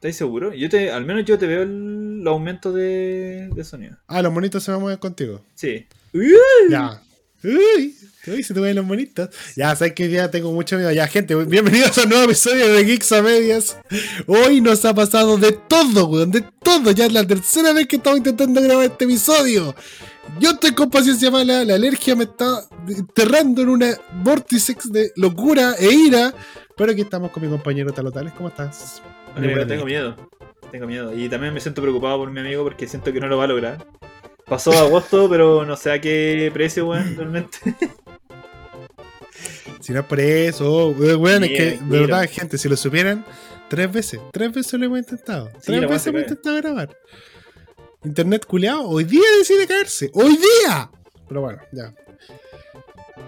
[0.00, 0.54] ¿Estás seguro?
[0.54, 3.96] Yo te, al menos yo te veo el, aumento de, de sonido.
[4.06, 5.44] Ah, los monitos se van a mover contigo.
[5.56, 5.88] Sí.
[6.70, 7.02] Ya.
[7.42, 7.96] Uy,
[8.28, 9.28] uy, se te ven los monitos.
[9.56, 10.92] Ya, sabes que ya tengo mucho miedo.
[10.92, 13.76] Ya, gente, bienvenidos a un nuevo episodio de Geeks a Medias.
[14.28, 16.92] Hoy nos ha pasado de todo, weón, de todo.
[16.92, 19.74] Ya es la tercera vez que estamos intentando grabar este episodio.
[20.38, 25.74] Yo estoy con paciencia mala, la alergia me está enterrando en una vórtice de locura
[25.76, 26.32] e ira.
[26.76, 28.32] Pero aquí estamos con mi compañero Talotales.
[28.34, 29.02] ¿Cómo estás?
[29.34, 30.16] Tengo miedo.
[30.70, 31.16] Tengo miedo.
[31.16, 33.48] Y también me siento preocupado por mi amigo porque siento que no lo va a
[33.48, 33.86] lograr.
[34.46, 37.58] Pasó agosto, pero no sé a qué precio, weón, realmente.
[39.80, 43.24] Si no es por eso, weón, es que, de verdad, gente, si lo supieran,
[43.70, 45.50] tres veces, tres veces lo hemos intentado.
[45.64, 46.98] tres veces hemos intentado grabar.
[48.04, 50.10] Internet culeado, hoy día decide caerse.
[50.12, 50.90] ¡Hoy día!
[51.26, 51.94] Pero bueno, ya.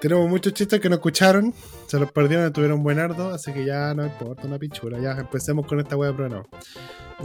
[0.01, 1.53] Tenemos muchos chistes que no escucharon,
[1.87, 4.99] se los perdieron, y tuvieron buen ardo, así que ya no importa una pichura.
[4.99, 6.49] Ya empecemos con esta web, pero no.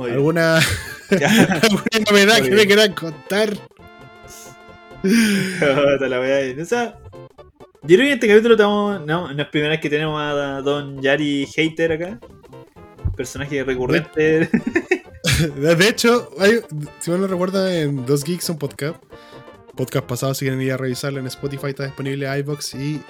[0.03, 0.57] ¿Alguna,
[1.09, 3.53] ¿Alguna novedad que me quieran contar?
[5.05, 6.19] la
[6.61, 6.97] o sea,
[7.83, 9.05] yo creo que en este capítulo estamos.
[9.05, 12.19] No, no es primera vez que tenemos a Don Yari Hater acá.
[13.15, 14.49] Personaje recurrente.
[15.55, 16.59] De, hecho, hay,
[16.99, 19.01] si no lo recuerdan, en Dos Geeks un podcast.
[19.75, 23.01] Podcast pasado, si quieren ir a revisarlo en Spotify, está disponible iBox y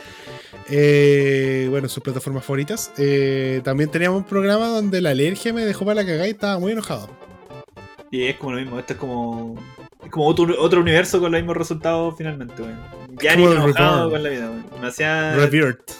[0.69, 2.91] eh, bueno, sus plataformas favoritas.
[2.97, 6.59] Eh, también teníamos un programa donde la alergia me dejó para la cagada y estaba
[6.59, 7.09] muy enojado.
[8.11, 9.55] Y es como lo mismo, esto es como.
[10.03, 12.79] Es como otro, otro universo con los mismos resultados finalmente, weón.
[13.22, 14.66] Ya ni enojado con la vida, weón.
[14.73, 15.38] Demasiado.
[15.38, 15.91] Revert.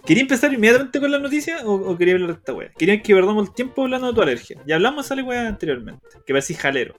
[0.08, 2.70] ¿Quería empezar inmediatamente con la noticia o, quería hablar de esta weá?
[2.78, 4.58] Querían que perdamos el tiempo hablando de tu alergia.
[4.66, 6.00] Ya hablamos de esa weá anteriormente.
[6.24, 6.94] Que parecís jalero.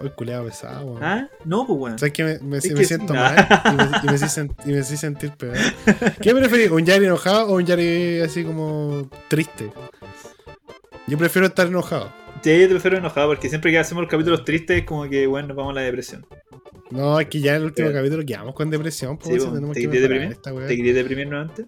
[0.00, 1.04] Hoy culeado pesado, weón.
[1.04, 1.28] ¿Ah?
[1.44, 1.98] No, pues weón.
[1.98, 3.36] ¿Sabes que me, me, siento mal?
[4.02, 5.56] y, me, y, me sentir peor.
[6.20, 6.70] ¿Qué preferís?
[6.70, 9.70] ¿Un Yari enojado o un Yari así como triste?
[11.06, 12.12] Yo prefiero estar enojado.
[12.42, 15.48] Sí, yo prefiero enojado porque siempre que hacemos los capítulos tristes es como que, bueno,
[15.48, 16.26] nos vamos a la depresión.
[16.90, 19.16] No, es que ya en el último capítulo quedamos con depresión.
[19.16, 20.36] Pues, sí, ¿Te, querías deprimir?
[20.36, 21.66] ¿Te querías deprimir nuevamente?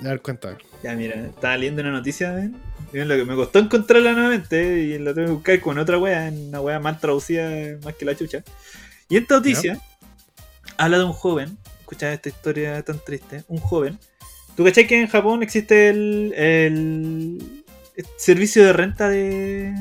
[0.00, 0.56] A ver, cuéntame.
[0.82, 2.56] Ya, mira, estaba leyendo una noticia, ¿ven?
[2.94, 6.30] Miren lo que me costó encontrarla nuevamente y la tengo que buscar con otra wea,
[6.32, 7.50] una wea más traducida
[7.82, 8.44] más que la chucha.
[9.08, 9.80] Y esta noticia
[10.76, 13.98] habla de un joven, escucha esta historia tan triste, un joven.
[14.56, 17.64] ¿Tú cachai que en Japón existe el, el
[18.16, 19.74] servicio de renta de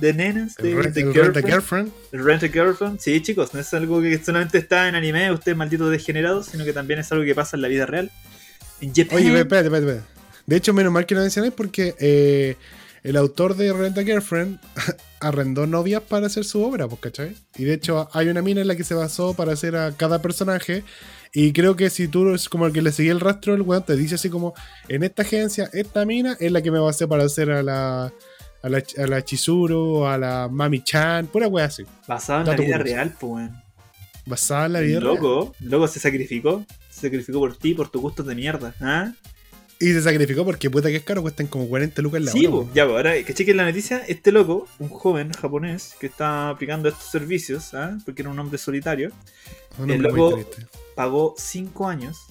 [0.00, 2.98] de nenas, de, rent, girlfriend, Rent a girlfriend.
[2.98, 6.72] Sí, chicos, no es algo que solamente está en anime, ustedes malditos degenerados, sino que
[6.72, 8.10] también es algo que pasa en la vida real.
[8.80, 10.21] En Oye, espérate, espérate, espérate.
[10.46, 12.56] De hecho, menos mal que lo mencioné porque eh,
[13.02, 14.58] el autor de Rent a Girlfriend
[15.20, 17.36] arrendó novias para hacer su obra, pues, ¿cachai?
[17.56, 20.20] Y de hecho, hay una mina en la que se basó para hacer a cada
[20.20, 20.84] personaje
[21.34, 23.84] y creo que si tú es como el que le seguí el rastro, el weón
[23.84, 24.52] te dice así como,
[24.88, 28.12] en esta agencia, esta mina es la que me hacer para hacer a la,
[28.62, 31.84] a la, a la Chizuru, a la Mami Chan, pura weá así.
[32.06, 33.62] Basado en la vida real, pues weón.
[34.26, 35.14] Basado en la vida real.
[35.14, 36.66] Loco, loco se sacrificó.
[36.90, 38.74] Se sacrificó por ti, por tus gustos de mierda.
[38.80, 39.12] ¿ah?
[39.82, 42.66] Y se sacrificó porque puta que es caro, cuestan como 40 lucas la sí, hora.
[42.66, 46.50] Sí, ya, pues ahora que chequen la noticia, este loco, un joven japonés que está
[46.50, 47.98] aplicando estos servicios, ¿ah?
[48.04, 49.10] porque era un hombre solitario,
[49.84, 50.38] el loco
[50.94, 52.26] pagó 5 años,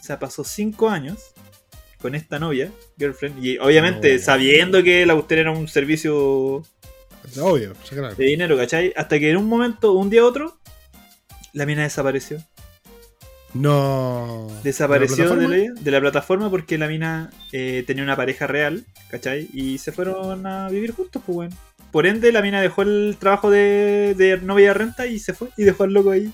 [0.00, 1.18] o sea, pasó 5 años
[2.02, 6.64] con esta novia, girlfriend, y obviamente sabiendo que la usted era un servicio
[7.40, 7.74] Obvio,
[8.16, 8.92] de dinero, ¿cachai?
[8.96, 10.58] Hasta que en un momento, un día u otro,
[11.52, 12.42] la mina desapareció.
[13.58, 14.46] No.
[14.62, 19.48] Desapareció ¿De la, plataforma porque la mina eh, tenía una pareja real, ¿cachai?
[19.52, 21.56] Y se fueron a vivir juntos, pues bueno.
[21.90, 25.64] Por ende, la mina dejó el trabajo de, de novia renta y se fue y
[25.64, 26.30] dejó al loco ahí.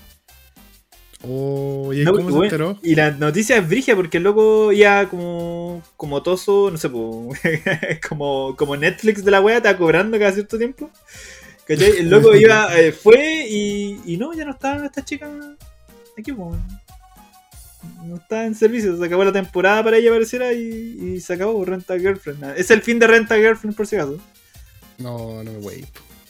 [1.27, 2.77] Oh, ¿y cómo se enteró?
[2.83, 6.91] Y la noticia es brigia porque el loco ya como, como toso, no sé,
[8.07, 10.91] como, como Netflix de la wea, está cobrando cada cierto tiempo.
[11.65, 11.97] ¿Cachai?
[11.97, 15.27] El loco iba, eh, fue y, y no, ya no estaba esta chica
[16.15, 16.55] aquí, pues.
[18.03, 21.97] No está en servicio, se acabó la temporada para ella pareciera y, se acabó Renta
[21.97, 22.57] Girlfriend.
[22.57, 24.17] Es el fin de Renta Girlfriend por si acaso.
[24.97, 25.85] No, no me wey.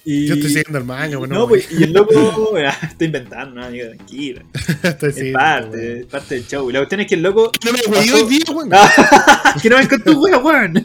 [0.06, 1.34] Yo estoy siguiendo el manga, bueno.
[1.34, 4.44] No, pues, y el loco está inventando, no, amigo, tranquila.
[5.02, 6.70] es parte, es parte del show.
[6.70, 7.52] Y la cuestión es que el loco.
[7.66, 8.70] No me wey hoy día, weón.
[9.62, 10.78] que no me con tu wea, weón.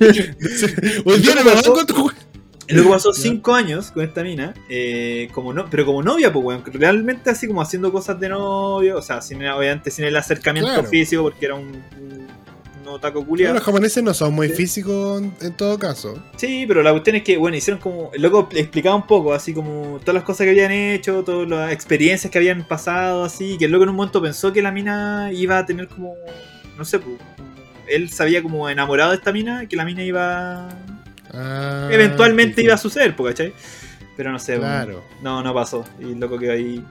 [1.05, 2.11] Hoy día no me tu
[2.77, 6.63] loco pasó 5 años con esta mina, eh, como no, pero como novia, pues, weón.
[6.67, 11.23] Realmente así como haciendo cosas de novio, o sea, sin, obviamente sin el acercamiento físico,
[11.23, 11.83] porque era un,
[13.01, 13.55] taco culiado.
[13.55, 16.21] los japoneses no son muy físicos en, todo caso.
[16.35, 18.11] Sí, pero la cuestión es que, bueno, hicieron como.
[18.15, 22.33] Loco explicaba un poco, así como todas las cosas que habían hecho, todas las experiencias
[22.33, 23.57] que habían pasado, así.
[23.59, 26.15] Que el loco en un momento pensó que la mina iba a tener como.
[26.77, 27.17] No sé, pues,
[27.91, 30.69] él se había como enamorado de esta mina, que la mina iba...
[31.33, 33.53] Ah, eventualmente iba a suceder, ¿cachai?
[34.17, 35.03] Pero no sé, claro.
[35.23, 35.85] no, no pasó.
[35.99, 36.85] Y loco que ahí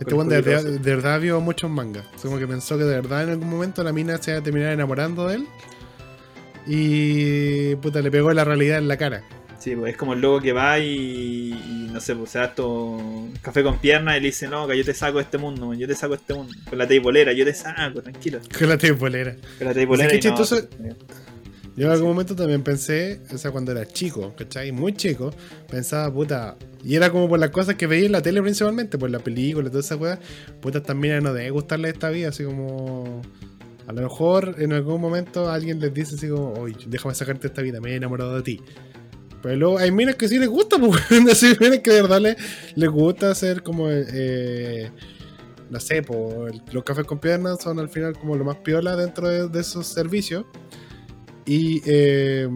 [0.00, 2.04] este weón de, verdad vio muchos mangas.
[2.22, 4.72] Como que pensó que de verdad en algún momento la mina se iba a terminar
[4.72, 5.46] enamorando de él.
[6.66, 9.22] Y puta, le pegó la realidad en la cara.
[9.58, 12.96] Sí, pues es como el loco que va y, no sé, pues se da esto
[13.42, 15.88] café con piernas y le dice, no, que yo te saco de este mundo, yo
[15.88, 16.54] te saco de este mundo.
[16.68, 18.38] Con la teibolera, yo te saco, tranquilo.
[18.56, 19.34] Con la teibolera.
[19.58, 20.14] Con la teibolera.
[20.14, 20.36] y no,
[21.78, 24.72] yo en algún momento también pensé, o sea, cuando era chico, ¿cachai?
[24.72, 25.30] Muy chico,
[25.70, 26.56] pensaba, puta.
[26.82, 29.68] Y era como por las cosas que veía en la tele principalmente, por la película
[29.68, 30.18] y toda esa weá.
[30.60, 33.22] Puta, también no debe gustarle esta vida, así como.
[33.86, 37.62] A lo mejor en algún momento alguien les dice así como, oye, déjame sacarte esta
[37.62, 38.60] vida, me he enamorado de ti.
[39.40, 41.20] Pero luego hay minas que sí les gusta, pues, hay
[41.60, 42.20] minas que de verdad
[42.74, 44.90] les, gusta hacer como, eh,
[45.70, 49.48] no sé, pues, los cafés con piernas son al final como lo más piola dentro
[49.48, 50.44] de esos servicios.
[51.48, 52.46] Y eh,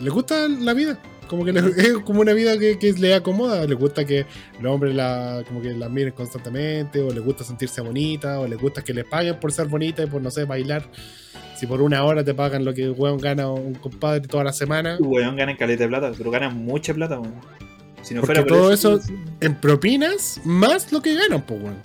[0.00, 1.02] le gusta la vida.
[1.26, 3.66] Como que es como una vida que, le acomoda.
[3.66, 4.24] Le gusta que
[4.60, 8.54] los hombres la, como que la miren constantemente, o le gusta sentirse bonita, o le
[8.54, 10.88] gusta que le paguen por ser bonita y por, no sé, bailar.
[11.56, 14.96] Si por una hora te pagan lo que weón gana un compadre toda la semana.
[15.00, 17.34] Weón gana en caleta de plata, pero gana mucha plata, weón.
[18.02, 19.00] Si no fuera todo eso,
[19.40, 21.82] en propinas, más lo que ganan, pues weón.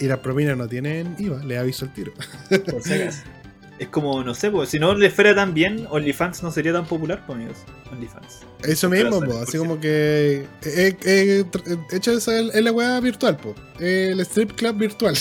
[0.00, 2.12] Y las propinas no tienen IVA, le aviso el tiro.
[2.48, 2.94] Por si
[3.80, 6.84] es como, no sé, pues, si no le fuera tan bien, OnlyFans no sería tan
[6.84, 7.56] popular, pues, amigos.
[7.90, 8.40] OnlyFans.
[8.62, 10.44] Eso mismo, pues, así como que.
[10.62, 13.56] Eh, eh, eh hecho esa es la weá virtual, pues.
[13.80, 15.16] El strip club virtual.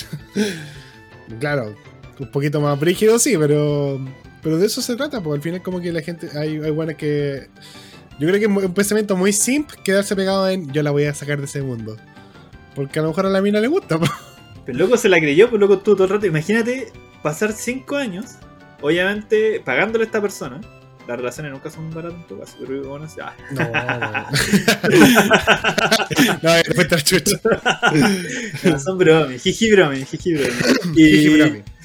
[1.40, 1.74] claro,
[2.20, 4.06] un poquito más brígido, sí, pero.
[4.44, 6.30] Pero de eso se trata, pues al final, como que la gente.
[6.38, 7.48] Hay, hay buenas que.
[8.20, 11.14] Yo creo que es un pensamiento muy simple quedarse pegado en yo la voy a
[11.14, 11.96] sacar de ese mundo.
[12.76, 14.12] Porque a lo mejor a la mina le gusta, pues.
[14.66, 16.26] Pero loco se la creyó, pues loco estuvo todo el rato.
[16.26, 16.92] Imagínate
[17.24, 18.36] pasar 5 años
[18.82, 20.62] obviamente pagándole a esta persona.
[21.08, 23.34] Las relaciones nunca son baratas pero bueno, ah.
[26.44, 26.52] No,
[26.92, 27.40] no, chucha.
[28.64, 31.64] no, son bromes, jiji bromes, jiji bromes.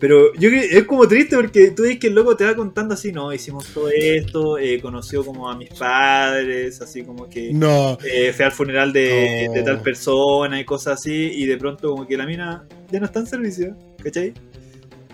[0.00, 2.94] Pero yo creo es como triste porque tú ves que el loco te va contando
[2.94, 7.98] así, no, hicimos todo esto, eh, conoció como a mis padres, así como que no.
[8.02, 12.06] eh, fue al funeral de, de, tal persona y cosas así, y de pronto como
[12.06, 14.32] que la mina ya no está en servicio, ¿cachai?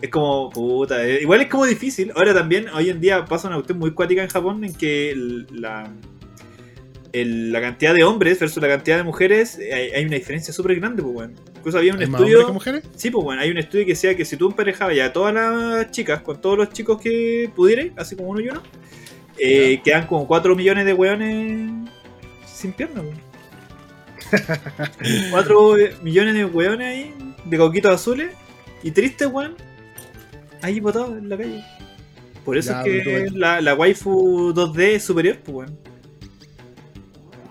[0.01, 2.13] Es como, puta, eh, igual es como difícil.
[2.15, 5.15] Ahora también, hoy en día pasa una cuestión muy cuática en Japón en que
[5.51, 5.91] la,
[7.13, 11.03] la cantidad de hombres versus la cantidad de mujeres eh, hay, una diferencia súper grande,
[11.03, 11.35] pues bueno.
[11.57, 12.53] Incluso había un estudio.
[12.53, 12.85] mujeres?
[12.95, 15.35] Sí, pues bueno, hay un estudio que decía que si tú emparejabas ya a todas
[15.35, 18.63] las chicas con todos los chicos que pudieras, así como uno y uno,
[19.39, 21.91] eh, quedan como 4 millones de weones
[22.47, 23.05] sin piernas,
[25.31, 27.15] 4 millones de weones ahí,
[27.45, 28.31] de coquitos azules.
[28.83, 29.57] Y triste, weón,
[30.63, 31.65] ahí botado en la calle.
[32.45, 35.79] Por eso es que la, la, waifu 2D es superior, pues, weón.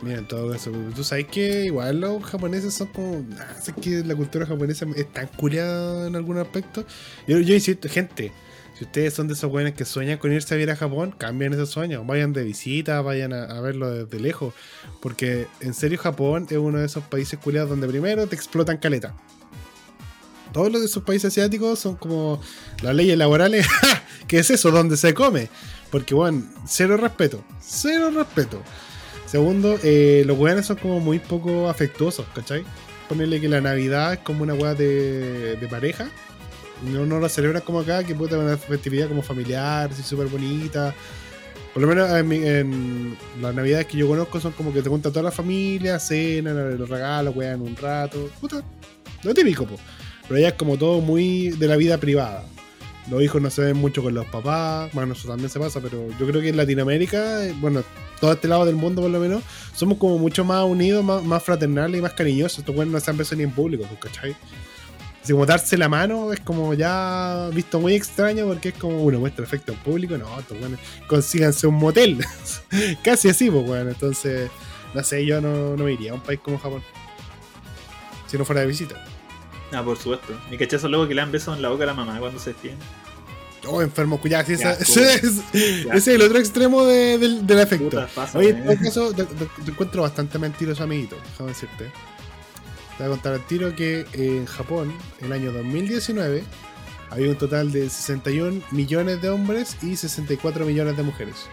[0.01, 0.71] Mira, todo eso.
[0.95, 3.25] Tú sabes que igual los japoneses son como.
[3.39, 6.85] Ah, sé que la cultura japonesa es tan en algún aspecto.
[7.27, 8.31] Yo, yo insisto, gente,
[8.77, 11.53] si ustedes son de esos buenos que sueñan con irse a vivir a Japón, cambien
[11.53, 12.05] ese sueño.
[12.05, 14.53] Vayan de visita, vayan a, verlo desde lejos.
[15.01, 19.13] Porque en serio, Japón es uno de esos países culiados donde primero te explotan caleta
[20.55, 22.39] todos los de esos países asiáticos son como
[22.81, 23.67] las leyes laborales.
[24.27, 24.71] ¿Qué es eso?
[24.71, 25.49] ¿Dónde se come?
[25.91, 27.43] Porque, bueno, cero respeto.
[27.59, 28.61] Cero respeto.
[29.25, 32.63] Segundo, eh, los weones son como muy poco afectuosos, ¿cachai?
[33.09, 36.09] Ponerle que la Navidad es como una weá de, pareja.
[36.89, 40.95] No, lo celebran como acá, que puede tener una festividad como familiar, súper bonita.
[41.73, 45.23] Por lo menos en, las navidades que yo conozco son como que te cuenta toda
[45.23, 48.29] la familia, cenan, los regalos, wean un rato.
[48.39, 48.63] Puta,
[49.21, 49.81] lo típico, pues.
[50.27, 52.43] Pero allá es como todo muy de la vida privada.
[53.09, 56.09] Los hijos no se ven mucho con los papás, bueno, eso también se pasa, pero
[56.19, 57.83] yo creo que en Latinoamérica, eh, bueno,
[58.19, 59.43] todo este lado del mundo por lo menos,
[59.75, 62.59] somos como mucho más unidos, más, fraternales y más cariñosos.
[62.59, 64.35] Estos bueno no se han ni en público, pues, ¿cachai?
[65.21, 69.19] Así como darse la mano es como ya visto muy extraño porque es como uno
[69.19, 70.77] muestra efecto en público, no, estos bueno,
[71.07, 72.23] consíganse un motel.
[73.03, 74.49] Casi así, pues bueno, entonces,
[74.93, 76.81] no sé, yo no, no iría a un país como Japón.
[78.27, 79.03] Si no fuera de visita.
[79.75, 80.33] Ah, por supuesto.
[80.49, 82.51] Mi cachazo luego que le dan besos en la boca a la mamá cuando se
[82.51, 82.77] despiden.
[83.67, 84.69] Oh, enfermo, cuidado, ese,
[85.15, 85.41] es,
[85.91, 88.05] es, el otro extremo de, del, efecto.
[88.35, 89.25] Oye, en todo caso, te,
[89.67, 91.85] encuentro bastante mentiroso, amiguito, déjame decirte.
[91.85, 96.43] Te voy a contar al tiro que en Japón, en el año 2019,
[97.09, 101.47] había un total de 61 millones de hombres y 64 millones de mujeres.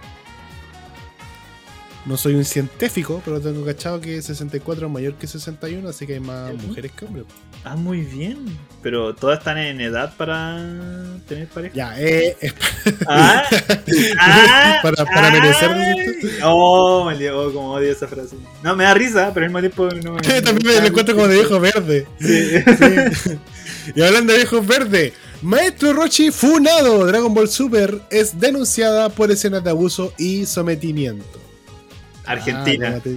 [2.04, 6.14] No soy un científico, pero tengo cachado que 64 es mayor que 61, así que
[6.14, 7.26] hay más mujeres que hombres.
[7.64, 8.58] Ah, muy bien.
[8.82, 10.58] Pero todas están en edad para
[11.28, 11.74] tener pareja.
[11.74, 12.36] Ya, eh.
[13.08, 13.44] ah,
[14.18, 15.70] ah, para, para merecer.
[16.42, 18.34] Oh, me oh, como odio esa frase.
[18.64, 20.42] No, me da risa, pero al mismo tiempo no me.
[20.42, 22.06] También me encuentro como de viejo verde.
[22.18, 22.50] Sí.
[23.22, 23.38] sí.
[23.94, 29.62] y hablando de viejos verde, Maestro Rochi Funado Dragon Ball Super es denunciada por escenas
[29.62, 31.41] de abuso y sometimiento.
[32.26, 33.00] Argentina.
[33.04, 33.10] Ah,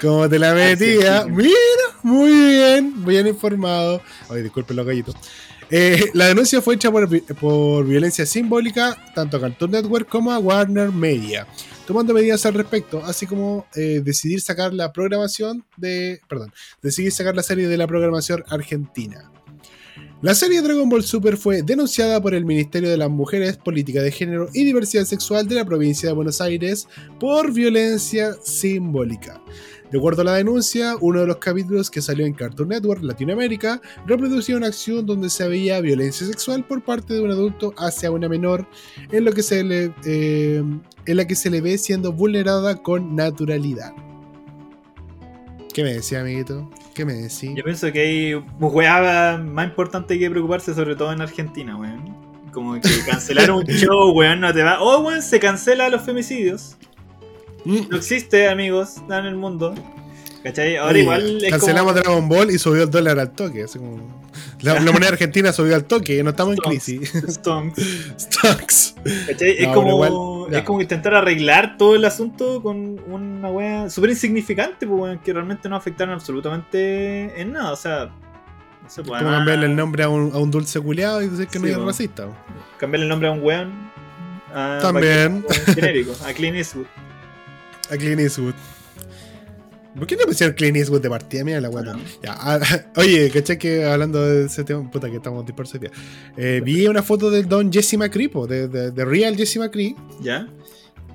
[0.00, 1.24] como, te, la metía.
[1.26, 1.54] Mira,
[2.02, 4.02] muy bien, bien informado.
[4.28, 5.14] Oye, disculpen los gallitos.
[5.70, 10.38] Eh, la denuncia fue hecha por, por, violencia simbólica tanto a Cartoon Network como a
[10.38, 11.46] Warner Media,
[11.86, 16.20] tomando medidas al respecto, así como eh, decidir sacar la programación de.
[16.28, 19.30] Perdón, decidir sacar la serie de la programación argentina.
[20.24, 24.10] La serie Dragon Ball Super fue denunciada por el Ministerio de las Mujeres, Política de
[24.10, 26.88] Género y Diversidad Sexual de la provincia de Buenos Aires
[27.20, 29.42] por violencia simbólica.
[29.92, 33.82] De acuerdo a la denuncia, uno de los capítulos que salió en Cartoon Network Latinoamérica
[34.06, 38.26] reproducía una acción donde se veía violencia sexual por parte de un adulto hacia una
[38.26, 38.66] menor,
[39.12, 39.28] en,
[40.06, 40.62] eh,
[41.04, 43.92] en la que se le ve siendo vulnerada con naturalidad.
[45.74, 46.70] ¿Qué me decía, amiguito?
[46.94, 47.50] ¿Qué me decís?
[47.52, 52.14] Yo pienso que hay weá más importante que preocuparse, sobre todo en Argentina, weón.
[52.52, 54.80] Como que cancelar un show, weón, no te va.
[54.80, 56.76] Oh, weón, se cancela los femicidios.
[57.64, 57.88] Mm.
[57.90, 59.74] No existe, amigos, nada en el mundo.
[60.44, 60.76] ¿Cachai?
[60.76, 61.44] Ahora igual.
[61.44, 63.64] Es cancelamos Dragon Ball y subió el dólar al toque.
[63.64, 64.23] Así como...
[64.60, 67.12] La, moneda argentina subió al toque, no estamos en crisis.
[67.28, 68.14] Stonks.
[68.18, 68.94] Stonks.
[69.04, 75.18] es, como, es como intentar arreglar todo el asunto con una wea súper insignificante, pues,
[75.24, 77.72] que realmente no afectaron absolutamente en nada.
[77.72, 78.06] O sea,
[78.82, 81.48] no sé, pues, como cambiarle el nombre a un, a un dulce culiado y decir
[81.48, 82.28] que no es racista.
[82.78, 83.94] Cambiarle el nombre a un weón.
[84.80, 85.44] También.
[85.74, 86.86] genérico, a Clint Eastwood.
[87.90, 88.54] A Clint Eastwood.
[89.96, 91.44] ¿Por qué no pusieron Clint Eastwood de partida?
[91.44, 91.96] Mira la guata.
[92.26, 92.58] Ah,
[92.96, 94.90] oye, ¿cachai que hablando de ese tema?
[94.90, 95.80] Puta, que estamos dispersos
[96.36, 99.94] eh, Vi una foto del don Jesse McCree, de, de, Real Jesse McCree.
[100.20, 100.48] ¿Ya?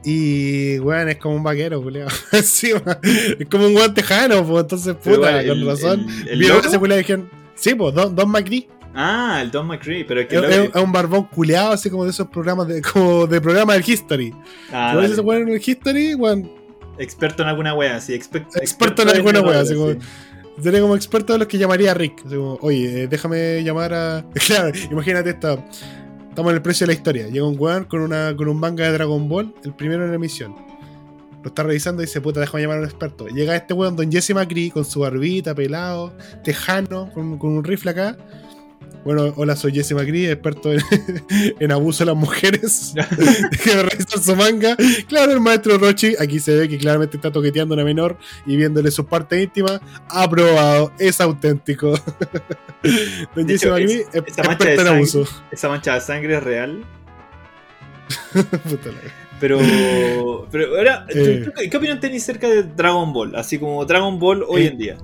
[0.05, 2.09] Y, weón, es como un vaquero, culiado.
[2.43, 2.71] sí,
[3.39, 6.07] es como un guante tejano, pues entonces, puta, con razón.
[6.37, 8.69] ¿Vieron ese culiado dijeron, sí, pues, Don, don McCree.
[8.95, 10.37] Ah, el Don McCree, pero es que.
[10.37, 14.33] Es, un barbón culeado, así como de esos programas de, como de programa del History.
[14.71, 16.15] Ah, ¿Sabes ese en el History?
[16.15, 16.49] Weón,
[16.99, 18.13] Experto en alguna wea, sí.
[18.13, 19.93] experto, en alguna wea, así como.
[20.61, 22.25] Sería como experto de los que llamaría a Rick.
[22.61, 24.25] Oye, eh, déjame llamar a.
[24.45, 25.65] Claro, imagínate esta.
[26.29, 27.27] Estamos en el precio de la historia.
[27.27, 30.15] Llega un weón con, una, con un manga de Dragon Ball, el primero en la
[30.15, 30.55] emisión.
[31.41, 33.27] Lo está revisando y dice, puta, déjame llamar a un experto.
[33.27, 36.13] Llega este weón, don Jesse McCree, con su barbita, pelado,
[36.43, 38.17] tejano, con, con un rifle acá
[39.05, 42.93] bueno, hola, soy Jesse McCree, experto en, abuso de las mujeres.
[43.63, 44.75] que revisar su manga.
[45.07, 48.55] Claro, el maestro Rochi, aquí se ve que claramente está toqueteando a una menor y
[48.55, 49.81] viéndole su parte íntima.
[50.09, 51.91] Aprobado, es auténtico.
[53.35, 55.25] Don Jesse McCree, experto en abuso.
[55.51, 56.83] Esa mancha de sangre es real.
[59.39, 59.59] pero,
[60.51, 61.49] pero ahora, eh.
[61.71, 63.35] ¿qué opinión tenéis cerca de Dragon Ball?
[63.35, 64.97] Así como Dragon Ball hoy en día.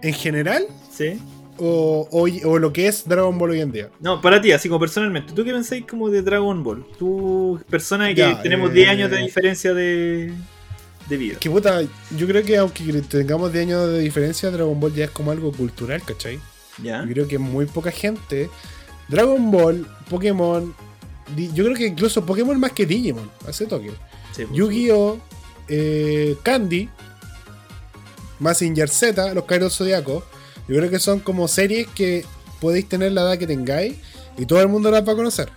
[0.00, 0.64] ¿En general?
[0.90, 1.20] Sí
[1.58, 3.90] o, o, lo que es Dragon Ball hoy en día.
[4.00, 6.84] No, para ti, así como personalmente, ¿tú qué pensáis como de Dragon Ball?
[6.98, 10.32] Tú, persona que tenemos 10 años de eh, diferencia de,
[11.08, 11.38] de vida.
[11.38, 11.82] Que puta,
[12.16, 15.52] yo creo que aunque tengamos 10 años de diferencia, Dragon Ball ya es como algo
[15.52, 16.38] cultural, ¿cachai?
[16.82, 17.02] Ya.
[17.02, 18.50] Yo creo que muy poca gente.
[19.08, 20.74] Dragon Ball, Pokémon,
[21.36, 23.92] yo creo que incluso Pokémon más que Digimon, hace toque.
[24.34, 25.18] Pues, Yu-Gi-Oh!
[25.68, 26.88] Eh, Candy,
[28.38, 30.22] Massinger Z, los Kairos Zodiacos
[30.68, 32.24] yo creo que son como series que
[32.60, 33.96] podéis tener la edad que tengáis
[34.38, 35.48] y todo el mundo las va a conocer.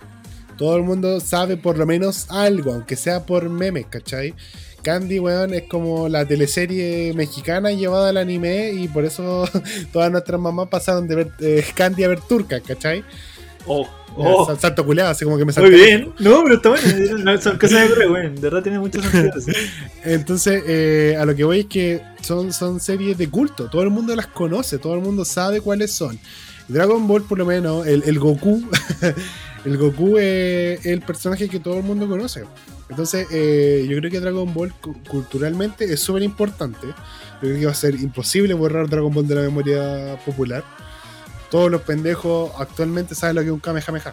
[0.56, 4.34] Todo el mundo sabe por lo menos algo, aunque sea por memes, ¿cachai?
[4.82, 9.48] Candy, weón, es como la teleserie mexicana llevada al anime y por eso
[9.92, 13.04] todas nuestras mamás pasaron de ver eh, Candy a ver turca, ¿cachai?
[13.66, 13.86] Oh,
[14.16, 14.56] oh.
[14.56, 15.70] Salto culeado, así como que me salto.
[15.70, 19.32] Muy bien, no, pero está bueno, son cosas de weón, de verdad tiene mucho sentido.
[20.04, 23.90] Entonces, eh, a lo que voy es que son, son series de culto, todo el
[23.90, 26.18] mundo las conoce, todo el mundo sabe cuáles son.
[26.68, 28.62] Dragon Ball, por lo menos, el, el Goku,
[29.64, 32.44] el Goku es el personaje que todo el mundo conoce.
[32.88, 34.72] Entonces, eh, yo creo que Dragon Ball
[35.08, 36.86] culturalmente es súper importante.
[36.86, 40.64] Yo creo que va a ser imposible borrar Dragon Ball de la memoria popular.
[41.50, 44.12] Todos los pendejos actualmente saben lo que es un Kamehameha.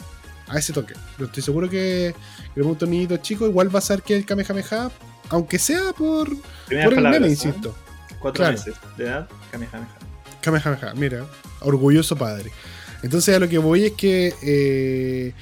[0.50, 0.94] A ese toque.
[1.18, 2.16] Pero estoy seguro que
[2.56, 4.90] el mundo niñito chico igual va a saber que es el Kamehameha,
[5.30, 7.76] aunque sea por, por el meme, insisto.
[8.20, 9.98] Cuatro meses de edad, Kamehameha.
[10.42, 11.26] Kamehameha, mira,
[11.60, 12.52] orgulloso padre.
[13.04, 15.34] Entonces a lo que voy es que eh,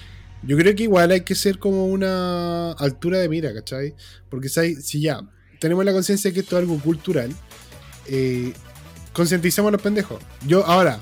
[0.42, 3.94] yo creo que igual hay que ser como una altura de mira, ¿cachai?
[4.30, 5.22] Porque si, si ya
[5.60, 7.32] tenemos la conciencia de que esto es algo cultural,
[8.08, 8.54] eh,
[9.14, 10.22] concienticemos a los pendejos.
[10.46, 11.00] Yo, ahora,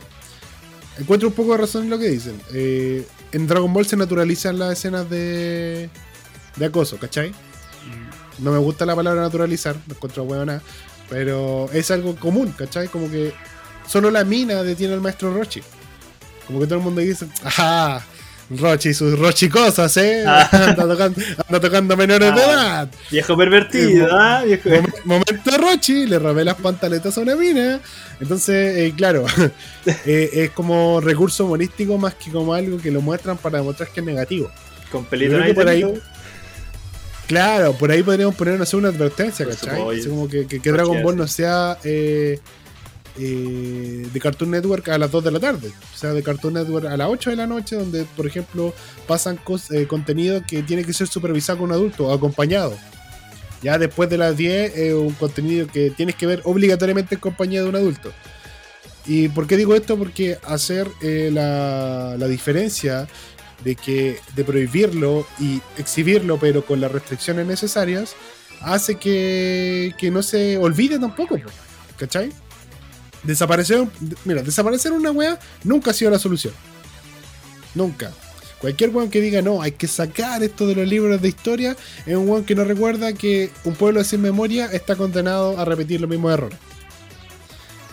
[1.00, 2.40] encuentro un poco de razón en lo que dicen.
[2.54, 5.90] Eh, en Dragon Ball se naturalizan las escenas de,
[6.56, 7.34] de acoso, ¿cachai?
[8.40, 10.62] No me gusta la palabra naturalizar, no encuentro nada
[11.10, 12.88] pero es algo común, ¿cachai?
[12.88, 13.34] Como que
[13.88, 15.62] solo la mina detiene al maestro Rochi.
[16.48, 18.04] Como que todo el mundo dice, ¡ajá!
[18.50, 20.24] Rochi, sus Rochi cosas, ¿eh?
[20.28, 20.50] Ah.
[21.48, 22.54] Anda, tocando, menores de ah.
[22.54, 22.90] edad.
[23.10, 24.44] Viejo pervertido, ¿ah?
[24.46, 24.70] Viejo...
[25.06, 27.80] Momento Rochi, le robé las pantaletas a una mina.
[28.20, 29.26] Entonces, eh, claro,
[30.06, 34.02] eh, es como recurso humorístico más que como algo que lo muestran para demostrar que
[34.02, 34.52] es negativo.
[34.92, 35.84] Con pelito por ahí.
[37.28, 40.00] Claro, por ahí podríamos ponernos una advertencia, ¿cachai?
[40.00, 42.40] Así como que, que, Dragon Ball no sea eh,
[43.18, 45.72] eh, de Cartoon Network a las 2 de la tarde.
[45.94, 48.74] O sea, de Cartoon Network a las 8 de la noche, donde, por ejemplo,
[49.08, 49.40] pasan
[49.72, 52.76] eh, contenido que tiene que ser supervisado con un adulto acompañado.
[53.62, 57.64] Ya después de las 10 es un contenido que tienes que ver obligatoriamente en compañía
[57.64, 58.12] de un adulto.
[59.06, 59.98] ¿Y por qué digo esto?
[59.98, 63.08] Porque hacer eh, la, la diferencia
[63.64, 68.16] de que de prohibirlo y exhibirlo pero con las restricciones necesarias
[68.62, 71.38] hace que, que no se olvide tampoco,
[71.98, 72.32] ¿cachai?
[73.24, 73.88] Desaparecer,
[74.26, 76.54] mira, desaparecer una wea nunca ha sido la solución.
[77.74, 78.12] Nunca.
[78.60, 81.76] Cualquier weón que diga no, hay que sacar esto de los libros de historia,
[82.06, 86.00] es un weón que no recuerda que un pueblo sin memoria está condenado a repetir
[86.00, 86.58] los mismos errores.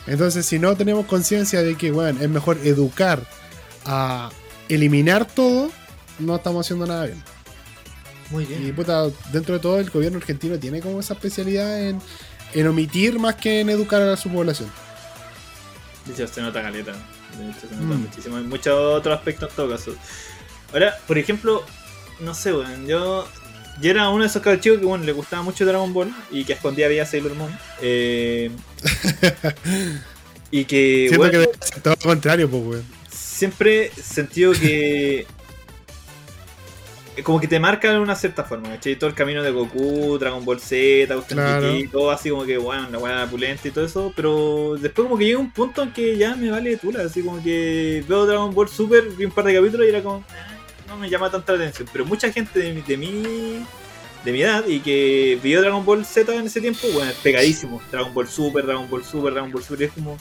[0.07, 3.27] Entonces, si no tenemos conciencia de que, weón, es mejor educar
[3.85, 4.31] a
[4.69, 5.71] eliminar todo,
[6.19, 7.23] no estamos haciendo nada bien.
[8.31, 8.67] Muy bien.
[8.67, 12.01] Y puta, dentro de todo, el gobierno argentino tiene como esa especialidad en,
[12.55, 14.71] en omitir más que en educar a su población.
[16.07, 16.93] De se nota caleta.
[17.39, 18.01] De hecho, se nota mm.
[18.03, 18.37] muchísimo.
[18.37, 19.95] Hay muchos otros aspectos en todo caso.
[20.73, 21.65] Ahora, por ejemplo,
[22.21, 22.87] no sé, weón.
[22.87, 23.29] Yo,
[23.81, 26.55] yo era uno de esos chicos que bueno, le gustaba mucho Dragon Ball y que
[26.55, 27.57] escondía veía Sailor Moon.
[27.81, 28.51] Eh,
[30.51, 31.07] y que.
[31.09, 32.85] Siento que todo lo contrario, pues, weón.
[33.11, 35.27] Siempre sentido que
[37.23, 38.97] como que te marca de una cierta forma, ¿cachai?
[38.97, 41.13] Todo el camino de Goku, Dragon Ball Z,
[41.91, 45.25] todo así como que, bueno, una buena pulenta y todo eso, pero después como que
[45.25, 48.69] llega un punto en que ya me vale tula, así como que veo Dragon Ball
[48.69, 50.23] Super, vi un par de capítulos y era como, eh,
[50.87, 53.67] no me llama tanta la atención, pero mucha gente de mi, de mi,
[54.25, 58.13] de mi edad y que vio Dragon Ball Z en ese tiempo, bueno, pegadísimo, Dragon
[58.15, 60.17] Ball Super, Dragon Ball Super, Dragon Ball Super, es como...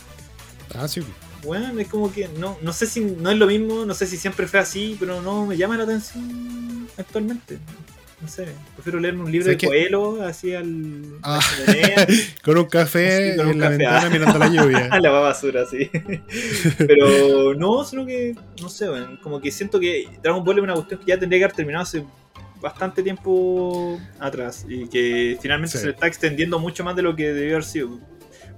[0.76, 1.04] Ah, sí
[1.44, 4.18] bueno, es como que no, no sé si no es lo mismo, no sé si
[4.18, 7.60] siempre fue así, pero no me llama la atención actualmente.
[8.22, 11.20] No sé, prefiero leerme un libro de Coelho así al.
[11.24, 11.40] Ah,
[12.44, 14.10] con un café con un en la ventana ah.
[14.10, 14.90] mirando la lluvia.
[15.00, 15.90] la basura, sí.
[16.78, 18.88] pero no, sino que, no sé,
[19.24, 21.84] como que siento que Dragon Ball es una cuestión que ya tendría que haber terminado
[21.84, 22.04] hace
[22.60, 27.32] bastante tiempo atrás y que finalmente se le está extendiendo mucho más de lo que
[27.32, 28.02] debió haber sido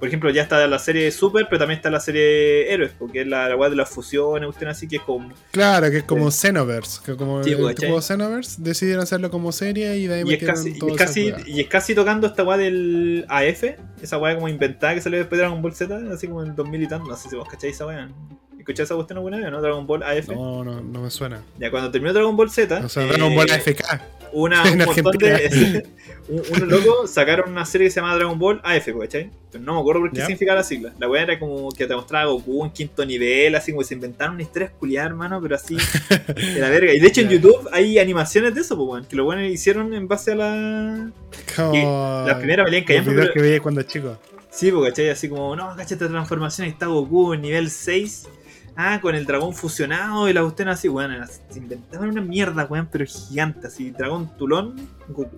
[0.01, 3.27] por ejemplo, ya está la serie Super, pero también está la serie Héroes, porque es
[3.27, 5.31] la, la de las fusiones, usted así que es como.
[5.51, 10.07] Claro, que es como Xenoverse, que como el juego Xenoverse decidieron hacerlo como serie y
[10.07, 13.63] de ahí y es casi, y, casi, y es casi tocando esta weá del AF,
[14.01, 16.81] esa weá como inventada que salió después de Dragon Ball Z, así como en 2000
[16.81, 18.09] y tanto, no sé si vos cacháis esa weá.
[18.57, 19.61] ¿Escuchaste esa cuestión alguna vez, no?
[19.61, 20.29] Dragon Ball AF.
[20.29, 21.43] No, no, no me suena.
[21.59, 22.81] Ya cuando terminó Dragon Ball Z.
[22.83, 24.01] O sea, Dragon Ball eh, AFK.
[24.33, 25.87] Una, un montón de.
[26.31, 29.29] unos locos sacaron una serie que se llama Dragon Ball AF, ¿cachai?
[29.51, 30.93] Pero no me acuerdo por qué significaba la sigla.
[30.97, 33.95] La weá era como que te mostraba Goku en quinto nivel, así como que se
[33.95, 35.75] inventaron una historia esculiada, hermano, pero así.
[35.75, 36.93] de la verga.
[36.93, 39.05] Y de hecho en YouTube hay animaciones de eso, pues, weón.
[39.05, 41.11] Que lo bueno hicieron en base a la.
[41.55, 42.23] Como...
[42.25, 43.11] La primera pelea en Callampa.
[43.11, 43.33] Pero...
[43.33, 44.17] que veía cuando chico.
[44.49, 45.09] Sí, pues, ¿cachai?
[45.09, 48.27] Así como, no, cachai, esta transformación está Goku en nivel 6
[48.75, 51.11] Ah, con el dragón fusionado y la cuestión así, weón.
[51.11, 53.91] Bueno, se inventaban una mierda, weón, pero gigante, así.
[53.91, 54.75] Dragón tulón,
[55.09, 55.37] Goku.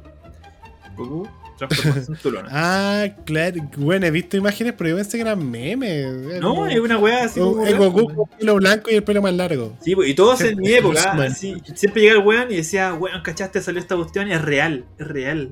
[0.95, 1.27] Goku,
[1.57, 2.45] transformación tulón.
[2.49, 3.69] ah, claro.
[3.77, 6.39] Bueno, he visto imágenes, pero yo pensé que eran memes.
[6.39, 7.39] No, es una weá así.
[7.39, 9.77] Como el Goku con el pelo blanco y el pelo más largo.
[9.81, 11.55] Sí, y todos en mi época, así.
[11.75, 15.07] Siempre llegaba el weón y decía, weón, cachaste, salió esta cuestión y es real, es
[15.07, 15.49] real.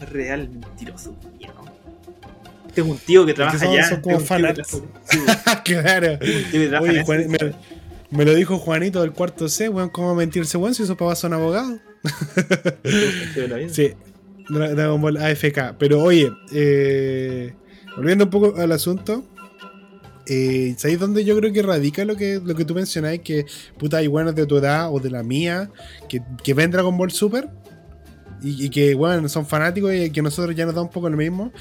[0.00, 1.14] Es real, mentiroso.
[2.74, 3.88] Tengo un tío que trabaja allá.
[3.88, 4.18] Son como
[5.64, 6.18] claro.
[8.10, 11.32] me, lo dijo Juanito del cuarto C, weón, cómo mentirse, weón, si esos papás son
[11.32, 11.78] abogados.
[13.70, 13.94] sí,
[14.48, 15.76] Dragon Ball AFK.
[15.78, 17.54] Pero oye, eh,
[17.96, 19.24] volviendo un poco al asunto.
[20.26, 23.20] Eh, ¿Sabéis dónde yo creo que radica lo que, lo que tú mencionáis?
[23.20, 23.44] Que
[23.78, 25.70] puta hay buenos de tu edad o de la mía
[26.08, 27.50] que, que ven Dragon Ball Super
[28.42, 31.16] y, y que bueno, son fanáticos y que nosotros ya nos da un poco lo
[31.16, 31.52] mismo.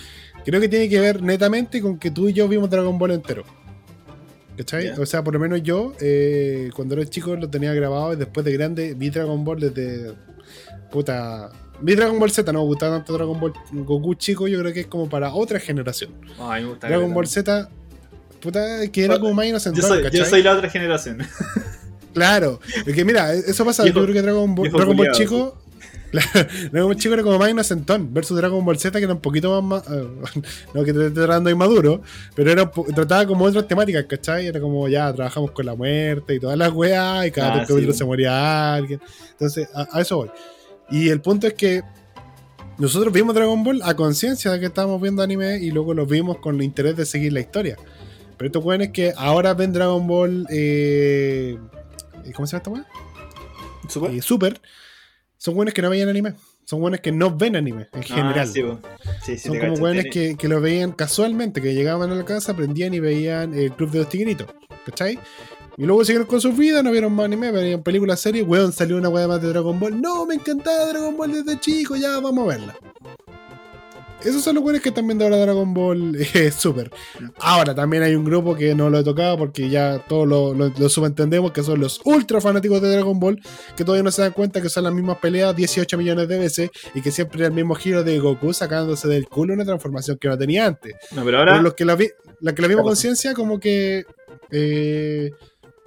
[0.46, 3.44] Creo que tiene que ver netamente con que tú y yo vimos Dragon Ball entero.
[4.58, 4.90] ¿Cachai?
[4.92, 8.46] O sea, por lo menos yo, eh, cuando era chico, lo tenía grabado y después
[8.46, 10.14] de grande vi Dragon Ball desde.
[10.92, 11.50] Puta.
[11.82, 14.82] Vi Dragon Ball Z, no me gustaba tanto Dragon Ball Goku chico, yo creo que
[14.82, 16.12] es como para otra generación.
[16.80, 17.70] Dragon Ball Z,
[18.42, 19.82] puta, que era como más inocente.
[19.82, 21.20] Yo soy, yo soy la otra generación.
[22.14, 25.58] Claro, que mira, eso pasa, yo creo que Dragon Ball, Dragon Ball chico
[26.72, 29.60] Dragon Ball chico era como más inocentón versus Dragon Ball Z que era un poquito
[29.62, 30.08] más, eh,
[30.74, 32.02] no que te tratando inmaduro,
[32.36, 34.46] pero era trataba como otras temáticas, ¿cachai?
[34.46, 37.94] Era como ya trabajamos con la muerte y todas las weas y cada ah, capítulo
[37.94, 39.02] se moría alguien.
[39.32, 40.30] Entonces, a, eso voy.
[40.90, 41.84] Y el punto es que
[42.78, 46.40] nosotros vimos Dragon Ball a conciencia de que estábamos viendo anime y luego lo vimos
[46.40, 47.78] con el interés de seguir la historia.
[48.38, 51.58] Pero esto bueno es que ahora ven Dragon Ball eh,
[52.34, 52.88] ¿cómo se llama esta wea?
[53.90, 54.12] Super.
[54.12, 54.62] Eh, Super
[55.38, 56.36] son que no veían anime.
[56.66, 58.48] Son buenos que no ven anime en ah, general.
[58.48, 63.02] son como buenos que, que, lo veían casualmente, que llegaban a la casa, aprendían y
[63.02, 64.48] veían el Club de los Tigritos.
[64.86, 65.20] ¿Cachai?
[65.78, 68.46] Y luego siguieron con sus vidas, no vieron más anime, veían películas, series.
[68.48, 70.00] Weón, salió una weá más de Dragon Ball.
[70.00, 72.76] No, me encantaba Dragon Ball desde chico, ya vamos a verla.
[74.24, 76.92] Esos son los buenos que están viendo ahora Dragon Ball eh, Super.
[77.40, 80.90] Ahora también hay un grupo que no lo he tocado porque ya todos lo, lo,
[80.90, 83.42] subentendemos que son los ultra fanáticos de Dragon Ball
[83.76, 86.70] que todavía no se dan cuenta que son las mismas peleas 18 millones de veces
[86.96, 90.38] y que siempre el mismo giro de Goku sacándose del culo una transformación que no
[90.38, 90.96] tenía antes.
[91.12, 91.62] No, pero ahora.
[91.62, 92.08] los que la, vi,
[92.40, 94.06] la que la vimos conciencia, como que.
[94.52, 95.32] Eh,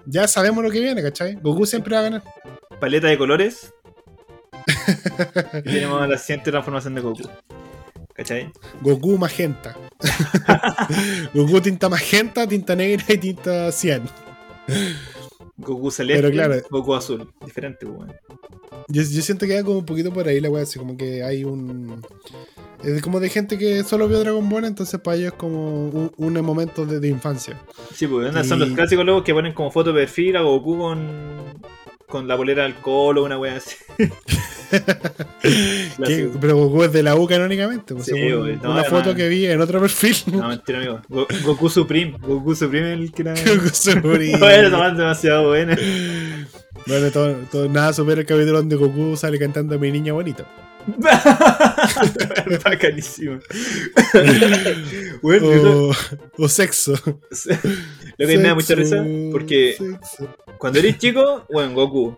[0.07, 1.35] ya sabemos lo que viene, ¿cachai?
[1.35, 2.23] Goku siempre va a ganar.
[2.81, 3.73] Paleta de colores.
[5.59, 7.29] y tenemos la siguiente transformación de Goku.
[8.14, 8.51] ¿Cachai?
[8.81, 9.77] Goku magenta.
[11.35, 14.03] Goku tinta magenta, tinta negra y tinta 100.
[15.59, 17.33] Goku celeste, Goku azul.
[17.45, 18.12] Diferente, weón.
[18.88, 21.45] Yo, siento que va como un poquito por ahí la weá, así como que hay
[21.45, 22.03] un.
[22.82, 26.32] Es como de gente que solo vio Dragon Ball, entonces para ellos es como un,
[26.42, 27.60] momento de, infancia.
[27.94, 31.08] Sí, pues son los clásicos luego que ponen como foto de perfil a Goku con,
[32.06, 33.76] con la bolera al colo, una wea así.
[36.40, 37.94] pero Goku es de la U canónicamente.
[37.94, 40.16] Pues, una foto que vi en otro perfil.
[40.32, 41.00] No, mentira, amigo.
[41.44, 42.16] Goku Supreme.
[42.20, 43.34] Goku Supreme el que era.
[43.46, 44.36] Goku Supreme.
[44.38, 45.74] bueno, demasiado bueno.
[46.86, 50.46] Bueno, todo, nada supera el capítulo donde Goku sale cantando Mi Niña Bonita.
[52.64, 53.40] Bacanísimo.
[55.22, 55.90] bueno,
[56.38, 56.94] o, sexo.
[58.18, 59.77] Lo que me da mucha risa, porque
[60.59, 62.16] cuando eres chico, bueno, Goku.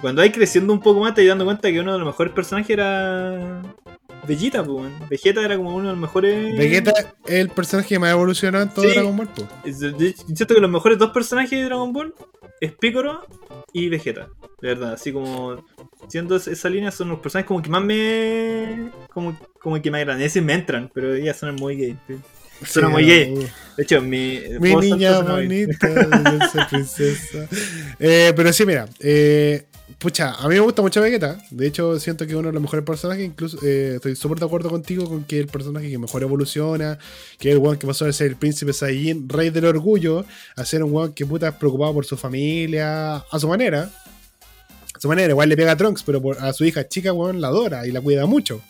[0.00, 2.32] Cuando hay creciendo un poco más, te das dando cuenta que uno de los mejores
[2.32, 3.62] personajes era.
[4.26, 6.56] Vegeta, pues, Vegeta era como uno de los mejores.
[6.56, 9.78] Vegeta es el personaje que más evolucionado en todo Dragon Ball, pues.
[9.78, 12.14] Siento que los mejores dos personajes de Dragon Ball
[12.60, 13.26] es Piccolo
[13.72, 14.28] y Vegeta.
[14.60, 15.64] De verdad, así como.
[16.08, 18.90] Siendo esa línea, son los personajes como que más me.
[19.12, 21.96] Como, como que me agradecen, me entran, pero ya son muy gay.
[22.64, 23.34] Suena muy gay.
[23.76, 24.40] De hecho, mi.
[24.60, 25.88] Mi niña bonita,
[26.70, 27.48] princesa.
[27.98, 28.86] Eh, pero sí, mira.
[29.00, 29.66] Eh,
[29.98, 31.38] pucha, a mí me gusta mucho Vegeta.
[31.50, 33.24] De hecho, siento que es uno de los mejores personajes.
[33.24, 36.98] Incluso eh, estoy súper de acuerdo contigo con que el personaje que mejor evoluciona.
[37.38, 40.24] Que es el one que pasó de ser el príncipe Saiyajin, rey del orgullo,
[40.56, 43.90] a ser un one que puta es preocupado por su familia a su manera.
[44.94, 47.48] A su manera, igual le pega a Trunks, pero a su hija chica, weón, la
[47.48, 48.60] adora y la cuida mucho.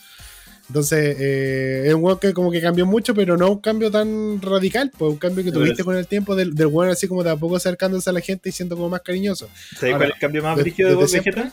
[0.71, 4.41] Entonces, eh, es un weón que como que cambió mucho, pero no un cambio tan
[4.41, 7.31] radical, pues un cambio que tuviste con el tiempo del, del weón así como de
[7.31, 9.49] a poco acercándose a la gente y siendo como más cariñoso.
[9.77, 11.53] ¿Sabes cuál es el cambio más brígido de Vegeta?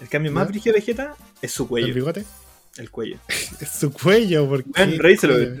[0.00, 1.86] El cambio más brígido de Vegeta es su cuello.
[1.86, 2.24] ¿El bigote?
[2.78, 3.18] El cuello.
[3.78, 4.70] su cuello, porque.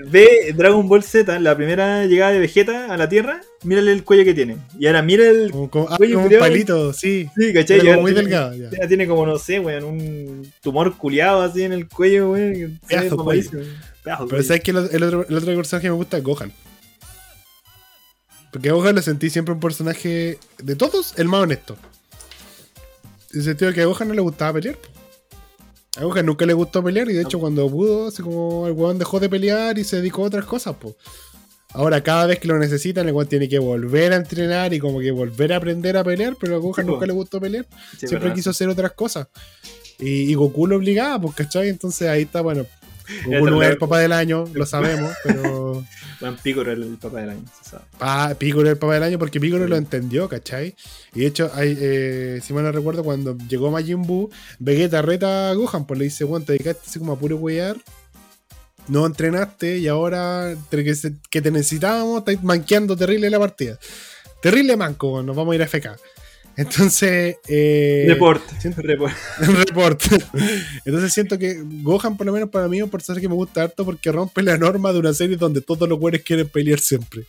[0.06, 4.24] Ve Dragon Ball Z, la primera llegada de Vegeta a la Tierra, mírale el cuello
[4.24, 4.58] que tiene.
[4.78, 5.50] Y ahora mira el.
[5.50, 7.28] Como, ah, un palito, sí.
[7.36, 7.80] Sí, ¿cachai?
[7.80, 8.54] Como muy delgado.
[8.54, 8.86] Ya.
[8.86, 12.80] Tiene como, no sé, weón, un tumor culiado así en el cuello, weón.
[12.88, 16.52] Pero sabes que el, otro, el otro personaje que me gusta es Gohan.
[18.52, 21.76] Porque Gohan lo sentí siempre un personaje de todos el más honesto.
[23.32, 24.76] En el sentido de que a Gohan no le gustaba pelear.
[25.96, 28.98] A Gohan nunca le gustó pelear y de hecho cuando pudo, así como el weón
[28.98, 30.94] dejó de pelear y se dedicó a otras cosas, pues.
[31.72, 35.00] Ahora cada vez que lo necesitan, el weón tiene que volver a entrenar y como
[35.00, 37.66] que volver a aprender a pelear, pero a Gohan nunca le gustó pelear.
[37.98, 39.28] Siempre quiso hacer otras cosas.
[39.98, 41.68] Y, Goku lo obligaba, pues, ¿cachai?
[41.68, 42.66] Entonces ahí está, bueno.
[43.24, 45.84] Goku no es el papá del año, lo sabemos, pero.
[46.20, 47.84] Bueno, Piccolo es el papá del año, se sabe.
[48.00, 50.74] Ah, Piccolo es el papá del año porque Piccolo lo entendió, ¿cachai?
[51.14, 55.50] Y de hecho, hay, eh, si mal no recuerdo, cuando llegó Majin Buu, Vegeta reta
[55.50, 57.76] a Gohan, pues le dice, bueno, te dedicaste así como a puro weyar,
[58.88, 63.78] no entrenaste y ahora que, te necesitábamos, estás manqueando terrible la partida.
[64.42, 65.96] Terrible manco, nos vamos a ir a FK.
[66.56, 67.36] Entonces.
[67.48, 68.42] Eh, report.
[68.76, 69.14] report.
[69.40, 70.02] report.
[70.84, 73.62] Entonces siento que Gohan, por lo menos para mí, es un personaje que me gusta
[73.62, 77.24] harto porque rompe la norma de una serie donde todos los güeyes quieren pelear siempre.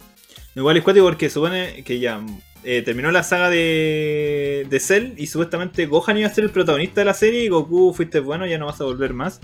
[0.55, 2.25] Igual es cuático porque supone que ya
[2.63, 7.01] eh, terminó la saga de, de Cell y supuestamente Gohan iba a ser el protagonista
[7.01, 9.39] de la serie y Goku fuiste bueno, ya no vas a volver más.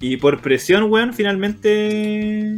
[0.00, 2.56] Y por presión, weón, finalmente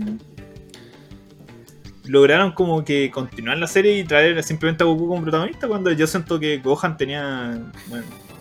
[2.05, 6.07] lograron como que continuar la serie y traer simplemente a Goku como protagonista cuando yo
[6.07, 7.59] siento que Gohan tenía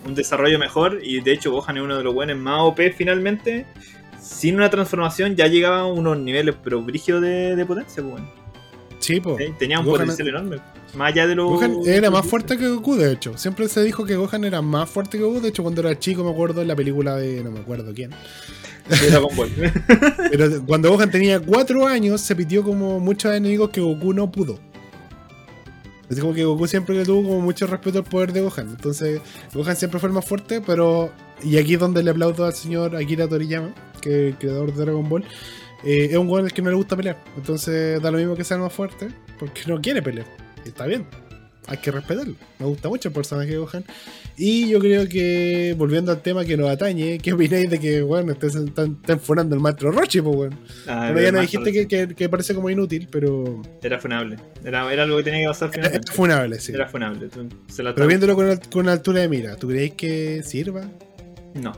[0.04, 3.66] un desarrollo mejor y de hecho Gohan es uno de los buenos más OP finalmente.
[4.20, 8.22] Sin una transformación ya llegaba a unos niveles pero brígidos de, de potencia, pues,
[8.98, 9.20] Sí.
[9.58, 10.56] Tenía un potencial enorme.
[10.94, 11.48] Más allá de lo.
[11.48, 13.36] Gohan era más fuerte que Goku, de hecho.
[13.36, 15.40] Siempre se dijo que Gohan era más fuerte que Goku.
[15.40, 17.42] De hecho, cuando era chico, me acuerdo en la película de.
[17.42, 18.10] No me acuerdo quién.
[20.30, 24.58] Pero cuando Gohan tenía 4 años, se pidió como muchos enemigos que Goku no pudo.
[26.08, 28.68] Es como que Goku siempre le tuvo como mucho respeto al poder de Gohan.
[28.70, 29.20] Entonces,
[29.52, 31.10] Gohan siempre fue el más fuerte, pero.
[31.42, 34.84] Y aquí es donde le aplaudo al señor Akira Toriyama, que es el creador de
[34.84, 35.24] Dragon Ball.
[35.84, 37.22] Eh, es un weón al que no le gusta pelear.
[37.36, 40.26] Entonces da lo mismo que sea el más fuerte, porque no quiere pelear.
[40.64, 41.06] Y está bien
[41.66, 42.34] hay que respetarlo.
[42.58, 43.84] Me gusta mucho el personaje de Gohan.
[44.36, 48.32] Y yo creo que, volviendo al tema que nos atañe, ¿qué opináis de que, bueno,
[48.32, 50.58] estén, están, funando el maestro Rochi, pues, bueno?
[50.86, 53.62] Ah, ya nos dijiste que, que, parece como inútil, pero.
[53.82, 54.36] Era funable.
[54.64, 56.06] Era, era algo que tenía que pasar finalmente.
[56.06, 56.72] Era funable, sí.
[56.72, 57.28] Era funable.
[57.94, 60.88] pero viéndolo con, con altura de mira, ¿tú creéis que sirva?
[61.54, 61.72] No.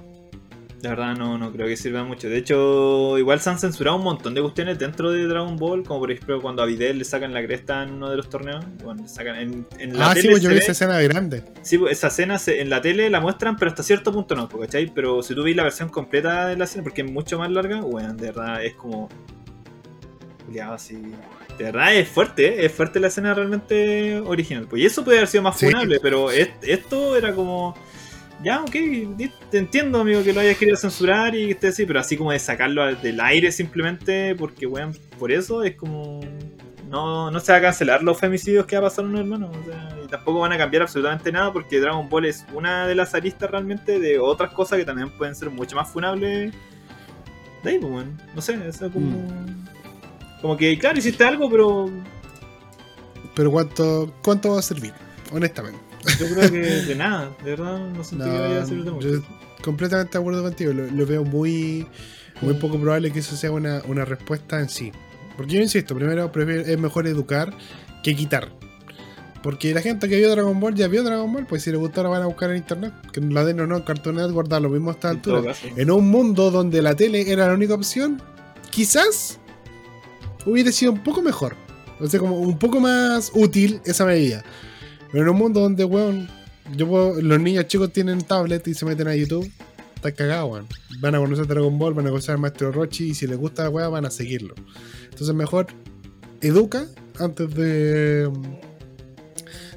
[0.87, 2.29] La verdad no, no creo que sirva mucho.
[2.29, 5.99] De hecho, igual se han censurado un montón de cuestiones dentro de Dragon Ball, como
[5.99, 8.65] por ejemplo cuando a Videl le sacan la cresta en uno de los torneos.
[8.85, 11.43] Bueno, le sacan en, en la ah, sí, pues yo vi esa escena grande.
[11.63, 14.93] Sí, pues esa escena en la tele la muestran, pero hasta cierto punto no, ¿cachai?
[14.95, 17.81] Pero si tú ves la versión completa de la escena, porque es mucho más larga,
[17.81, 19.09] bueno, de verdad es como...
[20.71, 21.03] así...
[21.59, 22.67] De verdad es fuerte, ¿eh?
[22.67, 24.69] es fuerte la escena realmente original.
[24.69, 27.75] Pues y eso puede haber sido más funable, pero esto era como
[28.43, 28.73] ya, ok,
[29.51, 32.33] te entiendo, amigo, que lo hayas querido censurar y que esté así, pero así como
[32.33, 36.21] de sacarlo del aire simplemente, porque, weón, por eso es como.
[36.89, 39.51] No, no se va a cancelar los femicidios que va a pasar unos hermanos.
[39.57, 42.95] O sea, y tampoco van a cambiar absolutamente nada porque Dragon Ball es una de
[42.95, 46.55] las aristas realmente de otras cosas que también pueden ser mucho más funables.
[47.65, 49.19] De ahí, pues, No sé, eso como.
[49.19, 49.67] Mm.
[50.43, 51.91] Como que, claro, hiciste algo, pero.
[53.35, 54.93] Pero ¿cuánto, cuánto va a servir?
[55.33, 55.86] Honestamente.
[56.19, 59.23] Yo creo que de nada, de verdad, no sentí que vaya a ser Yo
[59.63, 61.87] completamente de acuerdo contigo, lo, veo muy,
[62.41, 64.93] muy poco probable que eso sea una, una respuesta en sí.
[65.37, 67.53] Porque yo insisto, primero es mejor educar
[68.03, 68.51] que quitar.
[69.43, 72.09] Porque la gente que vio Dragon Ball ya vio Dragon Ball, pues si le gustara
[72.09, 72.93] van a buscar en internet.
[73.13, 75.55] Que la den o no, Cartoon Network da lo mismo a esta altura.
[75.77, 78.21] En un mundo donde la tele era la única opción,
[78.71, 79.39] quizás
[80.47, 81.55] hubiera sido un poco mejor.
[82.01, 84.43] O sea, como un poco más útil esa medida.
[85.13, 86.29] Pero en un mundo donde, weón,
[86.77, 89.51] yo los niños chicos tienen tablet y se meten a YouTube,
[89.95, 90.67] está cagado, weón.
[91.01, 93.65] Van a conocer Dragon Ball, van a conocer al maestro Rochi y si les gusta
[93.65, 94.55] la weá, van a seguirlo.
[95.05, 95.67] Entonces, mejor
[96.41, 96.87] educa
[97.19, 98.31] antes de,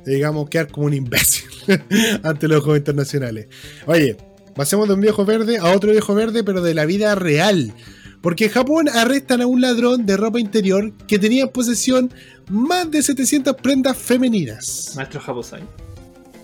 [0.05, 1.49] de digamos, quedar como un imbécil
[2.23, 3.47] ante los ojos internacionales.
[3.85, 4.17] Oye,
[4.55, 7.73] pasemos de un viejo verde a otro viejo verde, pero de la vida real.
[8.21, 12.13] Porque en Japón arrestan a un ladrón de ropa interior que tenía en posesión
[12.49, 14.93] más de 700 prendas femeninas.
[14.95, 15.63] Maestro Japosai.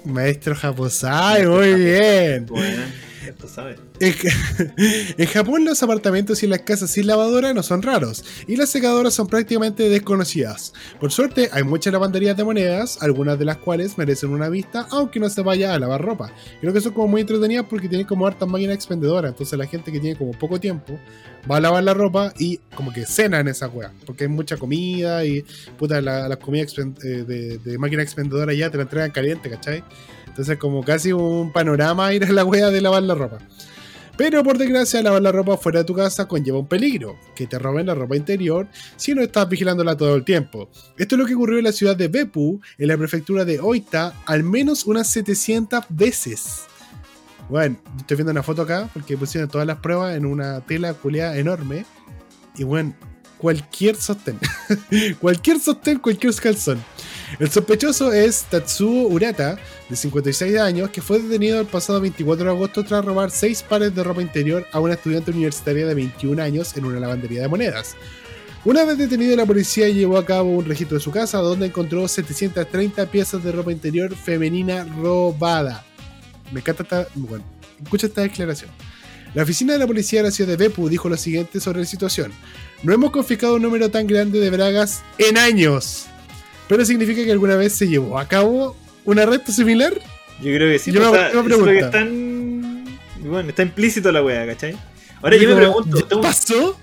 [0.05, 2.45] Maestro Japosai, muy bien.
[5.17, 9.13] En Japón los apartamentos y las casas sin lavadora no son raros y las secadoras
[9.13, 10.73] son prácticamente desconocidas.
[10.99, 15.19] Por suerte hay muchas lavanderías de monedas, algunas de las cuales merecen una vista aunque
[15.19, 16.31] no se vaya a lavar ropa.
[16.61, 19.91] Creo que son como muy entretenidas porque tienen como hartas máquinas expendedoras, entonces la gente
[19.91, 20.99] que tiene como poco tiempo
[21.49, 24.57] va a lavar la ropa y como que cena en esa wea, porque hay mucha
[24.57, 25.43] comida y
[25.77, 29.83] puta las comidas eh, de, de máquina expendedora ya te la entregan caliente, ¿cachai?
[30.35, 33.37] Entonces, como casi un panorama ir a la wea de lavar la ropa.
[34.17, 37.57] Pero por desgracia, lavar la ropa fuera de tu casa conlleva un peligro, que te
[37.57, 38.67] roben la ropa interior
[38.97, 40.69] si no estás vigilándola todo el tiempo.
[40.97, 44.13] Esto es lo que ocurrió en la ciudad de Beppu, en la prefectura de Oita,
[44.25, 46.63] al menos unas 700 veces.
[47.47, 51.37] Bueno, estoy viendo una foto acá porque pusieron todas las pruebas en una tela culeada
[51.37, 51.85] enorme.
[52.57, 52.93] Y bueno,
[53.37, 54.37] cualquier sostén.
[55.21, 56.83] cualquier sostén, cualquier calzón.
[57.37, 59.57] El sospechoso es Tatsuo Urata,
[59.89, 63.93] de 56 años, que fue detenido el pasado 24 de agosto tras robar 6 pares
[63.93, 67.97] de ropa interior a una estudiante universitaria de 21 años en una lavandería de monedas.
[68.63, 72.07] Una vez detenido, la policía llevó a cabo un registro de su casa donde encontró
[72.07, 75.83] 730 piezas de ropa interior femenina robada.
[76.51, 77.07] Me encanta esta.
[77.15, 77.43] Bueno,
[77.83, 78.71] escucha esta declaración.
[79.33, 81.85] La oficina de la policía de la ciudad de Beppu dijo lo siguiente sobre la
[81.85, 82.31] situación.
[82.81, 86.07] No hemos confiscado un número tan grande de bragas en años.
[86.67, 89.93] Pero significa que alguna vez se llevó a cabo un arresto similar.
[90.41, 90.91] Yo creo que sí.
[90.91, 91.65] Yo me, pregunto.
[91.65, 92.85] Que están,
[93.19, 94.77] bueno, está implícito la wea, ¿cachai?
[95.21, 96.21] Ahora yo me pregunto.
[96.21, 96.77] ¿Pasó?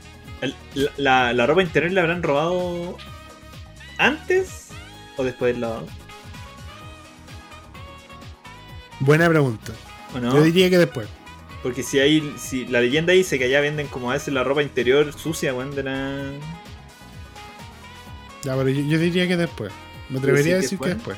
[0.96, 2.96] La, la, ropa interior le habrán robado
[3.98, 4.68] antes
[5.16, 5.86] o después del lavado?
[9.00, 9.72] Buena pregunta.
[10.14, 11.08] Yo diría que después.
[11.62, 12.34] Porque si hay.
[12.38, 15.74] Si la leyenda dice que allá venden como a veces la ropa interior sucia, weón,
[15.74, 16.32] de la.
[18.44, 19.72] Ya, pero yo, diría que después.
[20.08, 21.16] Me atrevería a decir que después.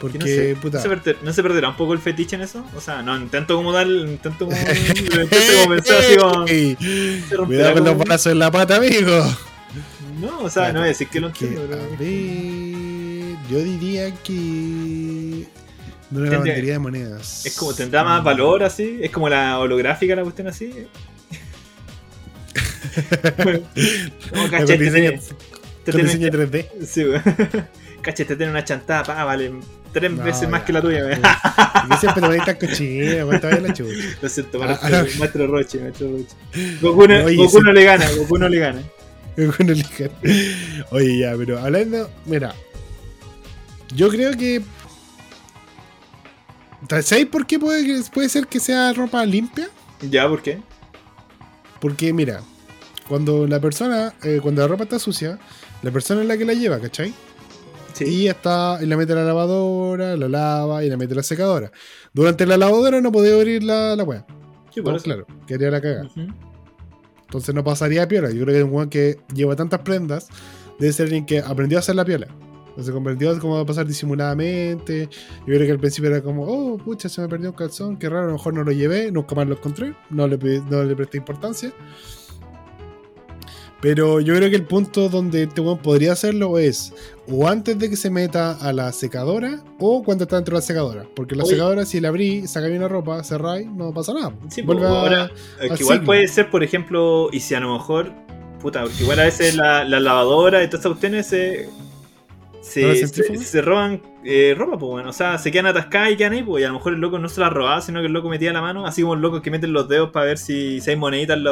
[0.00, 0.82] Porque, no, sé, puta.
[1.22, 2.64] ¿No se, perderá un poco el fetiche en eso?
[2.76, 3.86] O sea, no, intento como dar.
[3.86, 4.56] Intento como.
[4.56, 7.46] como pensar así como.
[7.46, 9.24] Cuidado con los brazos en la pata, amigo.
[10.20, 11.62] No, o sea, no voy a decir que lo entiendo.
[11.62, 15.46] A ver, yo diría que.
[16.10, 17.44] No una lavandería de monedas.
[17.46, 18.98] Es como, ¿tendrá más valor así?
[19.00, 20.86] ¿Es como la holográfica la cuestión así?
[24.30, 25.20] como cachete.
[25.86, 26.86] Te tiene, te 3D.
[26.86, 27.04] Sí,
[28.02, 29.52] Cachete tiene una chantada, pa, vale
[29.92, 31.22] tres veces más que la tuya, weón.
[31.90, 33.98] Yo siempre te voy a estar cochina, weón, te la chucha.
[34.20, 36.36] Lo siento, para ah, maestro Roche, maestro Roche.
[36.82, 38.82] Goku, no, Goku no le gana, Goku no le gana.
[39.38, 40.86] Goku no le gana.
[40.90, 42.54] Oye, ya, pero hablando, mira.
[43.94, 44.62] Yo creo que
[47.02, 49.68] ¿Sabéis por qué puede, puede ser que sea ropa limpia?
[50.02, 50.60] Ya, ¿por qué?
[51.80, 52.42] Porque, mira,
[53.08, 55.38] cuando la persona, eh, cuando la ropa está sucia,
[55.82, 57.12] la persona es la que la lleva, ¿cachai?
[57.92, 58.04] Sí.
[58.04, 61.22] Y está, y la mete a la lavadora, la lava y la mete a la
[61.22, 61.72] secadora.
[62.12, 64.26] Durante la lavadora no podía abrir la, la weá.
[64.74, 66.10] Sí, por Claro, quería la cagada.
[67.24, 68.30] Entonces no pasaría piola.
[68.30, 70.28] Yo creo que un weón que lleva tantas prendas
[70.78, 72.28] debe ser alguien que aprendió a hacer la piola
[72.82, 75.08] se convirtió como a pasar disimuladamente.
[75.40, 78.08] Yo creo que al principio era como, oh, pucha, se me perdió un calzón, qué
[78.08, 80.96] raro, a lo mejor no lo llevé, nunca más lo encontré, no le, no le
[80.96, 81.72] presté importancia.
[83.80, 86.94] Pero yo creo que el punto donde este weón podría hacerlo es
[87.28, 90.66] o antes de que se meta a la secadora o cuando está dentro de la
[90.66, 91.06] secadora.
[91.14, 94.32] Porque la secadora, si la abrí, saca bien la ropa, cerráis, no pasa nada.
[94.48, 95.30] Sí, Vuelve ahora,
[95.78, 98.12] igual puede ser, por ejemplo, y si a lo mejor,
[98.60, 101.68] puta, porque igual a veces la, la lavadora y todas estas cuestiones se
[102.66, 105.10] se, roban eh, ropa, pues bueno.
[105.10, 106.62] O sea, se quedan atascadas y quedan ahí, pues.
[106.62, 108.52] Y a lo mejor el loco no se la robaba, sino que el loco metía
[108.52, 111.38] la mano, así como los locos que meten los dedos para ver si, hay moneditas
[111.38, 111.44] en,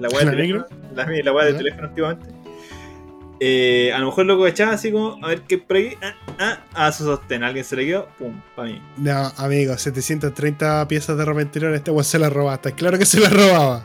[0.00, 0.66] la web del teléfono.
[0.94, 2.38] La, la del teléfono antiguamente.
[3.40, 5.96] Eh, a lo mejor loco echaba así como, a ver qué por aquí.
[6.02, 7.44] Ah, ah, a su sostén.
[7.44, 8.82] Alguien se le quedó, pum, para mí.
[8.96, 12.72] No, amigo, 730 piezas de ropa interior, este weón se la robaste.
[12.72, 13.84] Claro que se la robaba.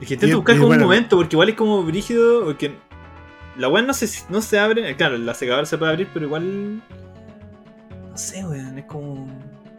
[0.00, 2.74] Es que intento buscar como un momento, porque igual es como brígido, porque
[3.56, 4.96] la weá no se, no se abre.
[4.96, 6.82] Claro, la secadora se puede abrir, pero igual.
[8.10, 8.78] No sé, weón.
[8.78, 9.28] Es como.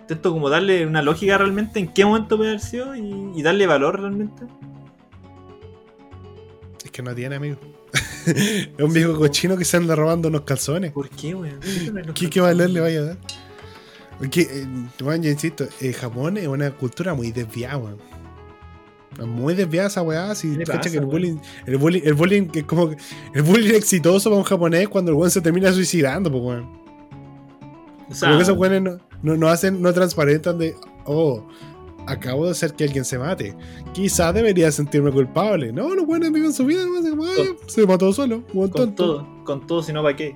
[0.02, 4.00] Intento como darle una lógica realmente en qué momento puede haber sido y, darle valor
[4.00, 4.44] realmente.
[7.00, 7.56] Que no tiene, amigo.
[8.26, 10.92] es un viejo cochino que se anda robando unos calzones.
[10.92, 11.58] ¿Por qué, weón?
[12.14, 13.18] ¿Qué, ¿Qué, valor le vaya a dar?
[14.18, 14.68] Porque, eh,
[15.00, 18.00] yo insisto, eh, Japón es una cultura muy desviada, weón.
[19.30, 20.36] Muy desviada esa weá.
[20.36, 22.94] Si que el bullying, el bullying, el bullying es como
[23.34, 26.70] el bullying exitoso para un japonés cuando el weón se termina suicidando, pues weón.
[28.10, 31.48] O sea, esos weones no, no, hacen, no transparentan de oh,
[32.10, 33.56] acabo de hacer que alguien se mate.
[33.94, 35.72] Quizás debería sentirme culpable.
[35.72, 36.84] No, los weones viven su vida,
[37.68, 38.44] se mató solo.
[38.48, 40.36] Con todo, con todo, si no, ¿para qué?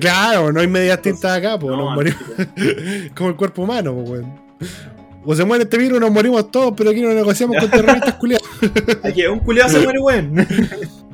[0.00, 1.94] Claro, no hay medias tintas acá, pues no,
[3.14, 4.24] como el cuerpo humano, pues.
[5.24, 8.48] O se muere este virus, nos morimos todos, pero aquí no negociamos con terroristas culiados.
[9.04, 10.34] Aquí un culiado se muere, weón.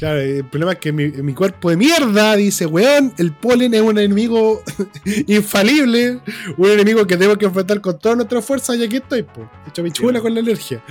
[0.00, 3.98] Claro, el problema es que mi, cuerpo de mierda dice, weón, el polen es un
[3.98, 4.62] enemigo
[5.26, 6.20] infalible,
[6.56, 9.82] un enemigo que tengo que enfrentar con toda nuestra fuerza y aquí estoy, pues, hecho
[9.82, 10.82] mi chula con la alergia.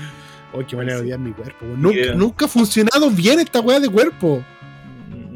[0.54, 1.66] Oh, qué manera de odiar mi cuerpo.
[1.76, 4.46] Nunca, nunca, ha funcionado bien esta weá de cuerpo.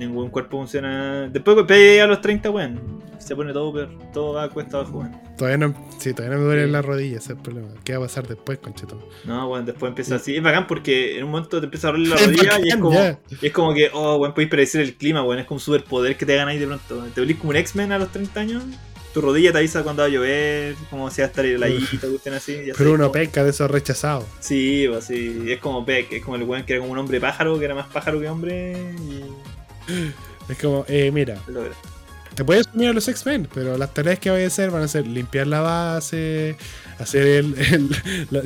[0.08, 1.28] Ningún cuerpo funciona.
[1.30, 4.78] Después que pegue a los 30, weón, se pone todo peor, todo va a cuesta
[4.78, 5.12] abajo, weón.
[5.38, 7.70] Todavía no, sí, todavía no me duele la rodilla, ese es el problema.
[7.84, 9.00] ¿Qué va a pasar después, conchetón?
[9.26, 10.36] No, bueno, después empieza así.
[10.36, 13.00] Es bacán porque en un momento te empieza a doler la rodilla y es como,
[13.42, 16.26] es como que, oh, bueno, podéis predecir el clima, bueno, es como un superpoder que
[16.26, 17.04] te ganáis de pronto.
[17.14, 18.64] Te volvís como un X-Men a los 30 años,
[19.14, 22.34] tu rodilla te avisa cuando va a llover, como si va a estar heladito, gusten
[22.34, 22.58] así.
[22.76, 24.26] Pero uno peca de esos rechazados.
[24.40, 27.22] Sí, pues sí, es como Peck, es como el weón que era como un hombre
[27.22, 28.74] pájaro, que era más pájaro que hombre.
[29.08, 29.24] Y...
[30.50, 31.42] Es como, eh, mira.
[32.36, 34.88] Te puedes unir a los X-Men, pero las tareas que vaya a hacer van a
[34.88, 36.58] ser limpiar la base,
[36.98, 37.90] hacer el,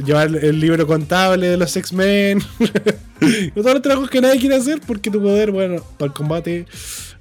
[0.05, 2.41] llevar el libro contable de los X-Men.
[3.55, 6.65] todos los trabajos que nadie quiere hacer porque tu poder, bueno, para el combate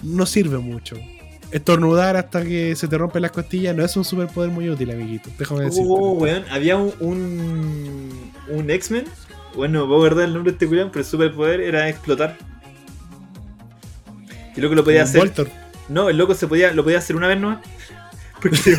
[0.03, 0.97] no sirve mucho.
[1.53, 5.31] Estornudar hasta que se te rompen las costillas no es un superpoder muy útil, amiguito.
[5.39, 5.85] Déjame decir.
[5.87, 6.93] Oh, weón, había un,
[8.49, 9.05] un, X-Men.
[9.55, 12.37] Bueno, no puedo guardar el nombre de este culián, pero el superpoder era explotar.
[14.57, 15.33] Y lo que lo podía hacer.
[15.89, 17.61] No, el loco se podía, lo podía hacer una vez nomás.
[18.41, 18.77] Porque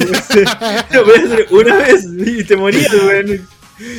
[0.94, 3.48] lo podía hacer una vez y te morías, weón.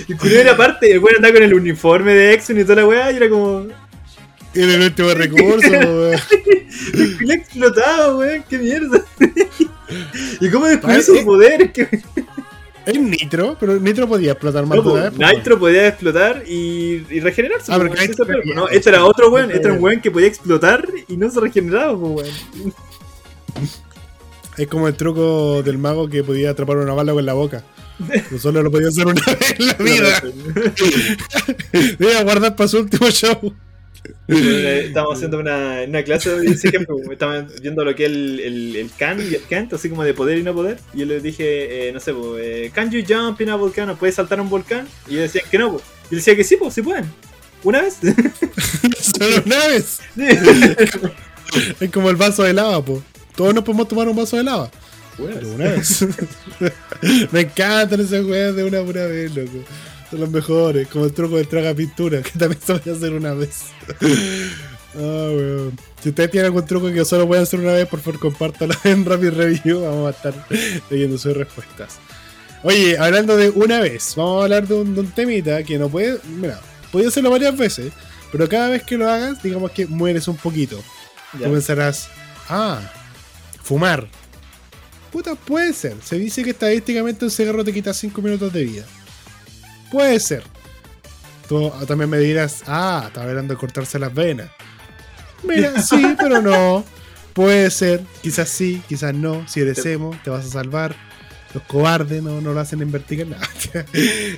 [0.09, 2.87] Y cuando era parte, el weón andaba con el uniforme de Exxon y toda la
[2.87, 3.67] weá, y era como.
[4.55, 6.21] Era el último recurso, weón.
[7.21, 9.03] Le explotado, weón, qué mierda.
[10.41, 11.73] ¿Y cómo descubrió su poder?
[12.89, 17.71] Es Nitro, pero Nitro podía explotar más no, vez, Nitro podía explotar y, y regenerarse.
[17.71, 20.89] Ah, pero este, no, este era otro weón, este era un weón que podía explotar
[21.07, 22.27] y no se regeneraba, weón.
[24.57, 27.63] Es como el truco del mago que podía atrapar una bala con la boca.
[28.31, 30.23] No solo lo podía hacer una vez en la vida.
[31.99, 33.55] Debe guardar para su último show.
[34.29, 39.21] Estábamos haciendo una, una clase de estábamos viendo lo que es el, el, el, can
[39.21, 40.79] y el can't, así como de poder y no poder.
[40.95, 43.97] Y yo les dije, eh, no sé, pues, eh, ¿can you jump in a volcano?
[43.97, 44.87] ¿Puedes saltar a un volcán?
[45.07, 45.85] Y ellos decían que no, pues.
[46.11, 47.05] Y yo decía que sí, pues, sí pueden.
[47.65, 47.99] ¿Una vez?
[49.19, 50.01] ¿Solo una vez?
[51.81, 53.03] es como el vaso de lava, pues.
[53.35, 54.71] Todos nos podemos tomar un vaso de lava.
[55.17, 56.07] Pero una vez.
[57.33, 59.65] Me encantan esas weas de una pura vez, loco.
[60.11, 63.13] Son los mejores, como el truco del traga pintura, que también se voy a hacer
[63.13, 63.65] una vez.
[64.95, 65.79] Ah, weón.
[66.03, 69.05] Si ustedes tienen algún truco que solo pueden hacer una vez, por favor compártalo en
[69.05, 69.83] Rapid Review.
[69.83, 70.47] Vamos a estar
[70.91, 71.99] leyendo sus respuestas.
[72.63, 76.19] Oye, hablando de una vez, vamos a hablar de un, temita que no puede.
[76.25, 77.93] Mira, puede hacerlo varias veces,
[78.33, 80.83] pero cada vez que lo hagas, digamos que mueres un poquito.
[81.33, 82.09] Tú pensarás,
[82.49, 82.81] ah,
[83.63, 84.09] fumar.
[85.13, 85.97] Puta, puede ser.
[86.03, 88.85] Se dice que estadísticamente un cigarro te quita 5 minutos de vida.
[89.91, 90.43] Puede ser.
[91.49, 94.51] Tú también me dirás, ah, estaba hablando de cortarse las venas.
[95.43, 96.85] Mira, sí, pero no.
[97.33, 99.47] Puede ser, quizás sí, quizás no.
[99.49, 100.95] Si eres emo, te vas a salvar.
[101.55, 103.37] Los cobardes no, no lo hacen en vertical.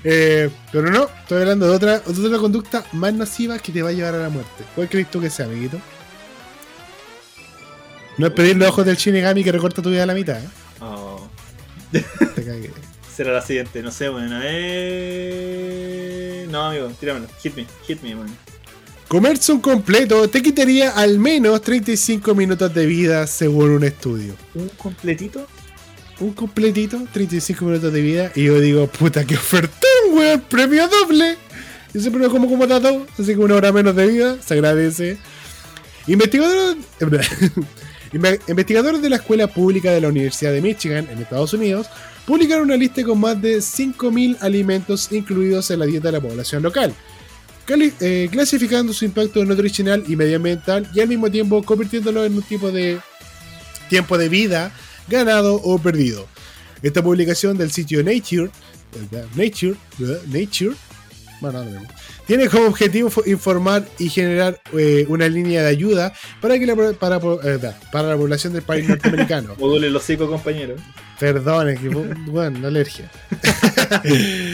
[0.03, 3.91] Eh, pero no, estoy hablando de otra, de otra conducta más nociva que te va
[3.91, 4.65] a llevar a la muerte.
[4.75, 5.79] ¿Cuál crees tú que sea, amiguito?
[8.19, 10.39] No es pedirle ojos del Shinigami que recorta tu vida a la mitad.
[10.43, 10.49] ¿eh?
[10.81, 11.29] Oh.
[11.93, 12.71] Te cagué
[13.21, 13.83] será la siguiente.
[13.83, 15.77] No sé, bueno, eh...
[16.49, 17.27] No, amigo, tíramelo.
[17.43, 18.35] Hit me, hit me, man.
[19.09, 24.37] Comerse un completo te quitaría al menos 35 minutos de vida según un estudio.
[24.55, 25.47] ¿Un completito?
[26.21, 28.33] Un completito, 35 minutos de vida.
[28.35, 31.37] Y yo digo, puta, qué ofertón, weón, premio doble.
[31.93, 35.19] Yo siempre lo como como dato, así que una hora menos de vida, se agradece.
[36.07, 36.79] Investigadores,
[38.49, 41.87] investigadores de la Escuela Pública de la Universidad de Michigan en Estados Unidos
[42.31, 46.63] publicaron una lista con más de 5.000 alimentos incluidos en la dieta de la población
[46.63, 46.95] local,
[47.69, 52.71] eh, clasificando su impacto nutricional y medioambiental y al mismo tiempo convirtiéndolo en un tipo
[52.71, 53.01] de
[53.89, 54.73] tiempo de vida
[55.09, 56.29] ganado o perdido.
[56.85, 58.53] Esta publicación del sitio Nature,
[59.35, 59.75] Nature,
[60.29, 60.77] Nature,
[61.41, 61.81] bueno, no,
[62.29, 67.17] tiene como objetivo informar y generar eh, una línea de ayuda para, que la, para,
[67.17, 67.59] eh,
[67.91, 69.57] para la población del país norteamericano.
[69.59, 70.81] Module los cinco compañeros.
[71.21, 73.11] Perdón, bueno, alergia.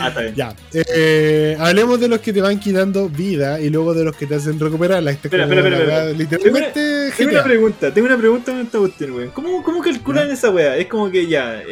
[0.00, 0.34] ah, está bien.
[0.34, 0.56] Ya.
[0.72, 4.34] Eh, hablemos de los que te van quitando vida y luego de los que te
[4.34, 5.12] hacen recuperarla.
[5.12, 7.12] Este espera, espera, espera, Literalmente.
[7.16, 9.30] Tengo una, pregunta, tengo una pregunta en esta cuestión, weón.
[9.30, 10.76] ¿Cómo, ¿Cómo, calculan esa weá?
[10.76, 11.62] Es como que ya,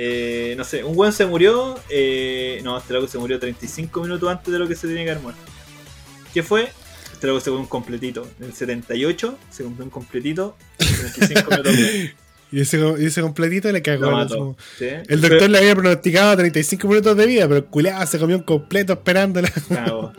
[0.56, 1.74] no sé, un weón se murió.
[2.62, 5.22] no, este loco se murió 35 minutos antes de lo que se tenía que haber
[5.24, 5.42] muerto.
[6.32, 6.70] ¿Qué fue?
[7.12, 8.28] Este loco se fue un completito.
[8.38, 10.56] En el 78 se compró un completito.
[12.54, 14.56] y, ese, ese completito le cagó.
[14.80, 18.42] El doctor le había pronosticado 35 minutos de vida, pero el culeado se comió un
[18.42, 19.50] completo esperándola.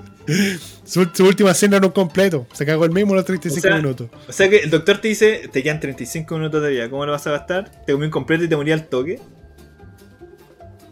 [0.86, 2.48] su, su, última cena era un completo.
[2.54, 4.10] Se cagó el mismo los 35 minutos.
[4.28, 6.90] O sea que el doctor te dice, te quedan 35 minutos de vida.
[6.90, 7.72] ¿Cómo lo vas a gastar?
[7.86, 9.20] Te comí un completo y te morí al toque.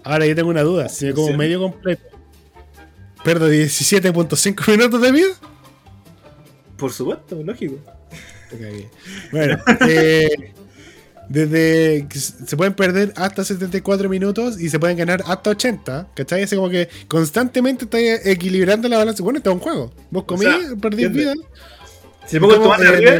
[0.04, 0.90] Ahora yo tengo una duda.
[0.90, 2.14] Si me como medio completo
[3.24, 5.30] ¿Perdo 17.5 minutos de vida?
[6.78, 7.78] Por supuesto, lógico.
[9.32, 10.54] Bueno, eh,
[11.34, 16.10] desde se pueden perder hasta 74 minutos y se pueden ganar hasta 80.
[16.14, 16.44] ¿Cachai?
[16.44, 17.98] Es como que constantemente está
[18.30, 19.24] equilibrando la balanza.
[19.24, 19.92] Bueno, esto es un juego.
[20.12, 20.48] Vos comís,
[20.80, 21.34] perdís vida.
[22.28, 23.12] Si le pongo el tomate arriba,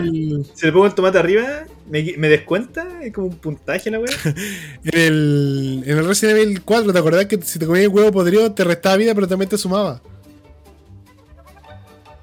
[0.54, 2.88] si le pongo el tomate arriba, ¿me, me descuenta?
[3.02, 4.16] Es como un puntaje la weá.
[4.84, 8.12] en, el, en el Resident Evil 4, ¿te acordás que si te comías el huevo
[8.12, 10.04] podrido te restaba vida, pero también te sumaba?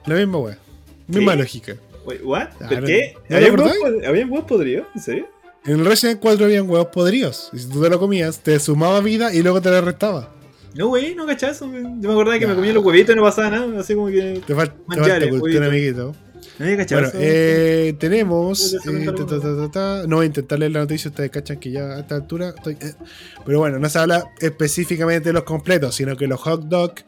[0.06, 0.58] La misma weá.
[1.08, 1.74] Misma lógica.
[2.22, 2.50] ¿What?
[2.60, 3.16] ¿Por qué?
[3.28, 3.72] ¿Había huevos,
[4.08, 4.86] huevos podridos?
[4.94, 5.39] ¿En serio?
[5.70, 7.48] En el Resident 4 habían huevos podridos.
[7.52, 10.34] Y si tú te lo comías, te sumaba vida y luego te la restaba.
[10.74, 11.66] No, güey, no cachazo.
[11.66, 13.78] Yo me acordaba que me comía los huevitos y no pasaba nada.
[13.78, 14.42] Así como que.
[14.44, 14.74] Te, falta
[15.28, 16.12] cultura, amiguito.
[16.58, 18.74] Bueno, eh, tenemos.
[18.84, 22.48] Eh, no voy a intentar leer la noticia, ustedes cachan que ya a esta altura
[22.48, 22.76] estoy.
[22.80, 22.94] Eh,
[23.46, 27.04] pero bueno, no se habla específicamente de los completos, sino que los hot dogs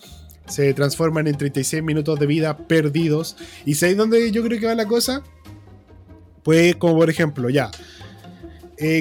[0.47, 3.37] se transforman en 36 minutos de vida perdidos.
[3.67, 5.25] ¿Y sabéis dónde yo creo que va la cosa?
[6.45, 7.73] Pues, como por ejemplo, ya.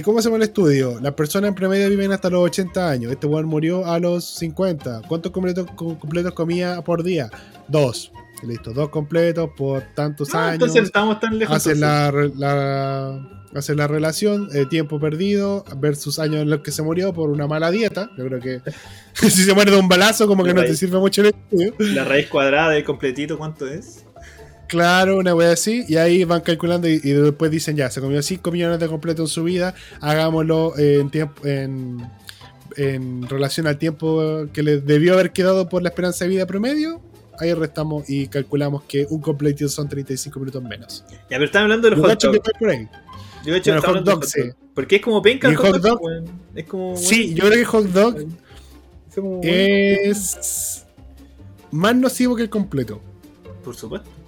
[0.04, 1.00] ¿Cómo hacemos el estudio?
[1.02, 3.12] Las personas en promedio viven hasta los 80 años.
[3.12, 5.02] Este weón murió a los 50.
[5.08, 7.32] ¿Cuántos completos, completos comía por día?
[7.68, 8.12] Dos.
[8.44, 10.54] listo, dos completos por tantos años.
[10.54, 11.56] Entonces estamos tan lejos.
[11.56, 16.84] Hace la, la, hace la relación, eh, tiempo perdido versus años en los que se
[16.84, 18.12] murió por una mala dieta.
[18.20, 18.62] Yo creo que
[19.14, 21.74] si se muere de un balazo, como que no te sirve mucho el estudio.
[21.80, 24.06] La raíz cuadrada de completito, ¿cuánto es?
[24.72, 28.52] Claro, una wea así, y ahí van calculando y, después dicen ya, se comió 5
[28.54, 32.10] millones de completo en su vida, hagámoslo en tiempo, en,
[32.78, 37.02] en relación al tiempo que le debió haber quedado por la esperanza de vida promedio,
[37.38, 41.04] ahí restamos y calculamos que un completito son 35 minutos menos.
[41.10, 42.88] Ya, pero están hablando de los hot dogs.
[43.44, 44.52] Yo he hecho hot dog, sí.
[44.74, 46.00] Porque es como penca el hot, dog.
[46.56, 48.16] Es como, sí, yo creo que el hot dog
[49.44, 50.86] es
[51.72, 53.02] más nocivo que el completo.
[53.66, 54.21] Por supuesto.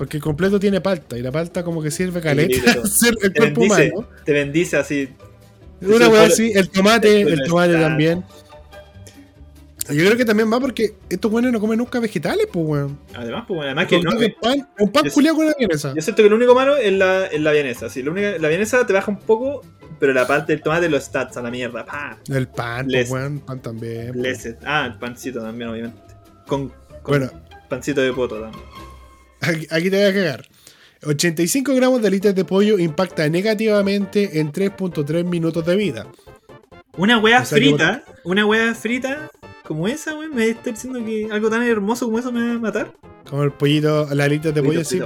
[0.00, 2.54] Porque el completo tiene palta y la palta como que sirve caleta
[3.22, 4.08] el cuerpo humano.
[4.24, 5.10] Te bendice así.
[5.82, 8.24] Una wea así, el tomate, el tomate también.
[9.90, 12.98] Yo creo que también va porque estos buenos no comen nunca vegetales, pues, weón.
[13.12, 14.12] Además, pues, además que no.
[14.12, 15.92] Un pan, un pan culiado con la vienesa.
[15.94, 17.90] Yo siento que lo único malo es la, es la vienesa.
[17.90, 19.60] Sí, la, única, la vienesa te baja un poco,
[19.98, 21.84] pero la parte del tomate lo stats a la mierda.
[22.26, 23.40] El pan, pues, weón.
[23.40, 24.12] Pan también.
[24.12, 24.56] Blessed.
[24.64, 26.00] Ah, el pancito también, obviamente.
[26.46, 26.72] Con,
[27.04, 27.30] bueno.
[27.68, 28.64] pancito de poto también.
[29.40, 30.48] Aquí, aquí te voy a cagar.
[31.04, 36.06] 85 gramos de litros de pollo impacta negativamente en 3.3 minutos de vida.
[36.96, 39.30] Una wea frita, una wea frita
[39.70, 42.58] como esa, weón, me está diciendo que algo tan hermoso como eso me va a
[42.58, 42.92] matar.
[43.28, 45.00] Como el pollito, las alitas de pollo, sí.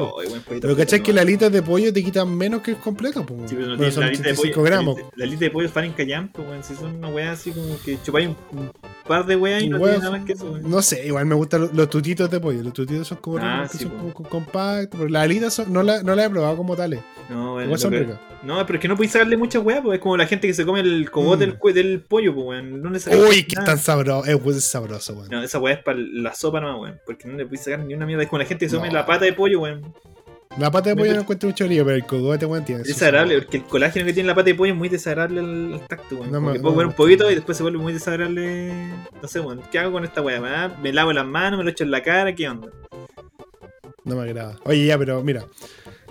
[0.48, 3.26] pero ¿cachai que las alitas de pollo te quitan menos que el completo?
[3.26, 4.62] Po, sí, pero no tiene son la alita de pollo.
[4.62, 5.00] gramos.
[5.16, 6.64] La alita de pollo es para encallampo, weón.
[6.64, 8.72] Si son una weá así como que chupáis un,
[9.06, 10.68] par de weas y no tiene nada más que eso, weón.
[10.68, 12.62] No sé, igual me gustan los, tutitos de pollo.
[12.62, 14.98] Los tutitos son como, ah, sí, son compactos.
[14.98, 17.00] Pero las alitas son, no las no la he probado como tales.
[17.28, 17.76] No, bueno,
[18.42, 20.54] no, pero es que no podéis sacarle mucha weá, pues es como la gente que
[20.54, 21.58] se come el cogote mm.
[21.62, 22.82] del, del, pollo, pues weón.
[22.82, 22.90] No
[23.28, 25.28] Uy, que tan sabroso, es sabroso, weón.
[25.30, 27.00] No, esa weá es para la sopa nomás, weón.
[27.06, 28.24] Porque no le podéis sacar ni una mierda.
[28.24, 29.94] Es como la gente que se come la pata de pollo, weón.
[30.58, 32.82] La pata de pollo no encuentro mucho lío, pero el cogote, weón, tiene.
[32.82, 35.80] Es desagradable, porque el colágeno que tiene la pata de pollo es muy desagradable al,
[35.88, 36.30] tacto, weón.
[36.30, 38.72] No, puedo comer un poquito y después se vuelve muy desagradable.
[39.20, 39.62] No sé, weón.
[39.72, 40.76] ¿Qué hago con esta weá?
[40.82, 41.58] ¿Me lavo las manos?
[41.58, 42.34] ¿Me lo echo en la cara?
[42.34, 42.68] ¿Qué onda?
[44.04, 44.56] No me agrada.
[44.64, 45.44] Oye, ya, pero mira.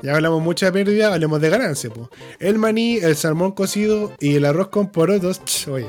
[0.03, 1.89] Ya hablamos mucho de pérdida, hablemos de ganancia.
[1.89, 2.09] Po.
[2.39, 5.87] El maní, el salmón cocido y el arroz con porotos, oye,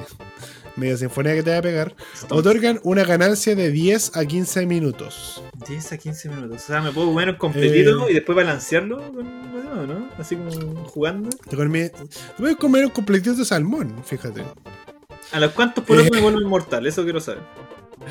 [0.77, 1.95] medio sinfonía que te va a pegar,
[2.31, 5.43] otorgan una ganancia de 10 a 15 minutos.
[5.69, 6.63] 10 a 15 minutos.
[6.63, 9.01] O sea, me puedo comer un completito eh, y después balancearlo
[9.87, 10.09] ¿no?
[10.19, 11.31] Así como jugando.
[11.31, 14.43] Te puedes comer un completito de salmón, fíjate.
[15.33, 16.87] ¿A los cuántos porotos eh, me vuelvo inmortal?
[16.87, 17.43] Eso quiero saber.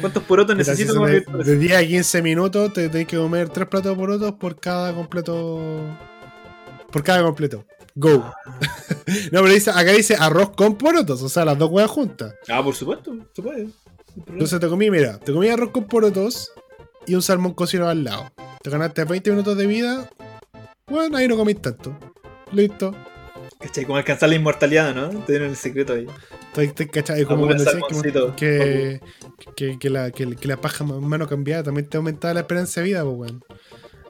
[0.02, 1.26] ¿Cuántos porotos necesito comer?
[1.26, 4.94] De 10 a 15 minutos te tenés que comer 3 platos de porotos por cada
[4.94, 5.80] completo.
[6.92, 7.66] Por cada completo.
[7.96, 8.24] Go.
[8.24, 8.36] Ah.
[9.32, 12.34] no, pero dice, acá dice arroz con porotos, o sea, las dos huevas juntas.
[12.50, 13.68] Ah, por supuesto, se puede.
[14.28, 16.52] Entonces te comí, mira, te comí arroz con porotos
[17.06, 18.32] y un salmón cocido al lado.
[18.62, 20.10] Te ganaste 20 minutos de vida.
[20.88, 21.98] Bueno, ahí no comís tanto.
[22.52, 22.96] Listo.
[23.60, 23.86] ¿Cachai?
[23.86, 25.10] Como alcanzar la inmortalidad, ¿no?
[25.10, 26.08] Te dieron el secreto ahí.
[26.56, 27.24] Estoy, ¿cachai?
[27.26, 27.84] Como cuando decías
[28.36, 29.02] que,
[29.56, 33.04] que, que, la, que, la paja mano cambiada también te aumentaba la esperanza de vida,
[33.04, 33.44] pues, weón.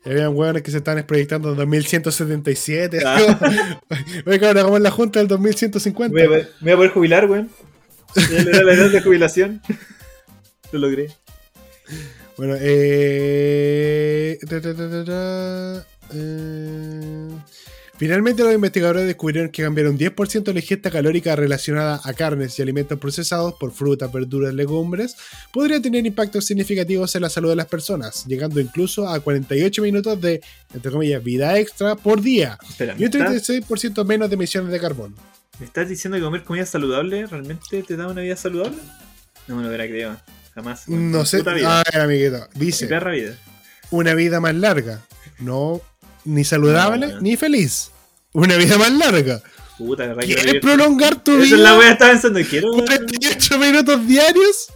[0.05, 2.99] Y habían weones que se estaban proyectando en 2177.
[3.05, 3.79] Ah.
[4.25, 6.13] Oye, cabrón, en la junta del 2150.
[6.13, 7.49] Me voy a, voy a poder jubilar, weón.
[8.15, 9.61] Era la edad de jubilación.
[10.71, 11.09] Lo logré.
[12.37, 14.37] Bueno, eh.
[16.13, 17.29] eh
[18.03, 22.59] Finalmente, los investigadores descubrieron que cambiar un 10% de la ingesta calórica relacionada a carnes
[22.59, 25.15] y alimentos procesados por frutas, verduras y legumbres
[25.53, 30.19] podría tener impactos significativos en la salud de las personas, llegando incluso a 48 minutos
[30.19, 30.41] de,
[30.73, 32.57] entre comillas, vida extra por día
[32.97, 35.15] y un 36% menos de emisiones de carbono.
[35.57, 38.79] ¿Me estás diciendo que comer comida saludable realmente te da una vida saludable?
[39.47, 40.17] No me lo hubiera creído,
[40.53, 40.89] jamás.
[40.89, 41.41] No sé.
[41.65, 42.49] A ver, amiguito.
[42.53, 43.39] Dice: vida.
[43.91, 44.99] Una vida más larga.
[45.39, 45.79] No
[46.25, 47.91] ni saludable ni feliz.
[48.33, 49.41] Una vida más larga.
[49.77, 51.45] Puta, ¿Quieres prolongar tu vida?
[51.45, 52.39] Esa es la wea estaba pensando.
[52.47, 54.67] ¿Quiero 48 minutos diarios?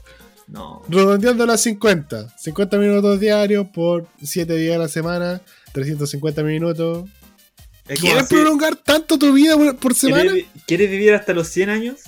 [0.48, 0.84] No.
[0.88, 2.36] Redondeando las 50.
[2.38, 5.42] 50 minutos diarios por 7 días a la semana.
[5.74, 7.10] 350 minutos.
[8.00, 10.34] ¿Quieres prolongar tanto tu vida por semana?
[10.66, 12.00] ¿Quieres vivir hasta los 100 años?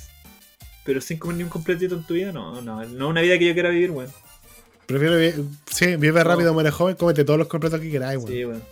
[0.84, 2.32] Pero sin comer ni un completito en tu vida?
[2.32, 2.84] No, no.
[2.86, 4.12] No una vida que yo quiera vivir, weón.
[4.86, 5.46] Prefiero vivir.
[5.72, 8.32] Sí, vive rápido, muere joven, cómete todos los completos que queráis, weón.
[8.32, 8.64] Sí, weón.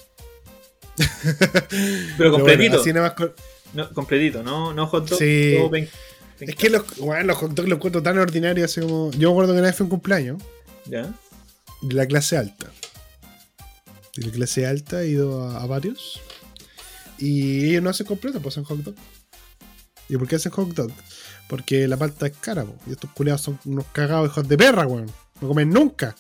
[2.17, 2.81] Pero completito.
[3.73, 5.19] no, completito, no, no hot dog.
[5.19, 5.57] Sí.
[6.39, 8.71] es que los, bueno, los hot dogs los cuento tan ordinarios.
[8.71, 10.41] Así como, yo me acuerdo que una vez fue un cumpleaños.
[10.85, 11.13] ¿Ya?
[11.81, 12.71] De la clase alta.
[14.15, 16.19] De la clase alta he ido a, varios.
[17.19, 18.95] Y ellos no hacen completo, pues hacen hot dog.
[20.09, 20.91] ¿Y por qué hacen hot dog?
[21.47, 25.11] Porque la palta es cara, y estos culeados son unos cagados hijos de perra, weón.
[25.39, 26.15] No comen nunca.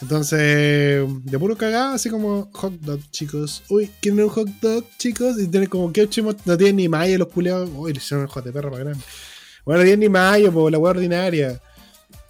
[0.00, 3.64] Entonces, de puro cagado, así como hot dog, chicos.
[3.68, 5.38] Uy, ¿quieren un hot dog, chicos?
[5.40, 6.08] Y tienen como que
[6.44, 7.68] no tienen ni mayo los culeados.
[7.74, 9.04] Uy, le hicieron el hot de perro para grande.
[9.64, 11.60] Bueno, no tienen ni mayo, por la hueá ordinaria.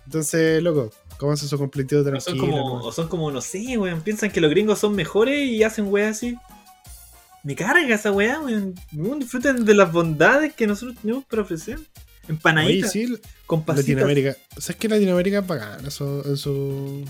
[0.06, 2.36] Entonces, loco, ¿cómo hace su completivo tranquilo?
[2.36, 4.00] O son como, o son como, no sé, weón.
[4.00, 6.36] Piensan que los gringos son mejores y hacen weá así.
[7.44, 8.74] Me carga esa weá, weón.
[9.18, 11.78] Disfruten de las bondades que nosotros tenemos para ofrecer.
[12.28, 12.92] Empanaditas.
[12.92, 14.36] sí, con Latinoamérica.
[14.56, 15.78] ¿Sabes que Latinoamérica es bacana?
[15.82, 15.90] en
[16.36, 17.04] su.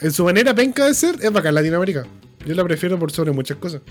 [0.00, 2.06] En su manera penca de ser, es bacán Latinoamérica.
[2.44, 3.82] Yo la prefiero por sobre muchas cosas.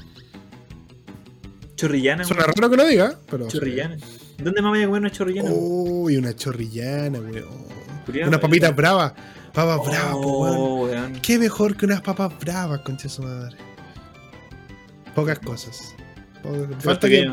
[1.75, 2.23] Chorrillana.
[2.23, 3.47] Suena raro que lo diga, pero.
[3.47, 3.97] Chorrillana.
[4.37, 5.49] ¿Dónde más voy a comer una chorrillana?
[5.51, 7.65] Uy, una chorrillana, weón.
[8.27, 9.13] Unas papitas bravas.
[9.53, 11.19] Papas bravas, oh, weón.
[11.21, 13.57] Qué mejor que unas papas bravas, concha su madre.
[15.13, 15.95] Pocas cosas.
[16.79, 17.25] Falta que.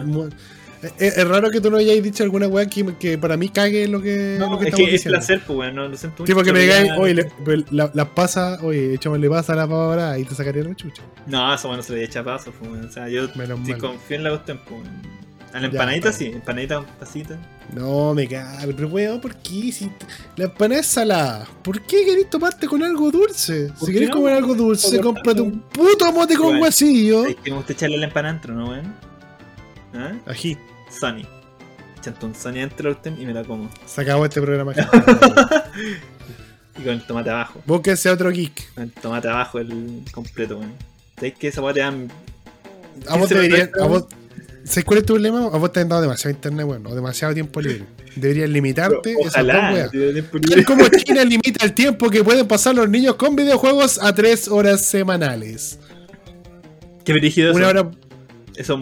[0.98, 4.36] Es, raro que tú no hayáis dicho alguna weá que, para mí cague lo que.
[4.38, 6.32] No, lo que es que es placer, pues weón, no lo siento mucho.
[6.32, 7.30] Tipo que me digáis, oye,
[7.70, 11.02] las la pasa, oye, le pasa a la pavora y te sacaría la chucha.
[11.26, 12.86] No, eso bueno se le echa paso, pues weón.
[12.86, 14.80] O sea, yo si confío en la cuestión, pues
[15.52, 17.36] A la empanadita sí, empanadita un pasito.
[17.72, 19.70] No, me cago, pero weón, ¿por qué?
[19.70, 19.88] Si
[20.34, 23.70] la empanada es salada, ¿por qué querés tomarte con algo dulce?
[23.80, 27.26] Si querés comer algo dulce, cómprate un puto mote con guasillo.
[27.26, 29.11] Es que me gusta echarle la empanada ¿no, weón?
[29.94, 30.12] ¿Ah?
[30.26, 30.56] Ají.
[30.90, 31.26] Sunny.
[32.00, 33.70] Chanto un Sunny entre y me la como.
[33.86, 34.72] Se acabó este programa.
[36.78, 37.62] y con el tomate abajo.
[37.64, 38.74] Búsquense otro geek.
[38.74, 40.72] Con el tomate abajo, el completo, weón.
[41.16, 42.10] ¿Sabes que esa weá te dan.
[43.08, 43.70] A vos deberían.
[43.80, 44.06] A vos,
[44.64, 45.46] ¿Sabes cuál es tu problema?
[45.46, 46.86] A vos te han dado demasiado internet, weón.
[46.86, 47.84] O demasiado tiempo libre.
[48.16, 49.16] Deberías limitarte.
[49.18, 49.90] ojalá.
[49.92, 54.48] Es como China limita el tiempo que pueden pasar los niños con videojuegos a 3
[54.48, 55.78] horas semanales.
[57.04, 57.90] Qué dirigido Una hora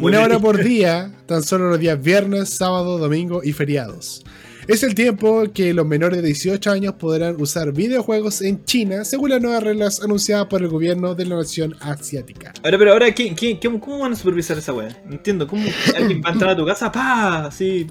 [0.00, 4.24] una hora por día, tan solo los días viernes, sábado, domingo y feriados.
[4.68, 9.30] Es el tiempo que los menores de 18 años podrán usar videojuegos en China, según
[9.30, 12.52] las nuevas reglas anunciadas por el gobierno de la nación asiática.
[12.62, 14.96] Ahora, pero ahora, ¿quién, quién, cómo van a supervisar esa weá?
[15.06, 15.64] No entiendo, ¿cómo
[15.96, 16.92] alguien va a entrar a tu casa?
[16.92, 17.46] ¡Pah!
[17.46, 17.88] Así,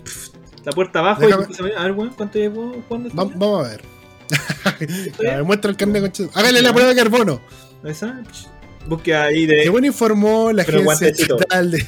[0.64, 1.38] la puerta abajo y a
[1.84, 3.82] ver, weón, ¿cuánto llevo jugando Vamos a ver.
[5.20, 7.42] a ver, muestra el carnet con Hágale la prueba de carbono.
[7.84, 8.22] ¿Esa?
[8.88, 9.64] Busque ahí de.
[9.64, 11.86] Según informó la agencia estatal de,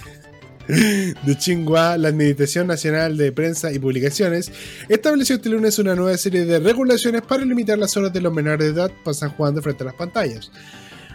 [0.68, 4.52] de la Administración Nacional de Prensa y Publicaciones
[4.88, 8.68] estableció este lunes una nueva serie de regulaciones para limitar las horas de los menores
[8.68, 10.52] de edad pasan jugando frente a las pantallas.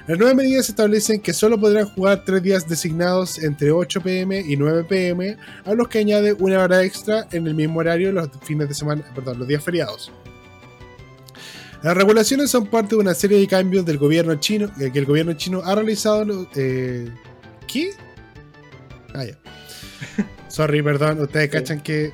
[0.07, 4.57] Las nuevas medidas establecen que solo podrán jugar tres días designados entre 8 pm y
[4.57, 8.69] 9 pm, a los que añade una hora extra en el mismo horario los fines
[8.69, 10.13] de semana, perdón, los días feriados.
[11.87, 15.05] Las regulaciones son parte de una serie de cambios del gobierno chino eh, que el
[15.05, 16.49] gobierno chino ha realizado.
[16.57, 17.09] Eh,
[17.69, 17.93] ¿Qué?
[19.15, 19.39] Ah, ya.
[20.49, 22.13] Sorry, perdón, ustedes cachan que.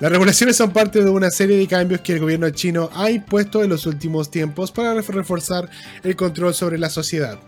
[0.00, 3.64] Las regulaciones son parte de una serie de cambios que el gobierno chino ha impuesto
[3.64, 5.70] en los últimos tiempos para reforzar
[6.02, 7.40] el control sobre la sociedad.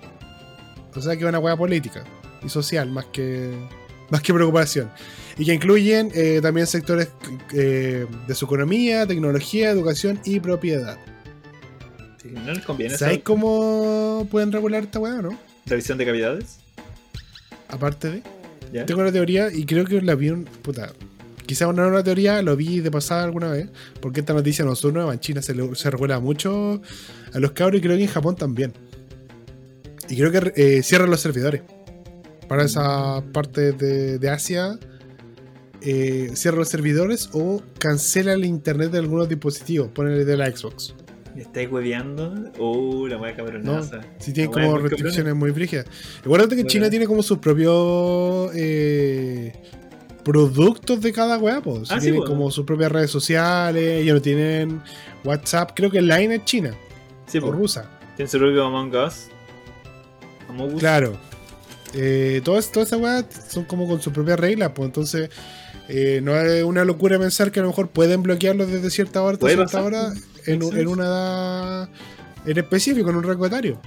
[0.95, 2.03] O sea que es una hueá política
[2.43, 3.53] y social más que,
[4.09, 4.91] más que preocupación.
[5.37, 7.11] Y que incluyen eh, también sectores
[7.53, 10.99] de su economía, tecnología, educación y propiedad
[12.25, 12.97] no les conviene.
[12.97, 15.39] ¿Sabes cómo pueden regular esta weá, no?
[15.67, 16.59] ¿Revisión de cavidades?
[17.69, 18.85] Aparte de.
[18.85, 20.45] Tengo una teoría y creo que la vi un.
[20.45, 20.93] Puta.
[21.47, 23.69] Quizás una nueva teoría, lo vi de pasada alguna vez.
[24.01, 25.13] Porque esta noticia no es nueva.
[25.13, 26.81] En China se, se regula mucho
[27.33, 28.73] a los cabros y creo que en Japón también.
[30.09, 31.63] Y creo que eh, cierran los servidores.
[32.49, 34.79] Para esa parte de, Asia.
[35.83, 39.89] Eh, cierran los servidores o cancela el internet de algunos dispositivos.
[39.89, 40.95] Ponele de la Xbox.
[41.35, 42.51] ¿Me estáis hueveando?
[42.59, 43.99] Uh, la wea cabronaza.
[43.99, 45.87] No, si tiene como restricciones muy frígidas.
[46.21, 49.53] Acuérdate que China tiene como sus propios eh,
[50.25, 51.91] productos de cada wea, pues.
[51.91, 54.83] Ah, tienen como sus propias redes sociales, ellos no tienen
[55.25, 56.75] WhatsApp, creo que Line es China.
[57.27, 57.89] Sí, o rusa.
[58.17, 59.29] Tiene su propio Among Us.
[60.49, 60.81] Among Us.
[60.81, 61.17] Claro.
[61.95, 65.31] Eh, todas, todas esas weas son como con sus propias reglas, pues entonces
[65.89, 69.35] eh, no es una locura pensar que a lo mejor pueden bloquearlos desde cierta hora
[69.35, 70.13] hasta cierta hora
[70.47, 71.89] en, una edad
[72.47, 73.81] en específico, en un rango etario.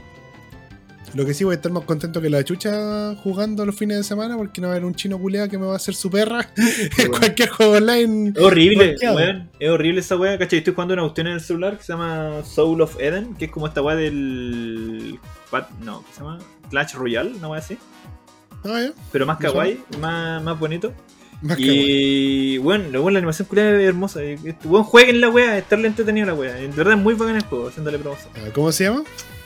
[1.14, 4.04] Lo que sí voy a estar más contento que la chucha jugando los fines de
[4.04, 6.10] semana porque no va a haber un chino culeado que me va a hacer su
[6.10, 6.50] perra
[6.98, 8.34] en cualquier juego online.
[8.36, 8.96] Es horrible,
[9.60, 10.60] Es horrible esa weá, ¿cachai?
[10.60, 13.52] Estoy jugando una cuestión en el celular que se llama Soul of Eden, que es
[13.52, 15.20] como esta weá del.
[15.82, 16.40] No, ¿qué se llama?
[16.72, 17.78] Clash Royale, una weá así.
[18.66, 20.94] Ah, Pero más kawaii, más, más bonito
[21.58, 24.22] y bueno, bueno, la animación culiada es hermosa.
[24.64, 26.60] Buen jueguen la wea, estarle entretenido la wea.
[26.60, 28.32] En verdad es muy bacán el juego, haciéndole promoción.
[28.36, 29.04] Ah, ¿Cómo se llama?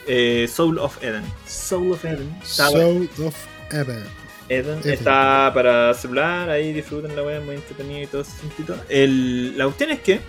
[0.07, 1.23] Eh, Soul of Eden.
[1.45, 2.37] Soul of Eden.
[2.43, 3.35] Soul of
[3.71, 4.03] Eden.
[4.49, 4.79] Eden.
[4.85, 8.77] Está para celular, ahí disfruten la wea, muy entretenido y todo ese sentido.
[8.89, 10.21] El, la cuestión es que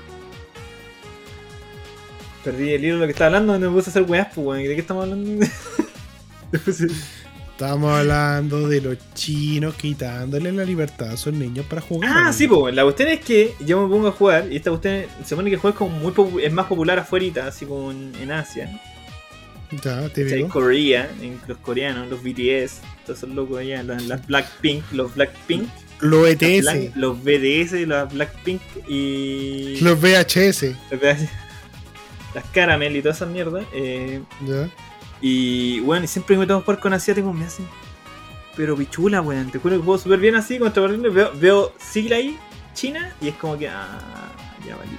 [2.45, 4.63] Perdí el hilo de lo que estaba hablando, me puse a hacer weas, pues, weón.
[4.63, 5.47] ¿De qué estamos hablando?
[7.59, 12.09] Estamos hablando de los chinos quitándole la libertad a sus niños para jugar.
[12.15, 15.07] Ah, sí, pues, la cuestión es que yo me pongo a jugar y esta cuestión
[15.25, 18.31] se supone que el juego es como muy es más popular afuera, así como en,
[18.31, 18.71] Asia.
[19.83, 20.37] Ya, te digo.
[20.37, 25.69] En Corea, en los coreanos, los BTS, todos esos locos allá, las, Blackpink, los Blackpink.
[25.99, 26.95] Los ETS.
[26.95, 29.81] los BDS, los Blackpink y.
[29.81, 30.77] Los VHS.
[30.93, 31.29] Los VHS.
[32.37, 33.65] Las Caramel y toda esa mierda.
[33.75, 34.71] Eh, ya.
[35.21, 37.67] Y bueno, y siempre que me que jugar con asiáticos me hacen.
[38.57, 39.51] Pero pichula, weón.
[39.51, 42.39] Te juro que juego súper bien así contra Veo, veo sigla ahí,
[42.75, 43.69] China, y es como que.
[43.69, 43.99] Ah,
[44.67, 44.99] ya valí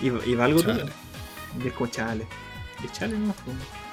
[0.00, 0.70] Y, y valgo tú.
[1.62, 2.26] Y es como chale.
[2.84, 3.34] Y chale no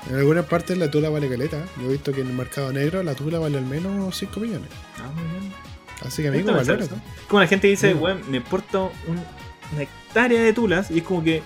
[0.08, 1.66] En algunas partes la tula vale caleta.
[1.78, 4.70] Yo he visto que en el mercado negro la tula vale al menos 5 millones.
[5.00, 5.54] Ah, muy bien.
[6.06, 6.86] Así que amigo, valora.
[7.28, 11.42] Como la gente dice, weón, me importa una hectárea de tulas y es como que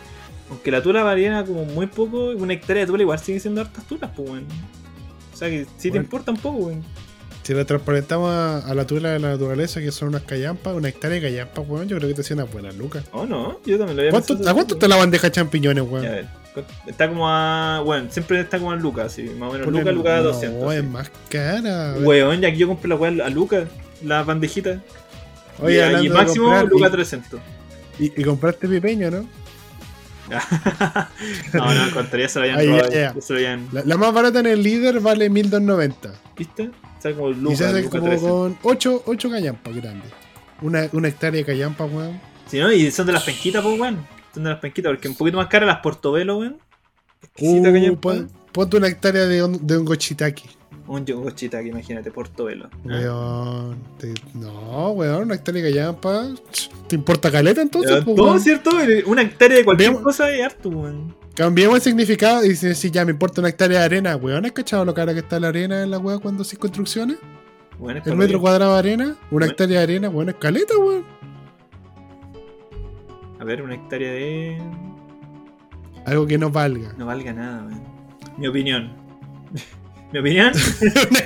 [0.50, 3.86] aunque la tula valiera como muy poco, una hectárea de tula igual sigue siendo hartas
[3.86, 4.46] tulas, pues, weón.
[5.34, 6.84] O sea que sí te importa un poco, weón.
[7.44, 11.20] Si la transparentamos a, la tula de la naturaleza, que son unas callampas, una hectárea
[11.20, 13.06] de callampas, weón, yo creo que te hacía unas buenas lucas.
[13.12, 16.06] Oh, no, yo también lo había ¿Cuánto, ¿A cuánto está la bandeja de champiñones, weón?
[16.06, 16.28] A ver,
[16.88, 17.82] está como a.
[17.84, 19.68] Bueno, siempre está como a Lucas, sí, más o menos.
[19.68, 20.62] Lucas, Lucas a 200.
[20.62, 21.96] No, es más cara.
[22.00, 23.68] Weón, ya que yo compré la weón a Lucas,
[24.04, 24.82] la bandejita.
[25.60, 27.40] Oye, y, máximo Lucas 300.
[28.00, 29.28] Y, y compraste pipeño, ¿no?
[31.54, 33.86] no, no, encontraría se lo habían robado.
[33.86, 36.14] La, más barata en el líder vale 1290.
[36.38, 36.72] ¿Viste?
[37.00, 40.12] Sale como Lucas, y se hace como con 8, 8 callampas grandes.
[40.62, 42.20] Una, una hectárea de callampa, weón.
[42.48, 42.72] Sí, ¿no?
[42.72, 44.06] Y son de las penquitas, pues, weón.
[44.34, 46.58] Son de las penquitas, porque un poquito más caras las portobelo, weón.
[47.40, 47.98] Uh,
[48.52, 49.78] ponte una hectárea de, un, de.
[50.90, 52.68] Un que imagínate, Portobelo.
[52.84, 53.78] Weón.
[54.34, 56.30] No, weón, una hectárea de callampa.
[56.88, 58.04] ¿Te importa caleta entonces?
[58.04, 58.72] Todo no, cierto,
[59.06, 61.16] una hectárea de cualquier cosa es harto, weón.
[61.36, 64.48] Cambiemos el significado y si, ya me importa una hectárea de arena, weón.
[64.48, 67.20] ¿Has cachado lo cara que está la arena en la weá cuando haces construcciones?
[67.78, 71.06] Bueno, el metro cuadrado de arena, una hectárea de arena, weón, es caleta, weón.
[73.40, 74.60] A ver, una hectárea de.
[76.08, 76.94] Algo que no valga.
[76.98, 77.84] No valga nada, weón.
[78.40, 78.92] Mi opinión.
[80.12, 80.52] ¿Mi opinión?
[80.82, 81.20] ¿Una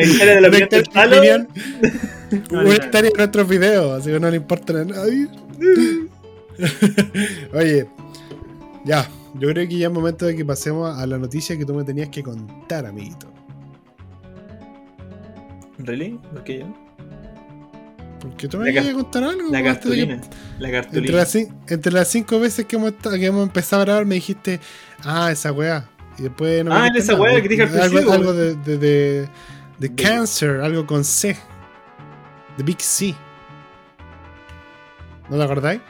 [0.00, 1.48] hectárea de la opinión
[2.50, 5.28] Una hectárea de nuestros videos, así que no le importa a nadie.
[7.54, 7.88] Oye,
[8.84, 11.74] ya, yo creo que ya es momento de que pasemos a la noticia que tú
[11.74, 13.26] me tenías que contar, amiguito.
[15.78, 16.18] ¿Really?
[16.32, 16.74] ¿Por qué yo?
[18.20, 19.50] Porque tú me querías contar algo.
[19.50, 20.20] La cartulina.
[20.58, 21.06] la cartulina.
[21.06, 21.34] Entre las,
[21.68, 24.60] entre las cinco veces que hemos, que hemos empezado a grabar me dijiste,
[25.04, 25.88] ah, esa weá.
[26.18, 28.12] Y después no ah, en esa weá que dije al principio.
[28.12, 29.28] Algo, de, de, de,
[29.78, 31.36] de, Cancer, algo con C.
[32.56, 33.14] The Big C.
[35.28, 35.80] ¿No te acordáis?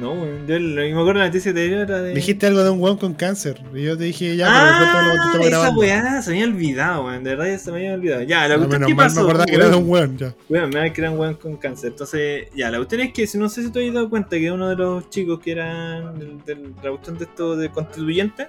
[0.00, 0.14] No,
[0.46, 2.14] Yo me acuerdo de la noticia anterior era de.
[2.14, 3.62] Dijiste algo de un weón con cáncer.
[3.74, 7.24] Y yo te dije, ya, ah, pero esa weá se me había olvidado, weón.
[7.24, 8.22] De verdad ya se me había olvidado.
[8.22, 9.16] Ya, la cuestión es que pasó.
[9.16, 10.34] Me acordaba que era de un weón, ya.
[10.48, 11.90] Weón, me da que era un weón con cáncer.
[11.90, 14.68] Entonces, ya, la cuestión es que no sé si te habías dado cuenta que uno
[14.70, 18.48] de los chicos que eran de, la cuestión de esto de constituyente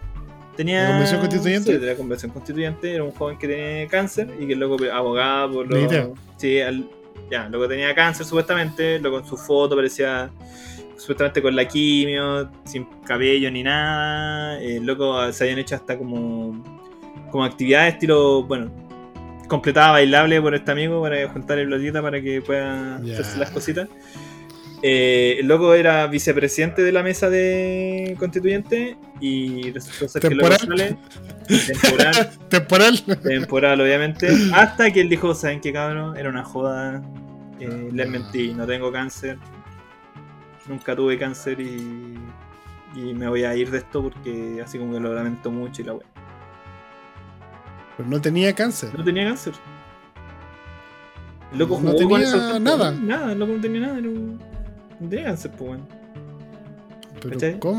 [0.56, 1.72] Tenía, ¿La convención constituyente?
[1.72, 2.94] Sí, de la convención constituyente.
[2.94, 6.16] Era un joven que tenía cáncer y que luego abogaba por lo.
[6.38, 6.60] Sí,
[7.32, 9.00] ya, luego tenía cáncer supuestamente.
[9.00, 10.30] Luego en su foto parecía
[11.04, 14.62] supuestamente con la quimio, sin cabello ni nada.
[14.62, 16.64] Eh, loco se habían hecho hasta como,
[17.30, 18.72] como actividades estilo, bueno,
[19.50, 23.90] completada bailable por este amigo para juntar el platita para que pueda hacerse las cositas.
[24.82, 30.38] Eh, el loco era vicepresidente de la mesa de constituyente y resultó ser que el
[30.38, 30.98] loco sale.
[31.68, 36.18] Temporal, temporal, temporal obviamente, hasta que él dijo, ¿saben qué cabrón?
[36.18, 37.02] Era una joda,
[37.60, 39.38] eh, les mentí, no tengo cáncer,
[40.68, 42.18] nunca tuve cáncer y,
[42.96, 45.86] y me voy a ir de esto porque así como que lo lamento mucho y
[45.86, 46.08] la wea.
[47.98, 48.98] Pero no tenía cáncer.
[48.98, 49.54] No tenía cáncer.
[51.52, 52.92] El loco no tenía nada.
[52.92, 54.40] Nada, el loco no tenía nada, era un
[55.00, 56.04] Déjense, pues, bueno.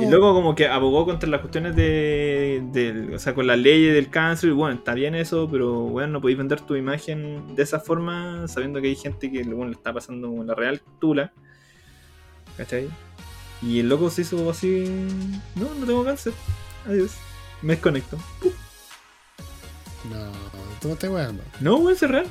[0.01, 4.09] Y luego como que abogó contra las cuestiones de, O sea, con las leyes del
[4.09, 4.51] cáncer.
[4.51, 8.49] Y bueno, está bien eso, pero bueno, no podéis vender tu imagen de esa forma
[8.49, 11.32] sabiendo que hay gente que bueno, le está pasando como la real tula.
[12.57, 12.89] ¿Cachai?
[13.63, 14.85] Y el loco se hizo así.
[15.55, 16.33] No, no tengo cáncer.
[16.87, 17.13] Adiós.
[17.63, 18.19] Me desconecto.
[20.11, 20.31] No,
[20.81, 21.43] tú no estás weando.
[21.61, 22.27] No, weón, es real.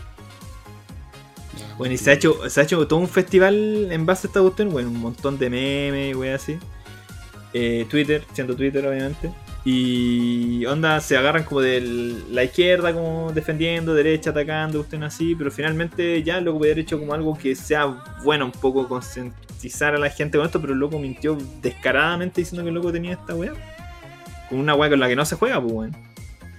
[1.78, 4.42] Bueno, y se ha, hecho, se ha hecho todo un festival en base a esta
[4.42, 6.60] cuestión, bueno, un montón de memes, wey, así.
[7.54, 9.32] Eh, Twitter, siendo Twitter, obviamente.
[9.66, 11.80] Y onda, se agarran como de
[12.30, 17.14] la izquierda, como defendiendo, derecha atacando, usted así, pero finalmente ya lo haber hecho como
[17.14, 17.86] algo que sea
[18.24, 22.64] bueno, un poco concientizar a la gente con esto, pero el loco mintió descaradamente diciendo
[22.64, 23.54] que el loco tenía esta weá.
[24.50, 25.98] Con una weá con la que no se juega, pues bueno.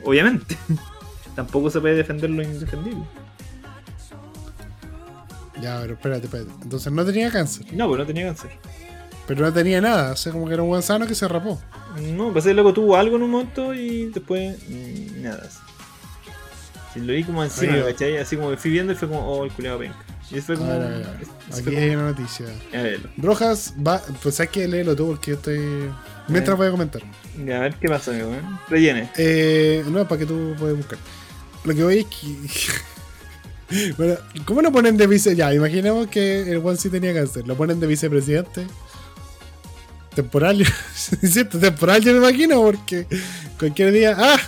[0.04, 0.56] Obviamente.
[1.34, 3.04] Tampoco se puede defender lo indefendible.
[5.60, 6.50] Ya, pero espérate, espérate.
[6.62, 7.66] Entonces no tenía cáncer.
[7.74, 8.50] No, pues no tenía cáncer.
[9.26, 11.60] Pero no tenía nada, o sea, como que era un buen sano que se rapó.
[12.14, 14.56] No, pues el loco tuvo algo en un momento y después
[15.16, 15.48] nada.
[16.92, 18.18] Si lo vi como encima, ¿cachai?
[18.18, 19.96] Así como fui viendo y fue como, oh, el culeado venga.
[20.30, 20.72] Y fue como.
[20.72, 22.46] Aquí hay una noticia.
[23.16, 24.02] Rojas va.
[24.22, 25.90] Pues hay que leerlo tú porque yo estoy.
[26.28, 27.02] Mientras voy a comentar.
[27.02, 28.32] a ver qué pasa, amigo.
[28.32, 28.40] ¿eh?
[28.68, 29.10] Rellene.
[29.16, 30.98] Eh, no, para que tú puedas buscar.
[31.64, 33.92] Lo que voy es que.
[33.98, 34.14] bueno,
[34.44, 35.34] ¿cómo lo ponen de vice?
[35.36, 37.46] Ya, imaginemos que el One sí tenía cáncer.
[37.46, 38.66] Lo ponen de vicepresidente
[40.14, 40.64] temporal.
[40.94, 43.06] cierto, temporal yo me imagino, porque
[43.58, 44.14] cualquier día.
[44.16, 44.38] ¡Ah!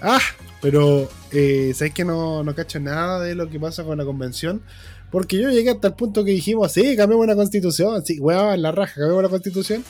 [0.00, 0.20] ¡Ah!
[0.60, 4.62] Pero, eh, ¿sabes que no, no cacho nada de lo que pasa con la convención?
[5.10, 8.72] Porque yo llegué hasta el punto que dijimos, sí, cambiamos la constitución, sí, weón, la
[8.72, 9.84] raja, cambiamos la constitución.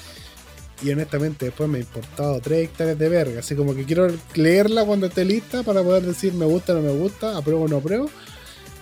[0.82, 3.38] Y honestamente, después me he importado tres hectáreas de verga.
[3.38, 6.82] Así como que quiero leerla cuando esté lista para poder decir me gusta o no
[6.82, 8.10] me gusta, apruebo o no apruebo.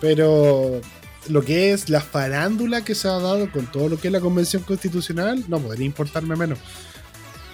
[0.00, 0.80] Pero
[1.28, 4.20] lo que es la farándula que se ha dado con todo lo que es la
[4.20, 6.58] convención constitucional, no podría importarme menos.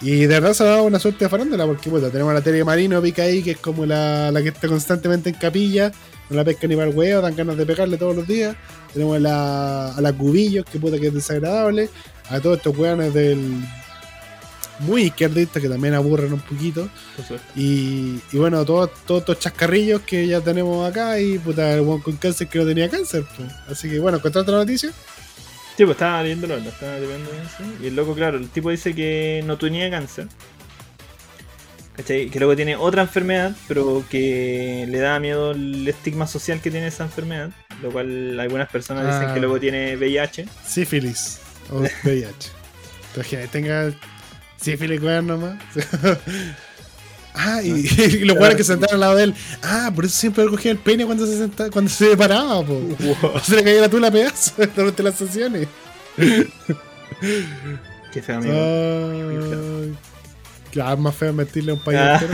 [0.01, 2.41] Y de verdad se ha dado una suerte de farándula, porque bueno, tenemos a la
[2.41, 5.91] Tere Marino pica ahí, que es como la, que está constantemente en capilla,
[6.29, 8.55] no la pesca ni para el huevo, dan ganas de pegarle todos los días.
[8.93, 11.89] Tenemos a la, a la Cubillos, que puta que es desagradable,
[12.29, 13.63] a todos estos weones del
[14.79, 16.89] muy izquierdistas que también aburren un poquito.
[17.55, 22.15] Y, y, bueno, todos, todos estos chascarrillos que ya tenemos acá y puta, el con
[22.17, 23.25] cáncer que no tenía cáncer.
[23.35, 23.51] Pues.
[23.69, 24.91] Así que bueno, ¿contaste la noticia?
[25.77, 27.63] Sí, pues estaba leyéndolo, estaba leyendo eso.
[27.83, 30.27] Y el loco, claro, el tipo dice que no tenía cáncer.
[31.95, 32.29] ¿Cachai?
[32.29, 36.87] Que luego tiene otra enfermedad, pero que le da miedo el estigma social que tiene
[36.87, 37.51] esa enfermedad.
[37.81, 39.41] Lo cual algunas personas dicen que ah.
[39.41, 40.47] luego tiene VIH.
[40.65, 42.51] Sífilis o VIH.
[43.09, 43.91] Entonces, tenga
[44.61, 45.57] Sí, Philip weón nomás.
[47.35, 47.83] ah, y,
[48.25, 49.35] los weones que se sentaron al lado de él.
[49.63, 52.81] Ah, por eso siempre cogía el pene cuando se sentaba, cuando se paraba, po.
[53.43, 55.67] Se le caía la tula pedazo durante las sesiones.
[58.11, 59.95] Qué feo, amigo.
[60.71, 62.27] Claro, más feo meterle a un payaso.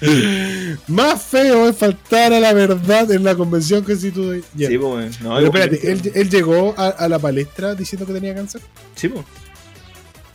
[0.86, 4.44] Más feo es faltar a la verdad en la convención constitucional.
[4.56, 8.60] Sí, pues, no, Pero espérate, ¿él, llegó a, la palestra diciendo que tenía cáncer.
[8.94, 9.24] Sí, pues.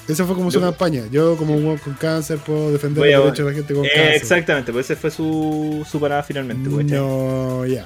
[0.07, 1.03] Esa fue como su campaña.
[1.11, 4.13] Yo, como un con cáncer, puedo defender los derechos de la gente con cáncer.
[4.15, 6.69] Exactamente, pues esa fue su, su parada finalmente.
[6.69, 7.85] Pues, no, ya.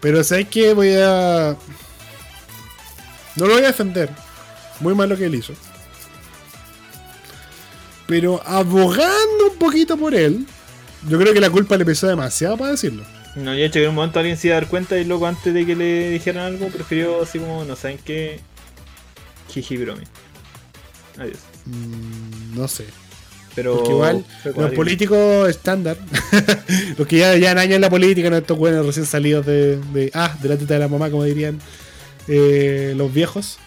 [0.00, 0.74] Pero ¿sabes qué?
[0.74, 1.56] Voy a.
[3.36, 4.10] No lo voy a defender.
[4.80, 5.54] Muy mal lo que él hizo.
[8.10, 10.44] Pero abogando un poquito por él,
[11.08, 13.04] yo creo que la culpa le pesó demasiado para decirlo.
[13.36, 15.04] No, yo he hecho que en un momento alguien se iba a dar cuenta y
[15.04, 18.40] luego antes de que le dijeran algo, prefirió así como, no saben qué.
[19.48, 20.02] Jiji bromi.
[21.18, 21.38] Adiós.
[21.66, 22.86] Mm, no sé.
[23.54, 24.24] Pero igual,
[24.56, 25.96] los políticos estándar,
[26.98, 30.10] los que ya llevan años en la política, no estos buenos recién salidos de, de,
[30.14, 31.60] ah, de la teta de la mamá, como dirían
[32.26, 33.58] eh, los viejos,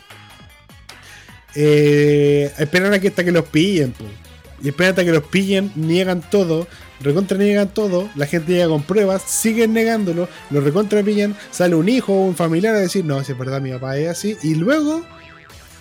[1.55, 4.22] eh, esperan a que hasta que los pillen, pues.
[4.63, 6.67] Y esperan hasta que los pillen, niegan todo,
[7.01, 11.89] recontra niegan todo, la gente llega con pruebas, siguen negándolo, lo recontra pillan, sale un
[11.89, 14.55] hijo o un familiar a decir, no, si es verdad, mi papá es así, y
[14.55, 15.03] luego,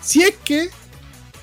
[0.02, 0.68] si es que,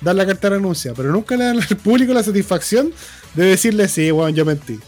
[0.02, 2.92] dan la carta de renuncia, pero nunca le dan al público la satisfacción
[3.34, 4.78] de decirle, sí, weón, yo mentí.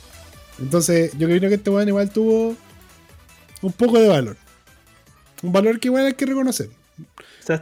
[0.58, 2.54] Entonces, yo creo que este weón igual tuvo
[3.62, 4.36] un poco de valor.
[5.42, 6.68] Un valor que igual hay que reconocer.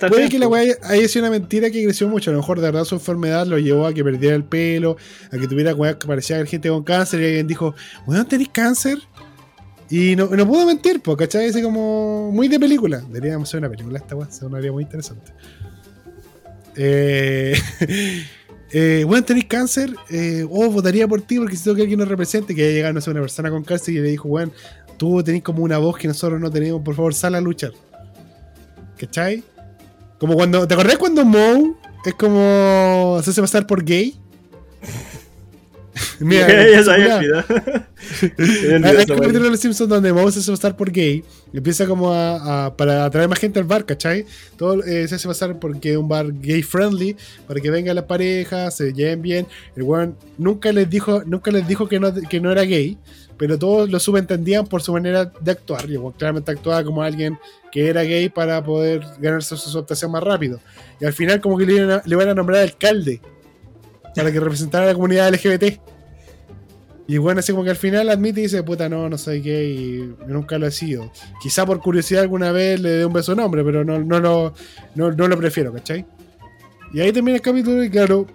[0.09, 2.31] Puede que la weá haya sido una mentira que creció mucho.
[2.31, 4.97] A lo mejor de verdad su enfermedad lo llevó a que perdiera el pelo,
[5.33, 7.75] a que tuviera weá que parecía gente con cáncer y alguien dijo,
[8.07, 8.99] weón, ¿tenés cáncer?
[9.89, 11.47] Y no, no pudo mentir, pues, ¿cachai?
[11.47, 13.01] Ese como muy de película.
[13.01, 15.33] Deberíamos hacer una película esta weá, sería muy interesante.
[16.77, 17.59] Eh,
[18.73, 22.55] eh, bueno, tenés cáncer, eh, oh, votaría por ti porque siento que alguien nos represente,
[22.55, 24.53] que haya llegado, no sé, una persona con cáncer y le dijo, bueno,
[24.97, 27.73] tú tenés como una voz que nosotros no tenemos, por favor, sal a luchar.
[28.97, 29.43] ¿Cachai?
[30.21, 30.69] Como cuando.
[30.69, 31.73] ¿Te acordás cuando Moe
[32.05, 33.19] es como.
[33.25, 34.15] se hace pasar por gay?
[36.21, 40.91] Mira, ya sabía Hay un capítulo de Los Simpsons donde Moe se hace pasar por
[40.93, 41.25] gay.
[41.53, 44.27] Empieza como a, para atraer más gente al bar, ¿cachai?
[44.57, 47.17] Todo eh, se hace pasar porque es un bar gay friendly,
[47.47, 49.47] para que venga la pareja, se lleven bien.
[49.75, 52.99] El weón nunca les dijo, nunca les dijo que no, que no era gay,
[53.41, 55.91] pero todos lo subentendían por su manera de actuar.
[55.91, 57.39] Y claramente actuaba como alguien
[57.73, 60.61] que era gay para poder ganarse su aceptación más rápido.
[61.01, 63.19] Y al final como que le iban a, a nombrar alcalde
[64.15, 65.81] para que representara a la comunidad LGBT.
[67.07, 69.73] Y bueno, así como que al final admite y dice, puta, no, no soy gay,
[69.73, 71.11] y nunca lo he sido.
[71.41, 74.53] Quizá por curiosidad alguna vez le dé un beso nombre, pero no, no, no,
[74.95, 76.05] no, lo prefiero, ¿cachai?
[76.93, 78.27] Y ahí termina el capítulo y claro,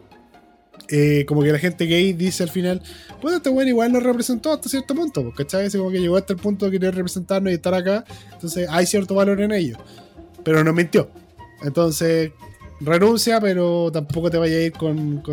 [0.89, 2.81] eh, como que la gente gay dice al final,
[3.21, 5.65] pues este bueno igual nos representó hasta cierto punto, ¿cachai?
[5.65, 8.86] Así como que llegó hasta el punto de querer representarnos y estar acá, entonces hay
[8.86, 9.77] cierto valor en ello.
[10.43, 11.09] Pero no mintió.
[11.63, 12.31] Entonces,
[12.82, 15.23] renuncia, pero tampoco te vaya a ir con,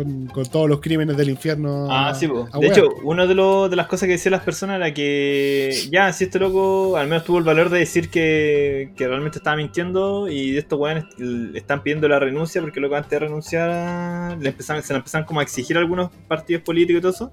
[0.51, 1.87] todos los crímenes del infierno.
[1.89, 5.71] Ah, sí, de hecho, una de, de las cosas que decían las personas era que
[5.91, 10.29] ya, si este loco al menos tuvo el valor de decir que, realmente estaba mintiendo
[10.29, 14.81] y estos weones le están pidiendo la renuncia porque loco antes de renunciar le empezaron,
[14.81, 17.31] se le empezaron como a exigir a algunos partidos políticos y todo eso.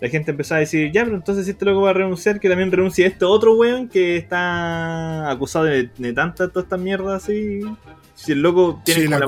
[0.00, 2.48] La gente empezó a decir, ya, pero entonces si este loco va a renunciar, que
[2.48, 7.62] también renuncie este otro weón que está acusado de, de tantas todas estas mierdas así
[8.18, 9.20] si el loco tiene la,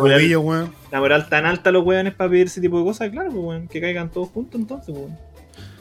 [0.98, 3.80] moral, tan alta los weones para pedir ese tipo de cosas, claro, pues, weón, que
[3.80, 5.16] caigan todos juntos entonces, weón.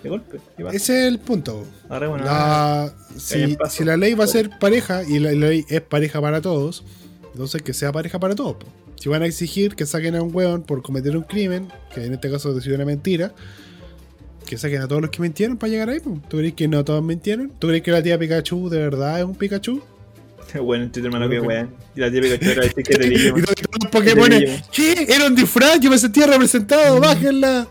[0.03, 0.39] De golpe.
[0.71, 1.65] Ese es el punto.
[3.17, 6.85] si, la ley va a ser pareja y la ley es pareja para todos,
[7.33, 8.57] entonces que sea pareja para todos.
[8.95, 12.13] Si van a exigir que saquen a un weón por cometer un crimen, que en
[12.13, 13.33] este caso decidió una mentira,
[14.45, 15.99] que saquen a todos los que mintieron para llegar ahí.
[15.99, 17.51] ¿Tú crees que no todos mintieron?
[17.57, 19.81] ¿Tú crees que la tía Pikachu de verdad es un Pikachu?
[20.61, 21.75] Bueno, en Twitter, hermano, que weón.
[21.95, 23.39] Y la típica chora decir que te Digimon.
[23.39, 24.29] Y todos los Pokémon,
[24.71, 25.05] ¿qué?
[25.07, 27.67] Era un disfraz, yo me sentía representado, bájenla.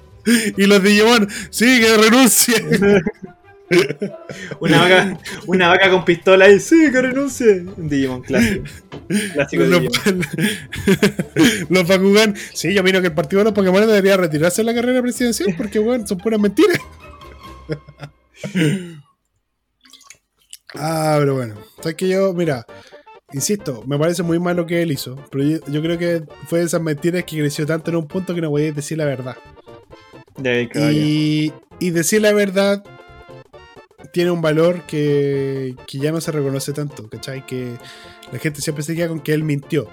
[0.57, 2.55] Y los Digimon, sí, que renuncie.
[4.61, 7.64] una, vaca, una vaca con pistola y sí, que renuncie.
[7.76, 8.64] Un Digimon clásico.
[9.33, 10.26] Clásico de Digimon.
[11.68, 14.74] los Bakugan, sí, yo miro que el partido de los Pokémon debería retirarse de la
[14.74, 16.79] carrera presidencial porque, weón, son puras mentiras.
[20.79, 21.55] Ah, pero bueno.
[21.81, 22.66] sabes que yo, mira,
[23.33, 25.16] insisto, me parece muy mal lo que él hizo.
[25.31, 28.41] Pero yo, creo que fue de esas mentiras que creció tanto en un punto que
[28.41, 29.37] no voy a decir la verdad.
[30.74, 32.85] y, y decir la verdad
[34.12, 37.45] tiene un valor que, que, ya no se reconoce tanto, ¿cachai?
[37.45, 37.74] Que
[38.33, 39.89] la gente siempre se queda con que él mintió,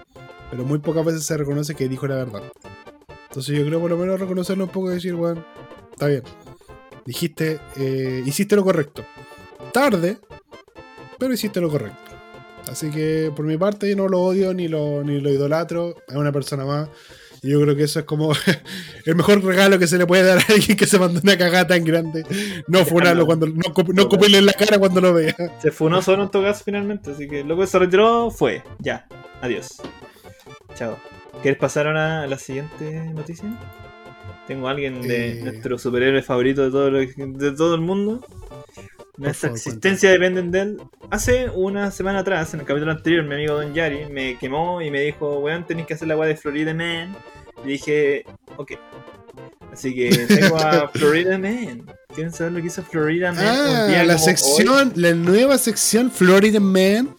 [0.52, 2.44] pero muy pocas veces se reconoce que dijo la verdad.
[3.28, 5.46] Entonces yo creo por lo menos reconocerlo un poco y decir, bueno,
[5.92, 6.24] está bien,
[7.06, 9.06] dijiste, eh, hiciste lo correcto.
[9.74, 10.18] Tarde,
[11.20, 12.12] pero hiciste lo correcto.
[12.70, 16.16] Así que por mi parte yo no lo odio ni lo, ni lo idolatro, es
[16.16, 16.90] una persona más.
[17.44, 18.32] Y yo creo que eso es como
[19.06, 21.68] el mejor regalo que se le puede dar a alguien que se mandó una cagada
[21.68, 22.26] tan grande.
[22.68, 23.54] No funarlo cuando, no,
[23.94, 25.36] no en la cara cuando lo vea.
[25.62, 28.64] Se funó solo en caso finalmente, así que lo que se retiró fue.
[28.80, 29.08] Ya,
[29.42, 29.82] adiós.
[30.76, 30.98] Chao.
[31.42, 33.46] ¿Quieres pasar ahora a la siguiente noticia?
[34.48, 35.44] Tengo a alguien de eh.
[35.44, 38.26] nuestro superhéroe favorito de todo, de todo el mundo.
[39.18, 40.82] Nuestra existencia depende de él.
[41.10, 44.92] Hace una semana atrás, en el capítulo anterior, mi amigo Don Yari me quemó y
[44.92, 47.16] me dijo, weón, tenéis que hacer la weá de Florida Man.
[47.64, 48.26] Y dije,
[48.58, 48.74] ok.
[49.72, 51.86] Así que tengo a Florida Man.
[52.14, 53.46] ¿Quieren saber lo que hizo Florida Man?
[53.46, 57.16] Ah, la sección, la nueva sección Florida Man.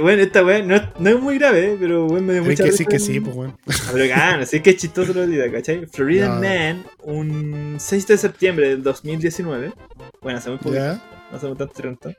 [0.00, 2.84] Bueno, esta weá no, no, es muy grave, pero bueno, me dio mucha que sí,
[2.84, 3.36] que sí, pues.
[3.48, 3.56] Ah,
[3.92, 5.86] pero gana, sí que es chistoso lo día, ¿cachai?
[5.86, 9.72] Florida Man, un 6 de septiembre del 2019.
[10.20, 10.74] Bueno, hace muy poco.
[10.74, 12.12] No hace tanto tiempo.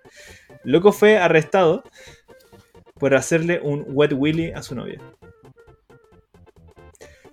[0.63, 1.83] Loco fue arrestado
[2.99, 5.01] por hacerle un wet willy a su novia.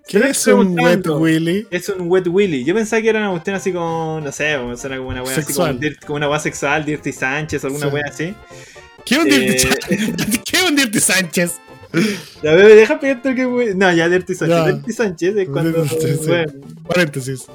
[0.08, 1.66] ¿Qué es un wet willy?
[1.70, 2.64] Es un wet willy.
[2.64, 5.52] Yo pensaba que era una cuestión así como, no sé, suena como una wea así
[5.52, 5.68] como,
[6.06, 7.94] como una wea sexual, Dirty Sánchez, alguna sí.
[7.94, 8.34] wea así.
[9.08, 9.78] ¿Qué un eh, Sánchez?
[10.44, 11.52] ¿Qué es un Dirty Sánchez?
[12.42, 13.74] Ya, bebé, deja pedirte que.
[13.74, 14.66] No, ya Dirty Sánchez.
[14.66, 15.86] Dirty Sánchez es cuando.
[16.26, 16.52] Bueno.
[16.86, 17.46] Paréntesis.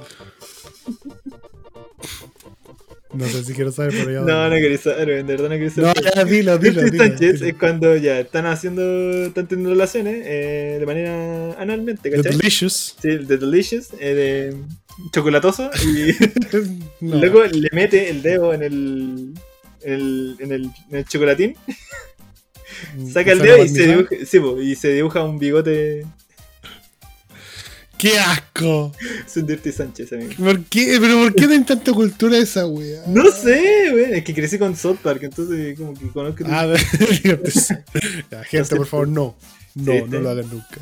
[3.14, 4.20] No sé si quiero saber, pero ya.
[4.22, 6.04] No, no quería saber, de verdad no quería saber.
[6.04, 6.82] No, ya dilo, dilo.
[6.82, 9.26] Dirty Sánchez es cuando ya están haciendo.
[9.28, 12.24] Están teniendo relaciones eh, de manera anualmente, ¿cachai?
[12.24, 12.95] The Delicious.
[12.99, 14.56] Sí, The Delicious, eh, de
[15.12, 15.70] chocolatoso.
[15.86, 16.16] Y
[17.06, 19.34] luego le mete el dedo en el
[19.86, 21.56] el, en, el, en el chocolatín.
[22.96, 26.06] Mm, Saca el dedo y se, dibuja, sí, y se dibuja un bigote.
[27.98, 28.92] ¡Qué asco!
[29.26, 30.34] Es un Dirty Sánchez, amigo.
[30.38, 30.98] ¿Por qué?
[31.00, 33.04] ¿Pero por qué tienen tanta cultura esa wea?
[33.08, 34.18] No sé, wey.
[34.18, 36.44] Es que crecí con South Park, entonces como que conozco.
[36.48, 36.68] Ah,
[38.50, 39.38] gente, por favor, no.
[39.76, 40.82] No, no lo hagan nunca.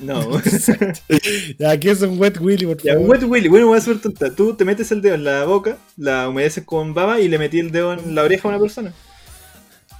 [0.00, 0.40] No.
[1.68, 2.82] aquí es un wet willy, por favor.
[2.82, 3.48] Ya, un wet willy.
[3.48, 4.34] Bueno, voy a hacer tonta.
[4.34, 7.58] Tú te metes el dedo en la boca, la humedeces con baba y le metí
[7.58, 8.92] el dedo en la oreja a una persona.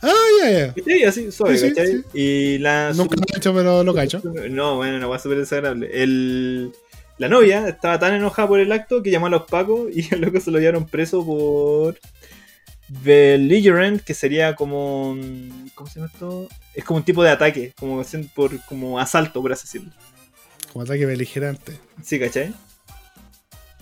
[0.03, 0.75] Ah, ya, ya.
[0.85, 2.05] Sí, así, suave, sí, ¿cachai?
[2.15, 2.93] Y la.
[2.95, 4.23] Nunca lo he hecho, pero lo cacho.
[4.51, 5.91] No, bueno, no va a súper desagradable.
[5.93, 6.73] El.
[7.19, 10.21] La novia estaba tan enojada por el acto que llamó a los pacos y al
[10.21, 11.99] loco se lo llevaron preso por
[12.89, 15.17] belligerent, que sería como.
[15.75, 16.49] ¿Cómo se llama esto?
[16.75, 18.03] Es como un tipo de ataque, como,
[18.35, 19.93] por, como asalto, por así decirlo.
[20.73, 21.79] Como ataque beligerante.
[22.03, 22.53] Sí, ¿cachai?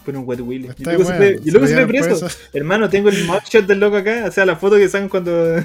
[0.04, 0.68] Por un wet willy.
[0.78, 2.28] Y luego, se, y luego se, ve preso.
[2.52, 5.64] Hermano, tengo el mugshot del loco acá, o sea, la foto que sacan cuando.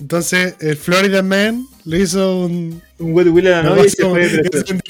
[0.00, 2.82] Entonces, el Florida Man le hizo un.
[2.98, 4.28] Un wet willy a la novia y se fue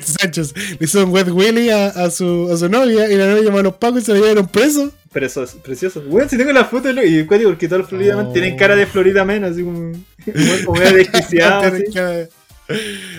[0.03, 0.55] Sánchez.
[0.79, 3.59] Le hizo un wet willy a, a, su, a su novia y la novia llamó
[3.59, 4.93] a los pacos y se lo llevaron preso.
[5.15, 6.03] Pero eso es precioso.
[6.03, 8.85] Bueno, si tengo la foto y cuál porque todos los Florida Man tienen cara de
[8.85, 9.93] Florida Man, así como.
[10.67, 11.73] como medio desquiciado.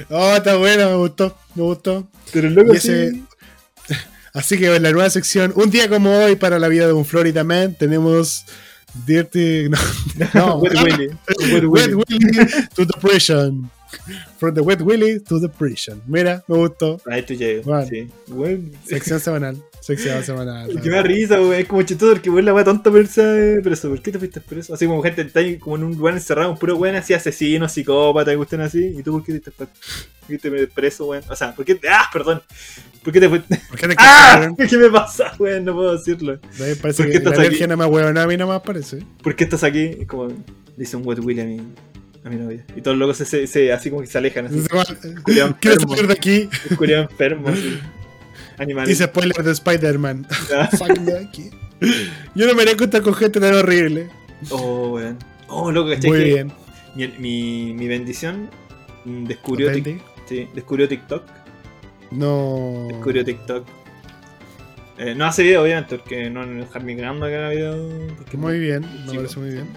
[0.09, 1.37] oh, está bueno, me gustó.
[1.55, 2.05] Me gustó.
[2.33, 3.13] Pero luego ese...
[4.33, 7.05] Así que en la nueva sección, un día como hoy para la vida de un
[7.05, 8.43] Florida Man, tenemos
[9.07, 9.69] Dirty.
[10.17, 10.55] No, no.
[10.57, 11.07] Wet Willy.
[11.67, 12.29] Wet Willy
[12.75, 13.69] to the prison.
[14.37, 16.01] From the Wet Willy to the prison.
[16.07, 16.99] Mira, me gustó.
[17.09, 17.65] Ahí tú llegas.
[17.65, 18.09] Bueno, sí.
[18.85, 19.63] Sección semanal.
[19.85, 20.67] Sección semanal.
[20.81, 21.61] Que me da risa, güey.
[21.61, 23.21] Es como chistoso porque, güey, la weá tonta persa
[23.63, 23.89] preso.
[23.89, 24.73] ¿Por qué te fuiste preso?
[24.73, 28.31] Así como gente está como en un lugar encerrado, un puro weón así, asesino, psicópata,
[28.31, 28.95] que gustan así.
[28.97, 29.51] ¿Y tú por qué te
[30.27, 31.21] fuiste preso, güey?
[31.29, 31.79] O sea, ¿por qué?
[31.87, 32.41] ¡Ah, perdón!
[33.03, 33.61] ¿Por qué te fuiste?
[33.69, 34.49] ¿Por qué te ¡Ah!
[34.69, 35.61] ¿Qué me pasa, güey?
[35.61, 36.39] No puedo decirlo.
[36.81, 39.03] parece ¿Por qué que estás la alergia no me a mí nomás parece.
[39.21, 39.91] ¿Por qué estás aquí?
[39.99, 40.29] Es como,
[40.75, 41.61] dice un wet Willy a mí
[42.23, 42.65] a mi novia.
[42.75, 44.47] Y todos los locos se, se, así como que se alejan.
[44.47, 44.65] Así.
[45.59, 46.49] Quiero salir de aquí.
[46.75, 47.49] Culiado enfermo.
[47.49, 47.79] Así.
[48.57, 48.87] Animal.
[48.87, 50.27] Dice spoiler de Spider-Man.
[52.35, 54.09] Yo no me haré contar con gente tan horrible.
[54.49, 55.17] Oh, weón.
[55.47, 56.09] Oh, loco, ¿cachai?
[56.09, 56.51] Muy bien.
[56.95, 58.49] Mi, mi, mi, bendición
[59.03, 61.23] descubrió, sí, descubrió TikTok.
[62.11, 62.87] No.
[62.89, 63.65] Descubrió TikTok.
[64.97, 67.75] Eh, no hace video, obviamente, porque no en el Harming Grande que haga video.
[68.33, 69.67] Muy bien, me parece muy bien.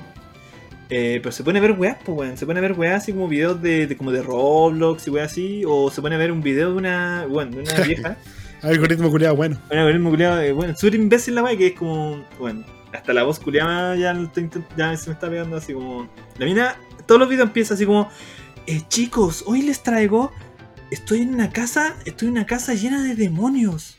[0.90, 2.36] Eh, pero se pone a ver weas, pues weón.
[2.36, 5.62] Se pone a ver weas así como videos de, como de Roblox y weas así.
[5.66, 8.16] O se pone a ver un video de una, bueno, de una vieja.
[8.62, 9.60] Algoritmo culiado bueno.
[9.70, 13.22] Un algoritmo culiado, eh, bueno, súper imbécil la wea que es como, bueno, hasta la
[13.22, 14.14] voz culiada ya,
[14.76, 16.08] ya se me está pegando así como.
[16.38, 18.08] La mina, todos los videos empiezan así como,
[18.66, 20.32] eh, chicos, hoy les traigo,
[20.90, 23.96] estoy en una casa, estoy en una casa llena de demonios.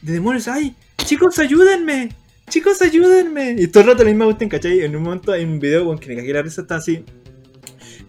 [0.00, 0.74] De demonios, ay,
[1.04, 2.10] chicos, ayúdenme
[2.52, 3.56] chicos, ayúdenme.
[3.58, 4.80] Y todo el rato la misma cuestión, ¿cachai?
[4.80, 7.02] En un momento hay un video con que me cagué la risa, está así.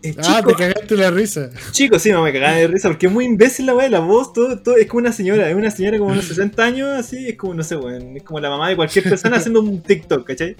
[0.03, 1.49] Eh, ah, te cagaste la risa.
[1.71, 4.59] Chicos, sí, me cagaba de risa porque es muy imbécil la weá, la voz, todo,
[4.59, 7.53] todo, es como una señora, es una señora como unos 60 años, así, es como,
[7.53, 10.57] no sé, weón, es como la mamá de cualquier persona haciendo un TikTok, ¿cachai?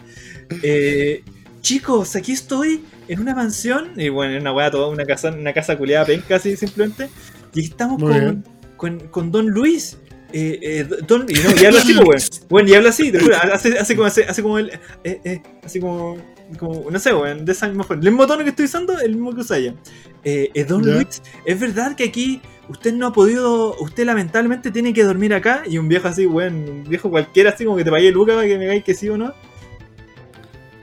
[0.61, 1.23] Eh,
[1.59, 5.51] chicos, aquí estoy en una mansión, y bueno, en una weá, toda una casa, una
[5.51, 7.09] casa culiada penca, así simplemente,
[7.53, 8.45] y estamos con,
[8.77, 9.97] con, con Don Luis.
[10.35, 13.11] Eh, eh, don, y, no, y habla así, pues, Bueno, y habla así,
[13.51, 14.71] hace, hace como, hace, hace como el,
[15.03, 16.17] eh, eh, así como,
[16.57, 18.03] como, no sé, weón, de esa misma forma.
[18.03, 19.75] El mismo tono que estoy usando, el mismo que usa ella.
[20.23, 24.93] Eh, eh don Luis, es verdad que aquí usted no ha podido, usted lamentablemente tiene
[24.93, 25.63] que dormir acá.
[25.67, 28.47] Y un viejo así, weón, un viejo cualquiera así como que te pague Luca para
[28.47, 29.33] que me digáis que sí o no.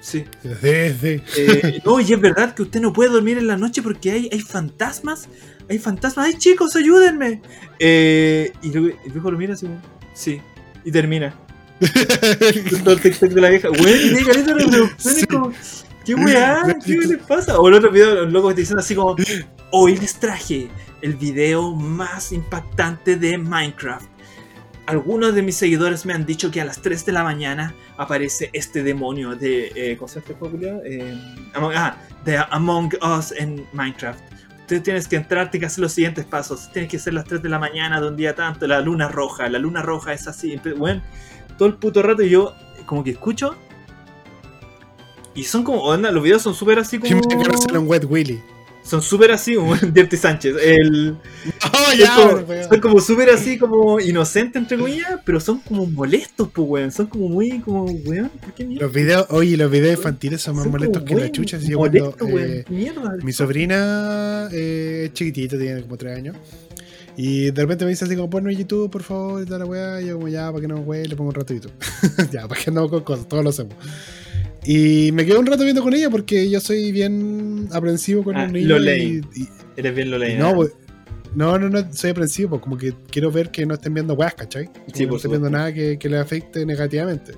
[0.00, 0.24] Sí.
[0.42, 1.22] Sí, sí.
[1.36, 4.28] Eh, no, y es verdad que usted no puede dormir en la noche porque hay,
[4.32, 5.28] hay fantasmas
[5.70, 7.40] hay fantasmas, ay chicos, ayúdenme.
[7.78, 9.68] Y el viejo lo mira así,
[10.14, 10.40] sí,
[10.84, 11.32] y termina.
[12.40, 15.52] El TikTok de la vieja, güey, y caleta de como,
[16.04, 16.62] ¿qué weá?
[16.84, 17.58] ¿Qué les pasa?
[17.58, 19.16] O el otro video, los locos te dicen así como,
[19.70, 20.68] hoy les traje
[21.00, 24.06] el video más impactante de Minecraft.
[24.86, 28.50] Algunos de mis seguidores me han dicho que a las 3 de la mañana aparece
[28.52, 29.72] este demonio de.
[29.74, 31.18] Eh, ¿Cómo se llama este juego, eh,
[31.54, 34.20] ah, de Among Us en Minecraft
[34.70, 36.70] tú tienes que entrar, tienes que hacer los siguientes pasos.
[36.72, 39.48] Tienes que ser las 3 de la mañana de un día tanto, la luna roja,
[39.48, 40.60] la luna roja es así.
[40.76, 41.02] Bueno,
[41.60, 42.54] todo el puto rato y yo
[42.86, 43.54] como que escucho.
[45.34, 47.20] Y son como, onda, los videos son súper así como...
[47.20, 48.40] un Wet Willy
[48.82, 50.56] son súper así, como Dirty Sánchez.
[50.60, 51.16] El,
[52.68, 56.90] son como súper así, como inocentes, entre comillas, pero son como molestos, pues, weón.
[56.90, 58.86] Son como muy, como, weón, ¿por qué mierda?
[58.86, 61.58] Los videos, oye, los videos infantiles son más molestos que la chucha.
[61.58, 66.36] Así cuando, eh, mierda, mi sobrina eh, es chiquitita, tiene como 3 años.
[67.22, 70.00] Y de repente me dice así como, ponme YouTube, por favor, y toda la weá.
[70.00, 71.72] Y yo como, ya, para que no me le pongo un rato YouTube.
[72.32, 73.74] ya, para que no con cosas, todos lo hacemos.
[74.64, 78.44] Y me quedo un rato viendo con ella porque yo soy bien aprensivo con ah,
[78.44, 78.70] los niños.
[78.70, 79.20] Lo leí.
[79.76, 80.38] Eres bien lo leí.
[80.38, 80.72] No, pues,
[81.34, 84.34] no, no, no, soy aprensivo, pues, como que quiero ver que no estén viendo weas,
[84.34, 84.70] ¿cachai?
[84.94, 87.32] sí, no estén viendo nada que, que les afecte negativamente.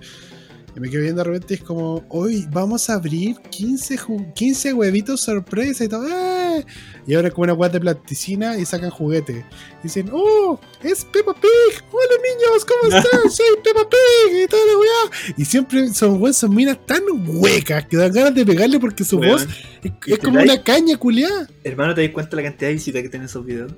[0.75, 3.99] Y me quedo viendo de repente y es como, hoy vamos a abrir 15,
[4.35, 6.07] 15 huevitos sorpresa y todo.
[6.11, 6.57] ¡Ah!
[6.57, 6.65] ¡Eh!
[7.07, 9.45] Y ahora es como una weá de plasticina y sacan juguete.
[9.83, 10.59] Dicen, ¡Oh!
[10.83, 11.85] ¡Es Peppa Pig!
[11.91, 12.65] ¡Hola niños!
[12.65, 13.31] ¿Cómo están?
[13.31, 15.35] Soy Peppa Pig y toda la weá.
[15.37, 19.19] Y siempre son weas, son minas tan huecas que dan ganas de pegarle porque su
[19.19, 19.47] voz
[19.83, 21.49] es, como una caña culiada.
[21.65, 23.73] Hermano, ¿te das cuenta la cantidad de visitas que tienen esos videos?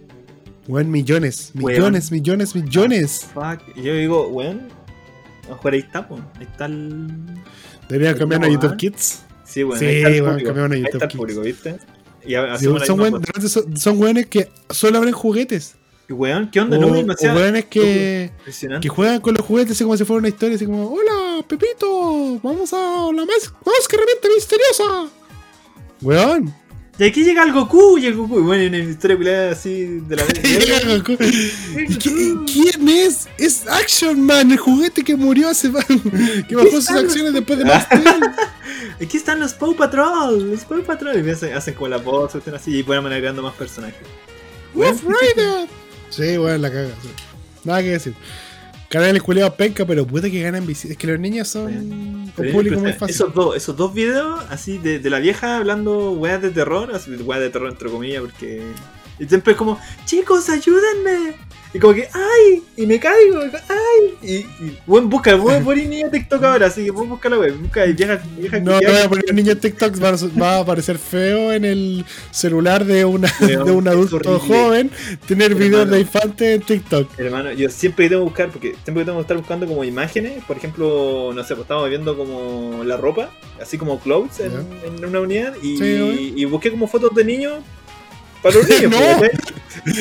[0.67, 3.27] Weón, millones, millones, millones, millones.
[3.35, 3.61] fuck.
[3.77, 4.69] Y yo digo, weón,
[5.49, 6.21] mejor ahí está, pues.
[6.39, 7.09] Ahí está el.
[7.89, 9.23] Deberían cambiar a YouTube Kids.
[9.45, 10.49] Sí, bueno, Sí, ahí está el weón, público.
[10.49, 11.19] cambiaron a Ahí YouTube está el Kids.
[11.19, 11.77] público, ¿viste?
[12.27, 13.49] Y a- Sí, son, cosa.
[13.49, 15.77] son, son weones que solo abren juguetes.
[16.09, 16.77] Y weón, ¿qué onda?
[16.79, 17.37] O, no, demasiado.
[17.39, 18.31] weones que,
[18.81, 22.39] que juegan con los juguetes así como si fuera una historia, así como, hola, Pepito,
[22.43, 22.77] vamos a
[23.13, 25.09] la más, vamos que herramienta misteriosa.
[26.03, 26.55] Weón.
[26.97, 28.39] Y aquí llega el Goku y el Goku.
[28.39, 31.13] Y bueno, una historia culiada así de la Llega Goku.
[31.23, 33.27] ¿Y qué- ¿Quién es?
[33.37, 35.73] Es Action Man, el juguete que murió hace
[36.49, 38.01] que bajó sus acciones después de Master.
[39.03, 41.19] Aquí están los Paw Patrol, los Paw Patrol.
[41.19, 43.99] Y me hacen, hacen como la voz, hacen así y pueden agregando más personajes.
[44.73, 45.67] Wolf Rider.
[46.11, 46.91] Sí, weón, la caga.
[47.03, 47.09] sí.
[47.65, 48.15] Nada que decir.
[48.95, 50.93] Canales culiados penca, pero puta que ganan visitas.
[50.93, 53.13] Es que los niños son un público muy fácil.
[53.13, 57.11] Esos dos, esos dos videos así de, de la vieja hablando weas de terror, así
[57.17, 58.63] weas de terror entre comillas, porque.
[59.19, 61.35] Y siempre es como, chicos, ayúdenme.
[61.73, 62.63] Y como que, ¡ay!
[62.77, 64.15] Y me caigo, ¡ay!
[64.23, 64.33] Y,
[64.65, 67.59] y buen busca, voy a poner niña TikTok ahora, así que vos busca la web,
[67.59, 70.99] busca vieja, vieja No, no voy a poner niños TikToks, va a, va a aparecer
[70.99, 74.89] feo en el celular de, una, de un adulto joven
[75.27, 75.67] tener Hermano.
[75.69, 77.19] videos de infantes en TikTok.
[77.19, 80.57] Hermano, yo siempre tengo que buscar, porque siempre tengo que estar buscando como imágenes, por
[80.57, 83.31] ejemplo, no sé, pues estamos viendo como la ropa,
[83.61, 84.53] así como clothes en,
[84.87, 86.17] en una unidad, y, Sí, weón.
[86.39, 87.55] y busqué como fotos de niños
[88.45, 88.93] para los niños.
[88.93, 89.19] No.
[89.19, 89.33] pues.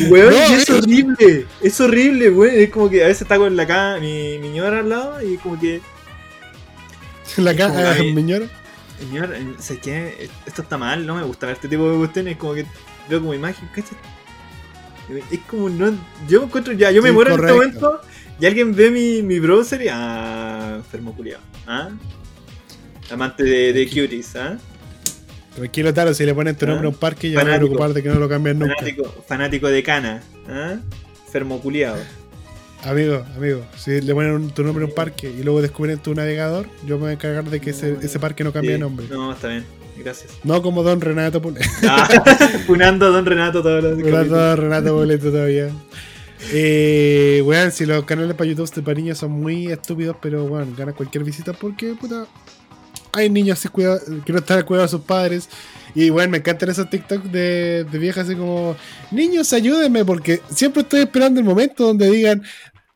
[0.10, 3.56] Weón, No, y es horrible, es horrible, weón, es como que a veces está con
[3.56, 5.82] la cama, mi, mi ñora al lado, y como que,
[7.38, 8.45] La cara que- de señora.
[8.99, 12.53] señor, sé qué, esto está mal, no me gusta ver este tipo de cuestiones, como
[12.53, 12.65] que
[13.10, 13.98] veo como imagen, ¿cachai?
[15.32, 15.91] Es como, no,
[16.30, 17.80] yo encuentro ya, yo me Sí, muero en este correcto.
[17.82, 18.07] momento
[18.40, 21.90] y alguien ve mi, mi browser y, ah, enfermo culiado, ah,
[23.11, 24.57] amante de, de cuties, ah,
[25.56, 27.54] Tranquilo, Taro, si le ponen tu Ah, nombre a un parque, ya no voy a
[27.54, 27.68] fanático.
[27.78, 28.76] preocupar de que no lo cambien nunca.
[28.76, 30.78] fanático, fanático de cana, ah,
[31.28, 31.98] enfermo culiado.
[32.84, 36.14] Amigo, amigo, si le ponen un- tu nombre a un parque y luego descubren tu
[36.16, 39.06] navegador, yo me voy a encargar de que ese, ese parque no cambie de nombre.
[39.10, 39.64] No, está bien,
[39.98, 40.32] gracias.
[40.44, 42.08] No como Don Renato Pule- Ah,
[42.68, 44.28] funando a Don Renato todos los capítulos.
[44.28, 45.70] Renato, Renato Boleto todavía.
[46.52, 50.76] Eh, weón, si los canales para YouTube de para niños son muy estúpidos, pero weón,
[50.76, 52.26] gana cualquier visita porque, puta,
[53.14, 53.69] hay niños así
[54.26, 55.49] que no están al cuidado de sus padres.
[55.95, 58.76] Y weón, me encantan esos TikTok de, de viejas así como,
[59.11, 62.41] niños, ayúdenme, porque siempre estoy esperando el momento donde digan,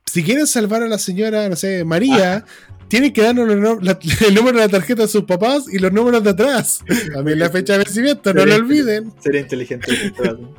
[0.06, 2.44] si quieren salvar a la señora, no sé, María,
[2.88, 3.48] tienen que darnos
[3.84, 6.80] la- el número de la tarjeta de sus papás y los números de atrás.
[7.14, 9.14] También la fecha de vencimiento, no lo olviden.
[9.22, 9.92] Sería inteligente.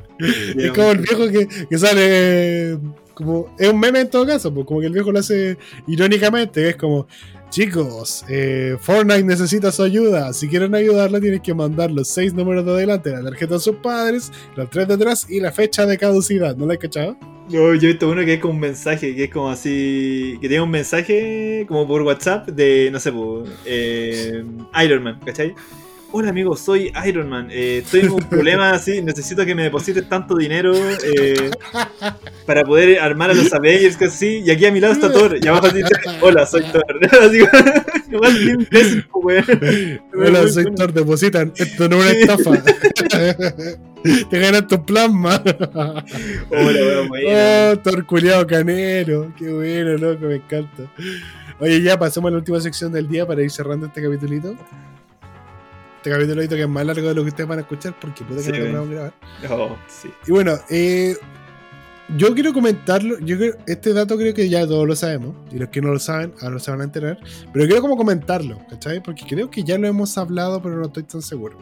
[0.57, 2.77] Es como el viejo que, que sale.
[3.13, 5.57] Como, es un meme en todo caso, pues, como que el viejo lo hace
[5.87, 6.69] irónicamente.
[6.69, 7.07] Es como,
[7.49, 10.33] chicos, eh, Fortnite necesita su ayuda.
[10.33, 13.75] Si quieren ayudarla, tienen que mandar los seis números de adelante, la tarjeta de sus
[13.77, 16.55] padres, los tres de atrás y la fecha de caducidad.
[16.55, 17.17] ¿No la has cachado?
[17.49, 20.37] No, yo he visto uno que es como un mensaje, que es como así.
[20.39, 24.43] que tiene un mensaje como por WhatsApp de, no sé, por, eh,
[24.83, 25.55] Iron Man, ¿cachai?
[26.11, 27.49] Hola amigo, soy Iron Man.
[27.51, 30.73] eh, estoy en un problema así, necesito que me deposites tanto dinero
[31.03, 31.51] eh,
[32.47, 34.41] para poder armar a los Avengers, que así.
[34.43, 35.37] Y aquí a mi lado está Thor.
[35.39, 35.89] Y abajo dice,
[36.21, 36.83] hola, soy Thor.
[37.21, 37.39] Así,
[38.09, 40.01] nomás bien imbécil, pues, weón.
[40.15, 40.77] Hola, soy bueno.
[40.77, 41.53] Thor, depositan.
[41.55, 42.63] Esto no es una estafa.
[44.29, 45.43] Te ganas tu plasma.
[46.49, 47.09] Hola, weón.
[47.27, 49.31] Oh, Thor culiao canero.
[49.37, 50.91] Qué bueno, loco, me encanta.
[51.59, 54.55] Oye, ya pasemos a la última sección del día para ir cerrando este capitulito.
[55.99, 58.41] Este capitulito que es más largo de lo que ustedes van a escuchar porque puta
[58.41, 59.13] que Sí, no grabar.
[59.49, 60.09] Oh, sí.
[60.25, 61.17] Y bueno, eh,
[62.15, 63.19] yo quiero comentarlo.
[63.19, 65.35] Yo creo, este dato creo que ya todos lo sabemos.
[65.51, 67.19] Y los que no lo saben, ahora se van a enterar.
[67.51, 69.03] Pero quiero como comentarlo, ¿cachai?
[69.03, 71.57] Porque creo que ya lo hemos hablado, pero no estoy tan seguro.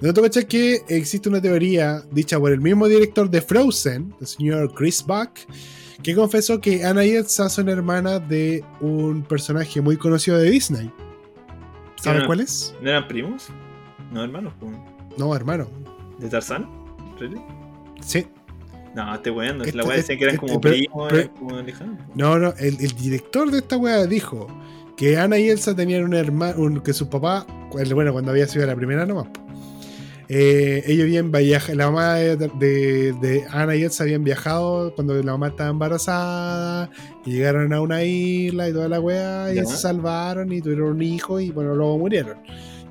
[0.00, 0.46] El dato, ¿cachai?
[0.46, 5.30] Que existe una teoría dicha por el mismo director de Frozen, el señor Chris Buck,
[6.00, 10.92] que confesó que Anna y Elsa son hermanas de un personaje muy conocido de Disney.
[12.06, 12.26] ¿Sabes no?
[12.26, 12.74] cuál es?
[12.80, 13.48] ¿No eran primos?
[14.12, 14.52] No, hermanos.
[15.16, 15.66] No, hermano.
[16.18, 16.68] ¿De Tarzán?
[17.18, 17.40] ¿Really?
[18.00, 18.26] Sí.
[18.94, 19.64] No, estoy weando.
[19.64, 21.98] Esta- La weá decían que eran este- como pero- primos, pero- como lejanos.
[22.14, 24.46] No, no, el, el director de esta weá dijo
[24.96, 27.46] que Ana y Elsa tenían un hermano, que su papá,
[27.94, 29.28] bueno, cuando había sido la primera nomás,
[30.28, 35.14] eh, ellos habían viajado, la mamá de, de, de Ana y Elsa habían viajado cuando
[35.14, 36.90] la mamá estaba embarazada,
[37.24, 41.02] y llegaron a una isla y toda la weá, y se salvaron y tuvieron un
[41.02, 42.38] hijo y bueno, luego murieron.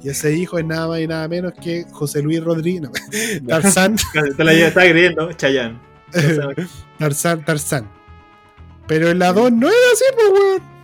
[0.05, 2.91] Y ese hijo es nada más y nada menos que José Luis Rodríguez.
[3.47, 3.95] Tarzán.
[4.37, 5.81] Te la está creyendo, Chayán.
[6.99, 7.89] Tarzán, Tarzán.
[8.87, 10.74] Pero en la 2 no era así, pues, weón.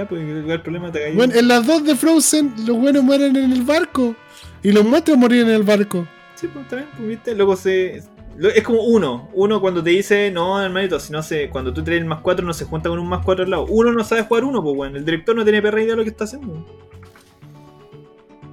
[0.00, 3.52] Ya, pues, el problema te Bueno, en las 2 de Frozen, los buenos mueren en
[3.52, 4.16] el barco.
[4.62, 6.08] Y los muestran morir en el barco.
[6.36, 7.96] Sí, pues también, pues viste, luego se.
[7.96, 9.28] Es como uno.
[9.34, 12.46] Uno cuando te dice, no, hermanito, si no sé, cuando tú traes el más 4
[12.46, 13.66] no se junta con un más 4 al lado.
[13.66, 14.96] Uno no sabe jugar uno, pues bueno.
[14.96, 16.64] El director no tiene perra idea de lo que está haciendo.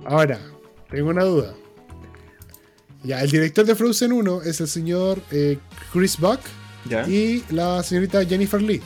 [0.03, 0.37] Ahora,
[0.89, 1.53] tengo una duda.
[3.03, 5.59] Ya, el director de Frozen 1 es el señor eh,
[5.93, 6.41] Chris Buck
[7.07, 8.81] y la señorita Jennifer Lee.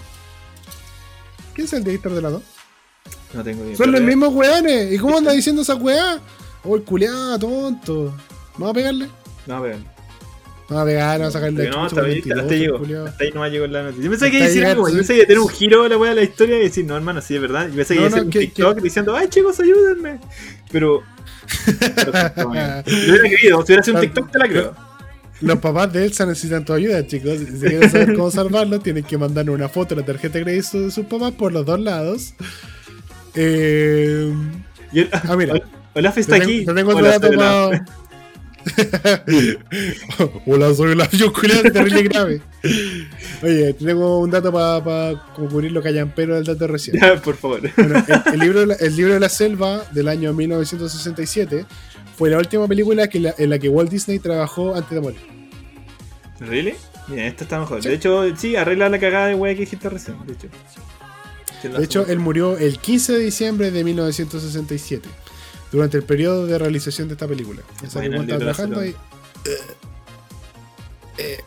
[1.54, 2.51] ¿Quién es el director de la 2?
[3.34, 3.78] No tengo idea.
[3.78, 4.92] Son los mismos weones.
[4.92, 6.20] ¿Y cómo anda diciendo esa weá?
[6.64, 8.14] Oh, el culiado, tonto.
[8.54, 9.08] ¿Vamos a pegarle?
[9.48, 9.86] No, a pegarle.
[10.70, 13.06] Vamos a pegar, vamos a sacarle No, hasta ahí, hasta, llegó.
[13.06, 14.04] hasta ahí no va a llegar la noticia.
[14.06, 14.88] Yo pensé que iba a decir algo.
[14.88, 16.86] Yo pensé que iba a tener un giro la weá de la historia y decir,
[16.86, 17.68] no, hermano, sí, es verdad.
[17.68, 20.20] Yo pensé que iba a hacer un TikTok diciendo, ay, chicos, ayúdenme.
[20.72, 21.02] Pero.
[22.38, 24.76] yo hubiera querido, si hubiera sido un TikTok, te la creo.
[25.42, 27.40] Los papás de Elsa necesitan tu ayuda, chicos.
[27.40, 30.80] Si quieren saber cómo salvarlo, tienen que mandar una foto de la tarjeta de crédito
[30.80, 32.34] de sus papás por los dos lados.
[33.36, 34.34] Eh...
[35.12, 35.62] ah, mira.
[35.94, 36.66] Olaf está aquí.
[36.66, 37.86] Te tengo otro dato para.
[40.46, 41.14] Hola, soy Olaf.
[41.14, 42.42] Yo terrible grave.
[43.42, 46.98] Oye, tengo un dato para pa cubrir lo que hayan pero del dato recién.
[47.24, 47.62] por favor.
[47.66, 51.66] el, libro, el libro de la selva del año 1967
[52.16, 55.20] fue la última película que en la que Walt Disney trabajó antes de morir.
[56.40, 56.76] ¿Really?
[57.08, 57.82] Bien, esta está mejor.
[57.82, 60.18] De hecho, sí, arregla la cagada de wea que dijiste recién.
[60.26, 60.48] De hecho,
[61.70, 65.08] de hecho él murió el 15 de diciembre de 1967,
[65.72, 67.62] durante el periodo de realización de esta película.
[67.84, 68.96] Esa que estaba trabajando ahí.
[71.18, 71.40] Eh,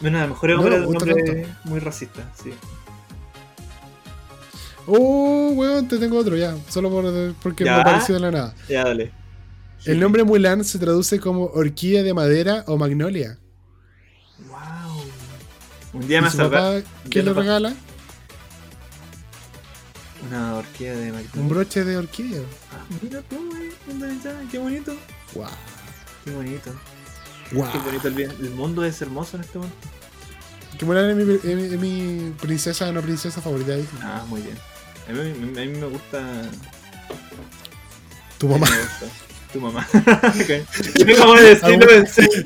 [0.00, 2.52] bueno, a lo mejor es un nombre muy racista, sí.
[4.86, 6.56] Oh, weón, te tengo otro ya.
[6.68, 8.54] Solo por, porque me ha parecido de la nada.
[8.68, 9.10] Ya, dale.
[9.84, 13.38] El nombre Mulan se traduce como orquídea de madera o magnolia.
[14.48, 15.04] Wow.
[15.92, 17.74] Un día más papá, ¿Qué le regala?
[20.28, 21.40] Una orquídea de magnolia.
[21.40, 22.42] Un broche de orquídea.
[22.72, 23.36] Ah, mira tú,
[24.50, 24.96] qué bonito.
[25.34, 25.46] Wow.
[26.24, 26.70] Qué bonito.
[27.52, 27.72] Wow.
[27.72, 29.76] Qué bonito el, el mundo es hermoso en este momento.
[30.78, 33.74] Que Mulan es mi, es mi, princesa, no princesa favorita.
[34.02, 34.56] Ah, muy bien.
[35.08, 36.42] A mí, a mí me gusta.
[38.38, 38.66] Tu mamá
[39.56, 39.86] tu mamá.
[39.92, 42.44] Yo tengo que decirlo en serio.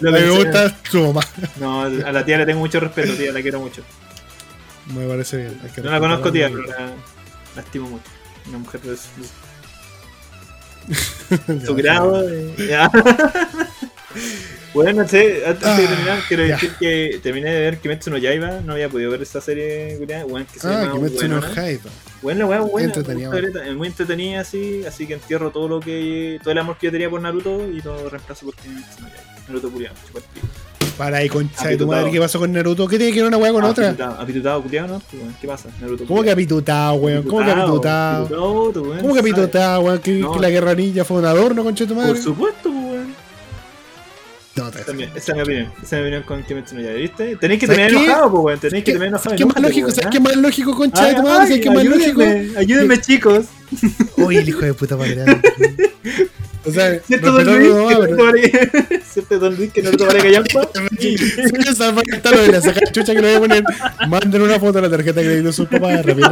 [0.00, 1.20] me gusta tu mamá.
[1.56, 3.82] No, a la tía le tengo mucho respeto, tía, la quiero mucho.
[4.94, 5.60] Me parece bien.
[5.82, 6.92] no la conozco, tía, pero la,
[7.54, 8.04] la, estimo mucho.
[8.48, 9.08] Una mujer de su,
[11.66, 12.24] su grado.
[14.74, 18.60] Bueno, sé, antes de ah, terminar, quiero decir que terminé de ver Kimetsu no Yaiba,
[18.60, 19.98] no había podido ver esta serie,
[20.28, 21.90] bueno, que se ah, llama Kimetsu no Yaiba.
[22.22, 22.92] Bueno, la weá buena,
[23.74, 27.08] muy, entretenida, así, así que entierro todo lo que, todo el amor que yo tenía
[27.08, 29.42] por Naruto y lo reemplazo por Kimetsu no Yaiba.
[29.48, 29.96] Naruto Puriano,
[30.98, 32.88] Para ahí, concha de tu madre, ¿qué pasó con Naruto?
[32.88, 33.90] ¿Qué tiene que ver una weá con otra?
[34.18, 35.00] Apitutado, culiado,
[35.40, 35.68] ¿Qué pasa?
[35.80, 36.04] Naruto.
[36.06, 37.22] ¿Cómo que apitutado, weón?
[37.22, 38.28] ¿Cómo que apitutado?
[39.00, 39.98] ¿Cómo que apitutado, weón?
[40.00, 42.14] ¿Que, la guerra ninja fue un adorno, concha de tu madre?
[42.14, 42.67] Por supuesto,
[44.58, 44.94] no, esa, es
[45.34, 45.72] mi opinión.
[45.82, 47.36] Esa es mi opinión con Kimetsu no Yaiba, ¿viste?
[47.36, 48.60] Tenéis que terminar enojado, pues, weón.
[48.60, 49.36] Tenéis que terminar enojado.
[49.36, 49.90] ¿Qué más lógico?
[49.90, 51.46] ¿Sabes qué más lógico, concha de tu madre?
[51.46, 52.22] ¿Sabes qué más lógico?
[52.56, 53.46] Ayúdenme, chicos.
[54.16, 55.24] Uy, el hijo de puta madre.
[56.64, 58.52] O sea, ¿cierto Don Luis?
[59.04, 60.68] ¿Cierto Don Luis que no te vale callampa?
[60.98, 63.64] Esa está lo de la saca chucha que le voy a poner.
[64.08, 66.30] Manden una foto de la tarjeta que le dio su papá rápido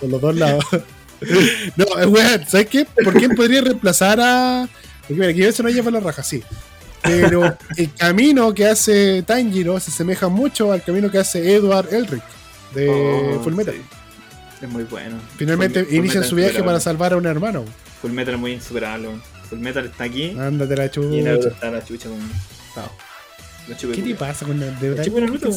[0.00, 0.64] por los dos lados.
[1.76, 2.86] No, weón, ¿sabes qué?
[3.04, 4.68] ¿Por quién podría reemplazar a.?
[5.00, 6.42] Porque mira, aquí eso no lleva la raja, sí.
[7.02, 12.22] Pero el camino que hace Tanjiro se asemeja mucho al camino que hace Edward Elric
[12.74, 13.76] de oh, Fullmetal.
[14.60, 15.16] Es muy bueno.
[15.36, 17.64] Finalmente inician su viaje para salvar a un hermano.
[18.00, 19.08] Fullmetal es muy insuperable.
[19.48, 20.36] Fullmetal está aquí.
[20.38, 21.16] Ándate la chucha.
[21.16, 22.18] Y Naruto está la chucha con.
[23.76, 24.86] ¿Qué te pasa con Naruto?
[24.86, 25.50] Naruto,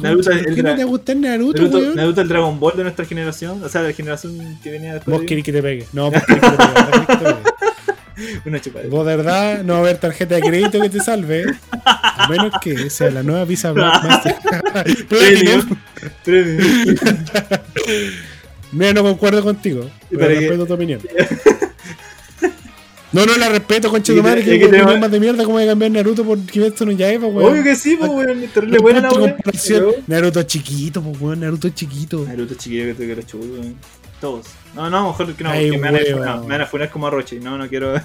[0.00, 0.30] Naruto.
[0.54, 3.82] ¿Qué no te gusta Naruto, Naruto, Naruto el Dragon Ball de nuestra generación, o sea,
[3.82, 5.18] de la generación que venía después.
[5.18, 5.86] Vos querés que te pegue.
[5.92, 7.51] No, vos querés que te pegue.
[8.44, 8.86] Una chupada.
[8.88, 11.44] Vos de verdad no va a haber tarjeta de crédito que te salve.
[11.84, 14.36] A menos que sea la nueva Visa Blackmaster.
[15.08, 15.76] Premium.
[16.24, 16.96] Premium.
[18.72, 19.90] Mira, no concuerdo contigo.
[20.10, 21.00] Pero respeto tu opinión.
[23.12, 24.42] No, no la respeto, concha de madre.
[24.42, 27.26] Que, que, que más de mierda como voy a cambiar Naruto por Kimetsu no Yaiba,
[27.26, 27.52] weón.
[27.52, 28.48] Obvio que sí, pues, weón.
[28.48, 29.36] Terrible buena la.
[30.06, 31.40] Naruto chiquito, pues, weón.
[31.40, 32.24] Naruto chiquito.
[32.26, 33.76] Naruto chiquito que te quiero chulo, weón.
[34.18, 34.46] Todos.
[34.74, 37.06] No, no, mejor que no, Ay, me, van a, no me, van a funar como
[37.06, 37.38] a Roche.
[37.40, 37.94] No, no quiero.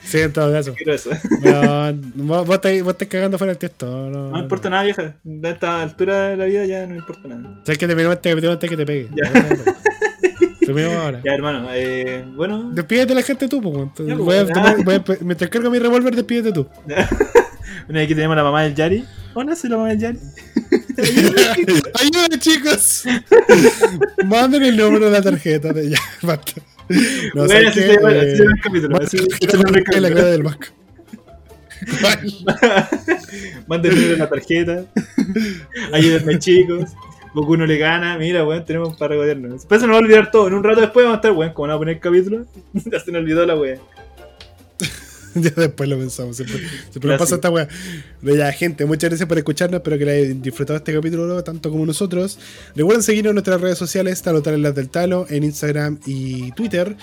[0.00, 0.70] Sí, en todo caso.
[0.70, 1.10] No quiero eso.
[2.14, 4.08] No, vos, estás, vos estás cagando fuera del texto.
[4.08, 5.02] No, no, importa nada, vieja.
[5.02, 7.60] A esta altura de la vida ya no importa nada.
[7.62, 9.10] ¿Sabes que te este capítulo antes que te pegue?
[10.60, 11.20] Terminamos ahora.
[11.22, 12.70] Ya, hermano, eh, bueno.
[12.72, 14.08] Despídete la gente tú, pues.
[14.08, 14.44] Ya, Voy a
[14.82, 16.66] voy a, mientras cargo mi revólver, despídete tú.
[17.88, 19.04] Una vez que tenemos la mamá del Yari.
[19.34, 20.18] Hola, soy la mamá del Yari.
[20.98, 23.04] Ayuda, chicos.
[24.26, 25.72] Manden el número de la tarjeta.
[25.72, 25.90] De...
[25.90, 26.52] Ya, basta.
[27.34, 27.86] No, bueno, ¿sabes así qué?
[27.86, 28.96] se llama Eh, el capítulo.
[29.00, 30.42] Así- se la cara del
[33.90, 34.84] número de la tarjeta.
[35.92, 36.90] Ayúdenme, chicos.
[37.34, 38.16] Goku no le gana.
[38.18, 39.52] Mira, weón, tenemos para regodearnos.
[39.52, 40.48] Después se nos va a olvidar todo.
[40.48, 42.46] En un rato después vamos a estar, weón, como van a poner el capítulo.
[42.72, 43.78] ya se nos olvidó la weón.
[45.42, 46.36] Ya después lo pensamos.
[46.36, 46.58] Siempre,
[46.90, 47.68] siempre nos pasa esta weá.
[48.22, 49.78] Ya, gente, muchas gracias por escucharnos.
[49.78, 52.38] Espero que hayan disfrutado este capítulo tanto como nosotros.
[52.74, 56.52] Recuerden seguirnos en nuestras redes sociales: Talo Tal en las del Talo, en Instagram y
[56.52, 56.96] Twitter.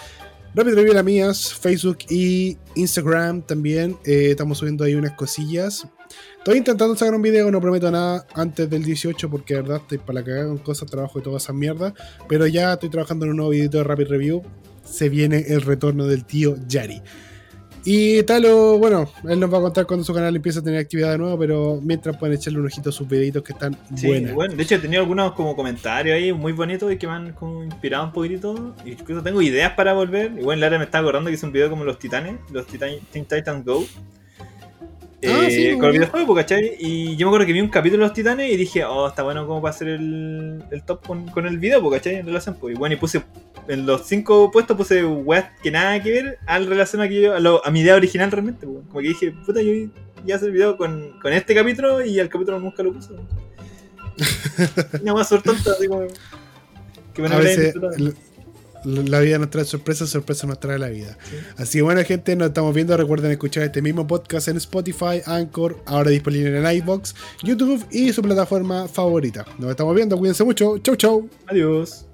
[0.56, 3.98] Rapid Review las mías, Facebook y Instagram también.
[4.06, 5.86] Eh, estamos subiendo ahí unas cosillas.
[6.38, 9.98] Estoy intentando sacar un video, no prometo nada antes del 18 porque de verdad estoy
[9.98, 11.94] para la cagada con cosas, trabajo y todas esas mierdas.
[12.30, 14.44] Pero ya estoy trabajando en un nuevo video de Rapid Review.
[14.86, 17.02] Se viene el retorno del tío Yari.
[17.88, 21.12] Y Talo, bueno, él nos va a contar cuando su canal empiece a tener actividad
[21.12, 24.34] de nuevo, pero mientras pueden echarle un ojito a sus videitos que están Sí, buenos.
[24.34, 27.34] bueno, de hecho he tenido algunos como comentarios ahí muy bonitos y que me han
[27.34, 28.76] como inspirado un poquitito.
[28.84, 30.32] Y incluso tengo ideas para volver.
[30.36, 32.90] Y bueno, Lara me está acordando que hice un video como los titanes, los titan
[33.12, 33.86] Teen Titans Go.
[35.24, 36.76] Ah, Eh, sí, con el videojuego, ¿cachai?
[36.80, 39.24] Y yo me acuerdo que vi un capítulo de los titanes y dije, oh, está
[39.24, 42.16] bueno como para hacer el, el top con, con el video, ¿cachai?
[42.16, 42.76] En relación, pues.
[42.76, 43.24] Y bueno, y puse
[43.68, 47.34] en los cinco puestos puse weas que nada que ver al relación a, que yo-
[47.36, 48.80] a, lo- a mi idea original realmente, pues.
[48.88, 49.90] Como que dije, puta, yo iba
[50.32, 53.14] a hacer el video con, con este capítulo y al capítulo nunca lo puse.
[55.02, 56.08] Una más tonta, así como.
[57.14, 57.74] Que me a veces.
[58.86, 61.18] La, vida nos trae sorpresas, sorpresas nos trae la vida.
[61.30, 61.36] Sí.
[61.58, 62.96] Así que bueno, gente, nos estamos viendo.
[62.96, 68.22] Recuerden escuchar este mismo podcast en Spotify, Anchor, ahora disponible en iBox, YouTube y su
[68.22, 69.46] plataforma favorita.
[69.58, 70.78] Nos estamos viendo, cuídense mucho.
[70.80, 71.30] Chau, chau.
[71.48, 72.06] Adiós.